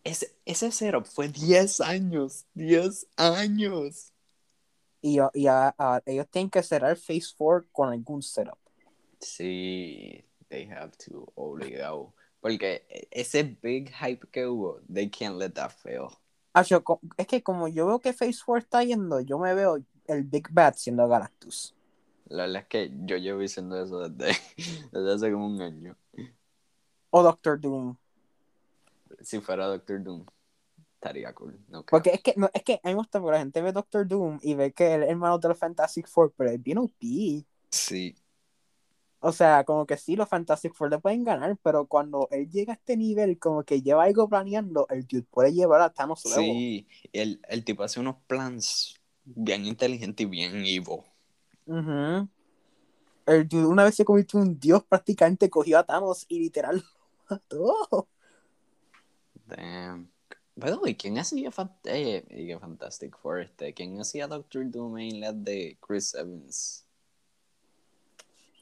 ese, 0.03 0.35
ese 0.45 0.71
setup 0.71 1.05
fue 1.05 1.29
10 1.29 1.81
años. 1.81 2.45
10 2.53 3.07
años. 3.17 4.11
Y, 5.01 5.19
y 5.33 5.47
a- 5.47 5.73
a- 5.77 6.01
ellos 6.05 6.27
tienen 6.29 6.49
que 6.49 6.61
cerrar 6.63 6.95
Phase 6.97 7.33
4 7.37 7.67
con 7.71 7.89
algún 7.89 8.21
setup. 8.21 8.57
Sí, 9.19 10.23
they 10.49 10.69
have 10.69 10.91
to, 11.05 11.31
obligado. 11.35 12.13
Porque 12.41 13.07
ese 13.11 13.43
big 13.43 13.89
hype 13.93 14.27
que 14.31 14.45
hubo, 14.45 14.79
they 14.91 15.09
can't 15.09 15.37
let 15.37 15.51
that 15.51 15.71
fail. 15.71 16.09
Ah, 16.55 16.63
es 17.17 17.27
que 17.27 17.43
como 17.43 17.67
yo 17.67 17.85
veo 17.85 17.99
que 17.99 18.13
Phase 18.13 18.39
4 18.45 18.59
está 18.59 18.81
yendo, 18.81 19.19
yo 19.19 19.37
me 19.37 19.53
veo 19.53 19.77
el 20.07 20.23
Big 20.23 20.47
Bad 20.49 20.75
siendo 20.77 21.05
Galactus. 21.05 21.75
La 22.27 22.45
verdad 22.45 22.61
es 22.61 22.67
que 22.69 22.91
yo 23.03 23.17
llevo 23.17 23.41
diciendo 23.41 23.77
eso 23.83 24.07
desde, 24.07 24.39
desde 24.93 25.13
hace 25.13 25.31
como 25.33 25.47
un 25.47 25.61
año. 25.61 25.97
O 27.09 27.21
Doctor 27.21 27.59
Doom. 27.59 27.97
Si 29.19 29.41
fuera 29.41 29.67
Doctor 29.67 30.01
Doom, 30.01 30.25
estaría 30.93 31.33
cool. 31.33 31.59
No. 31.67 31.85
Porque 31.85 32.11
es 32.11 32.21
que, 32.21 32.33
no, 32.37 32.49
es 32.53 32.63
que 32.63 32.75
a 32.75 32.87
mí 32.87 32.93
me 32.93 32.95
gusta 32.95 33.19
porque 33.19 33.33
la 33.33 33.39
gente 33.39 33.61
ve 33.61 33.73
Doctor 33.73 34.07
Doom 34.07 34.39
y 34.41 34.55
ve 34.55 34.71
que 34.71 34.87
es 34.87 34.95
el 34.95 35.03
hermano 35.03 35.37
de 35.37 35.49
los 35.49 35.57
Fantastic 35.57 36.07
Four, 36.07 36.33
pero 36.37 36.51
es 36.51 36.63
bien 36.63 36.77
OP. 36.77 36.95
Sí, 37.69 38.15
O 39.19 39.31
sea, 39.31 39.63
como 39.63 39.85
que 39.85 39.97
sí, 39.97 40.15
los 40.15 40.29
Fantastic 40.29 40.73
Four 40.73 40.91
le 40.91 40.99
pueden 40.99 41.23
ganar, 41.23 41.57
pero 41.63 41.87
cuando 41.87 42.27
él 42.31 42.49
llega 42.49 42.73
a 42.73 42.75
este 42.75 42.95
nivel, 42.95 43.39
como 43.39 43.63
que 43.63 43.81
lleva 43.81 44.03
algo 44.03 44.29
planeando, 44.29 44.87
el 44.89 45.07
dude 45.07 45.23
puede 45.23 45.53
llevar 45.53 45.81
a 45.81 45.89
Thanos 45.89 46.23
luego. 46.25 46.41
sí. 46.41 46.87
El, 47.11 47.41
el 47.49 47.63
tipo 47.63 47.83
hace 47.83 47.99
unos 47.99 48.17
plans 48.27 48.99
bien 49.23 49.65
inteligentes 49.65 50.25
y 50.25 50.29
bien 50.29 50.55
evil. 50.57 51.01
Ujú. 51.65 52.29
El 53.25 53.47
dude 53.47 53.65
una 53.65 53.83
vez 53.83 53.95
se 53.95 54.05
convirtió 54.05 54.39
en 54.39 54.49
un 54.49 54.59
dios, 54.59 54.83
prácticamente 54.83 55.49
cogió 55.49 55.79
a 55.79 55.83
Thanos 55.83 56.25
y 56.27 56.39
literal 56.39 56.77
lo 56.77 57.35
mató. 57.35 58.07
Damn. 59.47 60.11
Way, 60.57 60.95
¿quién 60.95 61.17
hacía 61.17 61.51
eh, 61.83 62.57
Fantastic 62.59 63.17
Four? 63.17 63.41
Este? 63.41 63.73
¿Quién 63.73 63.99
hacía 63.99 64.27
Doctor 64.27 64.69
Doom 64.69 64.97
en 64.99 65.19
la 65.19 65.33
de 65.33 65.77
Chris 65.85 66.13
Evans? 66.13 66.84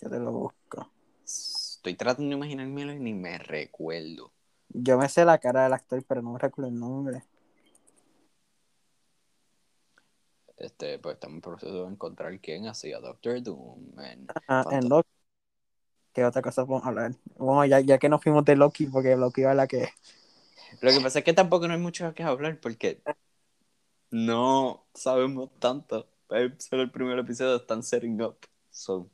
Yo 0.03 0.09
te 0.09 0.19
lo 0.19 0.33
busco. 0.33 0.91
Estoy 1.23 1.93
tratando 1.93 2.29
de 2.29 2.35
imaginármelo 2.35 2.91
y 2.91 2.99
ni 2.99 3.13
me 3.13 3.37
recuerdo. 3.37 4.33
Yo 4.67 4.97
me 4.97 5.07
sé 5.07 5.23
la 5.23 5.37
cara 5.37 5.63
del 5.63 5.71
actor, 5.71 6.03
pero 6.05 6.21
no 6.21 6.33
me 6.33 6.39
recuerdo 6.39 6.69
el 6.69 6.77
nombre. 6.77 7.23
Este, 10.57 10.99
pues 10.99 11.13
estamos 11.13 11.35
en 11.35 11.41
proceso 11.41 11.85
de 11.85 11.91
encontrar 11.93 12.37
quién 12.41 12.67
hacía 12.67 12.99
Doctor 12.99 13.41
Doom. 13.41 13.97
en 14.01 14.27
Ah, 14.49 14.65
en 14.71 14.89
Loki. 14.89 15.07
¿Qué 16.11 16.25
otra 16.25 16.41
cosa 16.41 16.65
podemos 16.65 16.85
hablar? 16.85 17.13
Bueno, 17.37 17.63
ya, 17.63 17.79
ya 17.79 17.97
que 17.97 18.09
nos 18.09 18.21
fuimos 18.21 18.43
de 18.43 18.57
Loki, 18.57 18.87
porque 18.87 19.15
Loki 19.15 19.43
era 19.43 19.53
la 19.53 19.67
que. 19.67 19.87
Lo 20.81 20.91
que 20.91 20.99
pasa 20.99 21.19
es 21.19 21.25
que 21.25 21.31
tampoco 21.31 21.65
no 21.65 21.75
hay 21.75 21.79
mucho 21.79 22.13
que 22.13 22.23
hablar 22.23 22.59
porque 22.59 23.01
no 24.11 24.85
sabemos 24.93 25.49
tanto. 25.59 26.09
Solo 26.59 26.81
el 26.81 26.91
primer 26.91 27.17
episodio 27.19 27.55
están 27.55 27.83
setting 27.83 28.21
up. 28.21 28.37
So, 28.69 29.07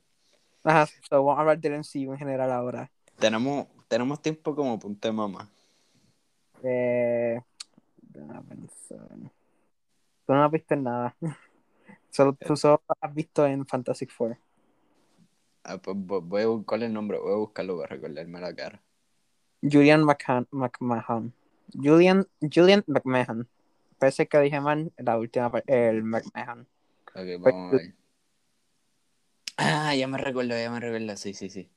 Ajá, 0.62 0.86
so, 0.86 1.24
vamos 1.24 1.38
a 1.38 1.40
hablar 1.40 1.58
del 1.58 1.74
MCU 1.74 2.12
en 2.12 2.18
general 2.18 2.52
ahora. 2.52 2.90
tenemos, 3.18 3.66
tenemos 3.88 4.20
tiempo 4.20 4.54
como 4.54 4.78
para 4.78 4.88
un 4.88 4.98
tema 4.98 5.26
más. 5.28 5.48
Eh. 6.62 7.40
Tú 8.12 8.20
no 10.34 10.44
has 10.44 10.50
visto 10.50 10.74
en 10.74 10.82
nada. 10.84 11.16
Solo, 12.10 12.32
tú 12.34 12.56
solo 12.56 12.82
has 13.00 13.14
visto 13.14 13.46
en 13.46 13.64
Fantastic 13.66 14.10
Four. 14.10 14.36
Ah, 15.62 15.78
pues 15.78 15.96
vo- 15.96 16.20
voy 16.20 16.42
a 16.42 16.46
buscar 16.48 16.82
el 16.82 16.92
nombre, 16.92 17.18
voy 17.18 17.32
a 17.32 17.36
buscarlo 17.36 17.76
para 17.76 17.94
recordarme 17.94 18.40
la 18.40 18.54
cara. 18.54 18.82
Julian 19.62 20.04
McMahon. 20.04 21.32
Julian, 21.72 22.26
Julian 22.40 22.82
McMahon. 22.88 23.48
Parece 23.98 24.26
que 24.26 24.40
dije 24.40 24.60
mal 24.60 24.92
la 24.96 25.18
última 25.18 25.52
parte, 25.52 25.88
el 25.88 26.02
McMahon. 26.02 26.66
Ok, 27.14 27.26
vamos 27.38 27.72
a 27.72 27.76
ver. 27.76 27.94
Ah, 29.62 29.94
ya 29.94 30.08
me 30.08 30.16
recuerdo, 30.16 30.56
ya 30.56 30.70
me 30.70 30.80
recuerdo. 30.80 31.16
Sí, 31.18 31.34
sí, 31.34 31.50
sí. 31.50 31.68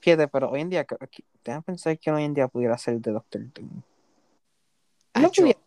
Fíjate, 0.00 0.28
pero 0.28 0.48
hoy 0.50 0.60
en 0.60 0.70
día, 0.70 0.86
déjame 1.44 1.62
pensar 1.62 1.98
que 1.98 2.10
hoy 2.12 2.22
en 2.22 2.34
día 2.34 2.46
pudiera 2.46 2.78
ser 2.78 3.00
de 3.00 3.10
Doctor 3.10 3.42
Doom. 3.52 3.82
No, 5.16 5.26
Acho, 5.26 5.42
podía- 5.42 5.58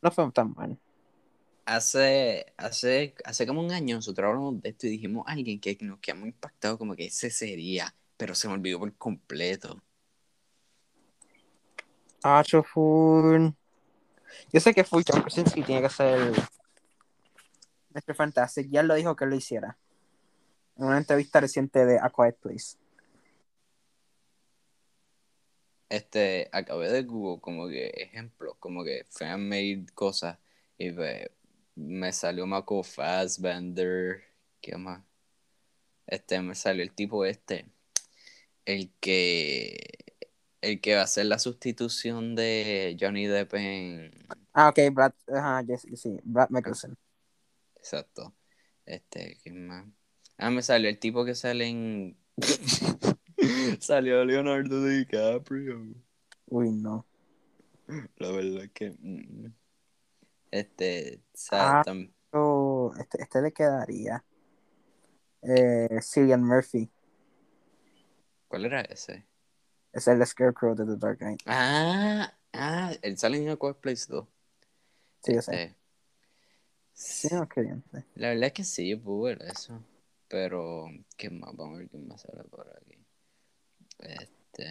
no 0.00 0.10
fue 0.10 0.32
tan 0.32 0.54
mal. 0.54 0.78
hace, 1.66 2.46
hace, 2.56 3.14
hace 3.24 3.46
como 3.46 3.60
un 3.60 3.72
año 3.72 3.96
nosotros 3.96 4.26
hablamos 4.26 4.62
de 4.62 4.70
esto 4.70 4.86
y 4.86 4.90
dijimos 4.90 5.26
a 5.28 5.32
alguien 5.32 5.60
que 5.60 5.76
nos 5.82 5.98
quedamos 6.00 6.28
impactados 6.28 6.78
como 6.78 6.96
que 6.96 7.06
ese 7.06 7.30
sería, 7.30 7.94
pero 8.16 8.34
se 8.34 8.48
me 8.48 8.54
olvidó 8.54 8.78
por 8.78 8.94
completo. 8.96 9.82
Ah, 12.22 12.42
full. 12.72 13.50
Yo 14.52 14.60
sé 14.60 14.72
que 14.74 14.84
fue 14.84 15.02
John 15.06 15.22
Krasinski 15.22 15.62
tiene 15.62 15.82
que 15.82 15.90
ser 15.90 16.32
Mr. 17.94 18.14
Fantastic. 18.14 18.68
Ya 18.70 18.82
lo 18.82 18.94
dijo 18.94 19.16
que 19.16 19.26
lo 19.26 19.34
hiciera. 19.34 19.76
En 20.80 20.86
una 20.86 20.98
entrevista 20.98 21.38
reciente 21.38 21.86
de 21.86 22.00
A 22.00 22.10
Quiet 22.10 22.36
Place. 22.40 22.76
Este, 25.88 26.48
acabé 26.52 26.90
de 26.90 27.02
Google 27.02 27.40
como 27.40 27.68
que 27.68 27.88
ejemplos, 27.88 28.56
como 28.60 28.84
que 28.84 29.04
fan-made 29.10 29.86
cosas 29.94 30.38
y 30.78 30.90
ve- 30.90 31.32
me 31.74 32.12
salió 32.12 32.46
Mako 32.46 32.82
Fassbender, 32.84 34.22
¿qué 34.60 34.76
más? 34.76 35.02
Este, 36.06 36.40
me 36.42 36.54
salió 36.54 36.82
el 36.82 36.92
tipo 36.92 37.24
este, 37.24 37.66
el 38.64 38.92
que, 39.00 39.76
el 40.60 40.80
que 40.80 40.94
va 40.96 41.02
a 41.02 41.04
hacer 41.04 41.26
la 41.26 41.38
sustitución 41.38 42.34
de 42.36 42.96
Johnny 43.00 43.26
Depp 43.26 43.54
en, 43.54 44.12
Ah, 44.52 44.68
ok, 44.70 44.78
Brad. 44.92 45.12
Ajá, 45.28 45.62
yes, 45.62 45.86
sí, 45.96 46.18
Brad 46.24 46.50
Mickelson. 46.50 46.96
exacto, 47.76 48.34
este, 48.86 49.38
¿qué 49.42 49.50
más? 49.52 49.86
Ah, 50.42 50.50
me 50.50 50.62
salió 50.62 50.88
el 50.88 50.98
tipo 50.98 51.24
que 51.24 51.34
sale 51.34 51.66
en, 51.68 52.16
salió 53.80 54.24
Leonardo 54.24 54.84
DiCaprio. 54.86 55.94
Uy, 56.46 56.70
no. 56.72 57.06
La 58.16 58.30
verdad 58.30 58.64
es 58.64 58.70
que. 58.72 58.96
mm, 58.98 59.52
Este. 60.50 61.20
Ah. 61.52 61.82
tam- 61.84 62.12
Oh, 62.32 62.92
este, 62.98 63.20
este 63.22 63.42
le 63.42 63.52
quedaría. 63.52 64.24
Eh, 65.42 65.98
Cillian 66.00 66.42
Murphy. 66.44 66.88
¿Cuál 68.48 68.66
era 68.66 68.80
ese? 68.82 69.26
Es 69.92 70.06
el 70.08 70.24
Scarecrow 70.24 70.74
de 70.76 70.84
The 70.86 70.96
Dark 70.96 71.18
Knight. 71.18 71.40
Ah, 71.46 72.32
ah, 72.52 72.92
él 73.02 73.18
sale 73.18 73.38
en 73.42 73.48
Aqua 73.50 73.74
Place 73.78 74.06
2. 74.08 74.26
Sí, 75.22 75.34
yo 75.34 75.42
sé. 75.42 75.62
Este, 75.64 75.76
Sí, 76.92 77.28
no, 77.34 77.48
qué 77.48 77.62
bien. 77.62 77.82
La 78.14 78.28
verdad 78.28 78.44
es 78.48 78.52
que 78.52 78.64
sí, 78.64 78.88
yo 78.90 79.00
puedo 79.02 79.22
ver 79.22 79.42
eso. 79.42 79.82
Pero, 80.30 80.86
¿qué 81.16 81.28
más? 81.28 81.56
Vamos 81.56 81.74
a 81.74 81.78
ver 81.78 81.88
quién 81.88 82.06
más 82.06 82.20
sale 82.20 82.44
por 82.44 82.66
aquí. 82.80 82.96
Este. 83.98 84.64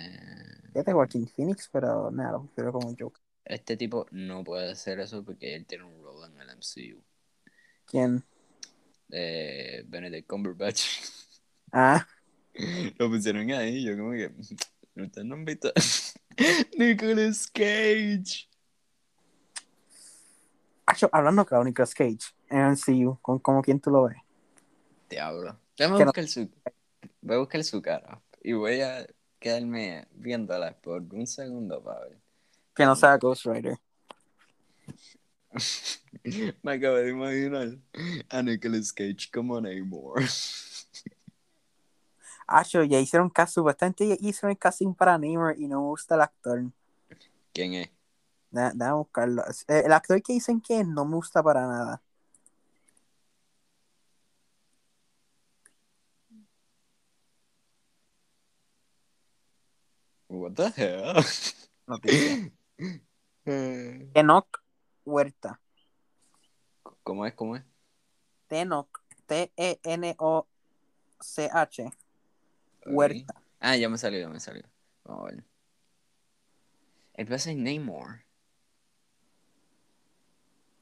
Fíjate 0.72 0.94
Joaquin 0.94 1.28
Phoenix, 1.28 1.70
pero 1.72 2.10
nada, 2.10 2.32
lo 2.32 2.44
prefiero 2.46 2.72
como 2.72 2.96
Joker. 2.98 3.22
Este 3.44 3.76
tipo 3.76 4.06
no 4.12 4.44
puede 4.44 4.72
hacer 4.72 5.02
eso 5.02 5.24
porque 5.24 5.56
él 5.56 5.66
tiene 5.66 5.84
un 5.84 6.02
rol 6.02 6.32
en 6.32 6.40
el 6.40 6.50
MCU. 6.52 7.04
¿Quién? 7.86 8.24
Eh, 9.12 9.84
Benedict 9.88 10.28
Cumberbatch. 10.28 10.82
Ah, 11.72 12.08
Lo 12.98 13.10
pusieron 13.10 13.52
ahí, 13.52 13.84
yo 13.84 13.96
como 13.96 14.12
que. 14.14 14.32
Ustedes 14.96 15.28
no 15.28 15.36
han 15.36 15.46
visto. 15.46 15.72
Nicolas 16.80 17.46
Cage. 17.48 18.50
hablando 21.12 21.46
claro, 21.46 21.64
Nicolas 21.64 21.94
Cage 21.94 22.34
en 22.50 22.76
MCU, 22.76 23.20
con 23.22 23.38
como 23.38 23.62
quien 23.62 23.80
tú 23.80 23.92
lo 23.92 24.06
ves. 24.06 24.18
Diablo. 25.10 25.60
Déjame 25.78 26.06
no- 26.06 26.28
su. 26.28 26.50
Voy 27.22 27.36
a 27.36 27.40
buscar 27.40 27.64
su 27.64 27.82
cara. 27.82 28.22
Y 28.42 28.54
voy 28.54 28.82
a 28.82 29.06
quedarme 29.40 30.08
viéndola 30.12 30.74
por 30.80 31.02
un 31.02 31.28
segundo 31.28 31.84
para 31.84 32.02
ver. 32.06 32.18
Que 32.76 32.86
no 32.86 32.96
sea 32.96 33.18
Ghost 33.18 33.46
Rider. 33.46 33.78
Me 36.64 36.74
acabo 36.74 36.96
de 36.98 37.10
imaginar 37.10 37.78
a 38.30 38.42
Nicolas 38.42 38.94
Cage 38.94 39.30
como 39.34 39.60
Namor. 39.60 40.22
Ah, 42.52 42.64
yo, 42.64 42.84
ya 42.84 43.00
hicieron 43.00 43.30
caso, 43.30 43.62
bastante 43.64 44.08
ya 44.08 44.16
hicieron 44.20 44.50
el 44.50 44.58
casting 44.58 44.96
para 44.96 45.20
Neymar 45.20 45.60
y 45.60 45.68
no 45.68 45.82
me 45.82 45.88
gusta 45.90 46.16
el 46.16 46.22
actor. 46.22 46.64
¿Quién 47.54 47.76
es? 47.76 47.92
Déjame 48.50 48.92
buscarlo. 48.94 49.44
Eh, 49.68 49.84
El 49.86 49.94
actor 49.94 50.20
que 50.24 50.34
dicen 50.34 50.60
que 50.60 50.84
no 50.84 51.06
me 51.06 51.18
gusta 51.18 51.44
para 51.44 51.68
nada. 51.68 52.02
What 60.30 60.56
the 60.56 60.70
hell? 60.70 61.24
Noticia. 61.88 62.52
Eh, 63.46 64.12
Enoch 64.14 64.62
Huerta. 65.04 65.60
¿Cómo 67.04 67.26
es? 67.26 67.34
¿Cómo 67.34 67.56
es? 67.56 67.64
Tenoch. 68.48 69.02
T-E-N-O-C-H. 69.26 70.52
Huerta. 72.86 73.42
Ah, 73.60 73.76
ya 73.76 73.90
me 73.90 73.98
salió, 73.98 74.20
ya 74.20 74.30
me 74.30 74.40
salió. 74.40 74.64
Vamos 75.04 75.24
a 75.24 75.26
ver. 75.32 75.44
A 77.34 77.38
ser 77.40 77.58
Namor. 77.58 78.24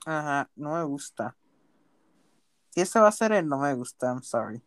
Ajá, 0.06 0.50
no 0.56 0.74
me 0.76 0.84
gusta. 0.84 1.38
Si 2.72 2.82
ese 2.82 3.00
va 3.00 3.08
a 3.08 3.12
ser 3.14 3.32
él, 3.32 3.48
no 3.48 3.60
me 3.60 3.74
gusta, 3.76 4.08
I'm 4.08 4.22
sorry. 4.22 4.62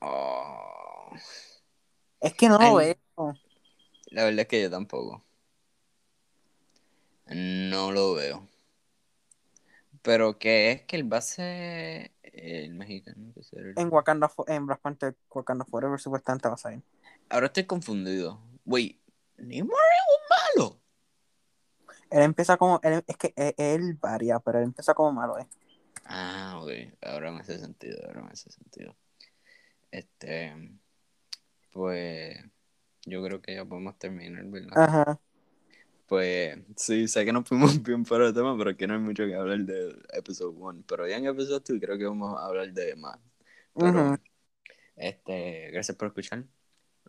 Oh. 0.00 0.79
Es 2.20 2.34
que 2.34 2.48
no 2.48 2.58
lo 2.58 2.74
veo. 2.76 2.94
La 4.06 4.24
verdad 4.24 4.40
es 4.40 4.46
que 4.48 4.62
yo 4.62 4.70
tampoco. 4.70 5.24
No 7.26 7.92
lo 7.92 8.14
veo. 8.14 8.48
Pero 10.02 10.38
que 10.38 10.72
es 10.72 10.82
que 10.82 10.96
a 11.18 11.20
ser 11.20 12.12
el 12.22 12.74
mexicano. 12.74 13.32
que 13.34 13.42
será 13.42 13.62
el- 13.68 13.78
En 13.78 13.92
Wakanda, 13.92 14.30
en 14.46 14.66
Black 14.66 14.80
Panther, 14.80 15.16
Wakanda 15.30 15.64
Forever, 15.64 16.00
supuestamente 16.00 16.48
va 16.48 16.54
a 16.54 16.58
salir. 16.58 16.82
Ahora 17.28 17.46
estoy 17.46 17.64
confundido. 17.64 18.40
Wait, 18.64 19.00
¿Namor 19.36 19.76
es 19.76 20.58
un 20.58 20.62
malo? 20.64 20.80
Él 22.10 22.22
empieza 22.22 22.56
como, 22.56 22.80
él- 22.82 23.04
es 23.06 23.16
que 23.16 23.32
él, 23.36 23.54
él 23.56 23.94
varía, 23.94 24.38
pero 24.40 24.58
él 24.58 24.64
empieza 24.64 24.94
como 24.94 25.12
malo, 25.12 25.38
¿eh? 25.38 25.46
Ah, 26.04 26.58
ok. 26.60 26.70
Ahora 27.02 27.30
me 27.30 27.40
hace 27.40 27.58
sentido, 27.58 27.98
ahora 28.06 28.22
me 28.22 28.30
hace 28.30 28.50
sentido. 28.50 28.96
Este, 29.90 30.54
pues, 31.70 32.36
yo 33.06 33.22
creo 33.22 33.40
que 33.40 33.54
ya 33.54 33.64
podemos 33.64 33.98
terminar, 33.98 34.44
¿verdad? 34.46 34.72
Ajá. 34.76 35.20
Pues, 36.06 36.58
sí, 36.76 37.06
sé 37.06 37.24
que 37.24 37.32
nos 37.32 37.48
fuimos 37.48 37.80
bien 37.82 38.04
fuera 38.04 38.26
de 38.26 38.32
tema, 38.32 38.56
pero 38.58 38.70
aquí 38.70 38.86
no 38.86 38.94
hay 38.94 39.00
mucho 39.00 39.24
que 39.26 39.34
hablar 39.34 39.60
del 39.60 40.02
episodio 40.12 40.50
1. 40.50 40.82
Pero 40.86 41.06
ya 41.06 41.16
en 41.16 41.26
episodio 41.26 41.60
2 41.60 41.80
creo 41.80 41.98
que 41.98 42.04
vamos 42.04 42.36
a 42.36 42.46
hablar 42.46 42.72
de 42.72 42.96
más. 42.96 43.18
Pero, 43.74 44.18
este, 44.96 45.70
gracias 45.70 45.96
por 45.96 46.08
escuchar. 46.08 46.44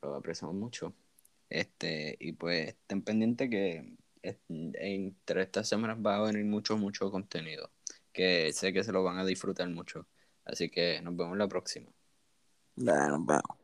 Lo 0.01 0.15
apreciamos 0.15 0.55
mucho. 0.55 0.93
Este, 1.49 2.15
y 2.19 2.33
pues, 2.33 2.69
estén 2.69 3.01
pendientes 3.01 3.49
que 3.49 3.95
entre 4.21 5.41
estas 5.41 5.67
semanas 5.67 5.97
va 5.97 6.17
a 6.17 6.21
venir 6.21 6.45
mucho, 6.45 6.77
mucho 6.77 7.09
contenido. 7.09 7.71
Que 8.13 8.53
sé 8.53 8.71
que 8.71 8.83
se 8.83 8.91
lo 8.91 9.03
van 9.03 9.17
a 9.17 9.25
disfrutar 9.25 9.67
mucho. 9.69 10.05
Así 10.45 10.69
que 10.69 11.01
nos 11.01 11.15
vemos 11.15 11.37
la 11.37 11.47
próxima. 11.47 11.91
Dale, 12.75 13.09
nos 13.09 13.25
vemos. 13.25 13.61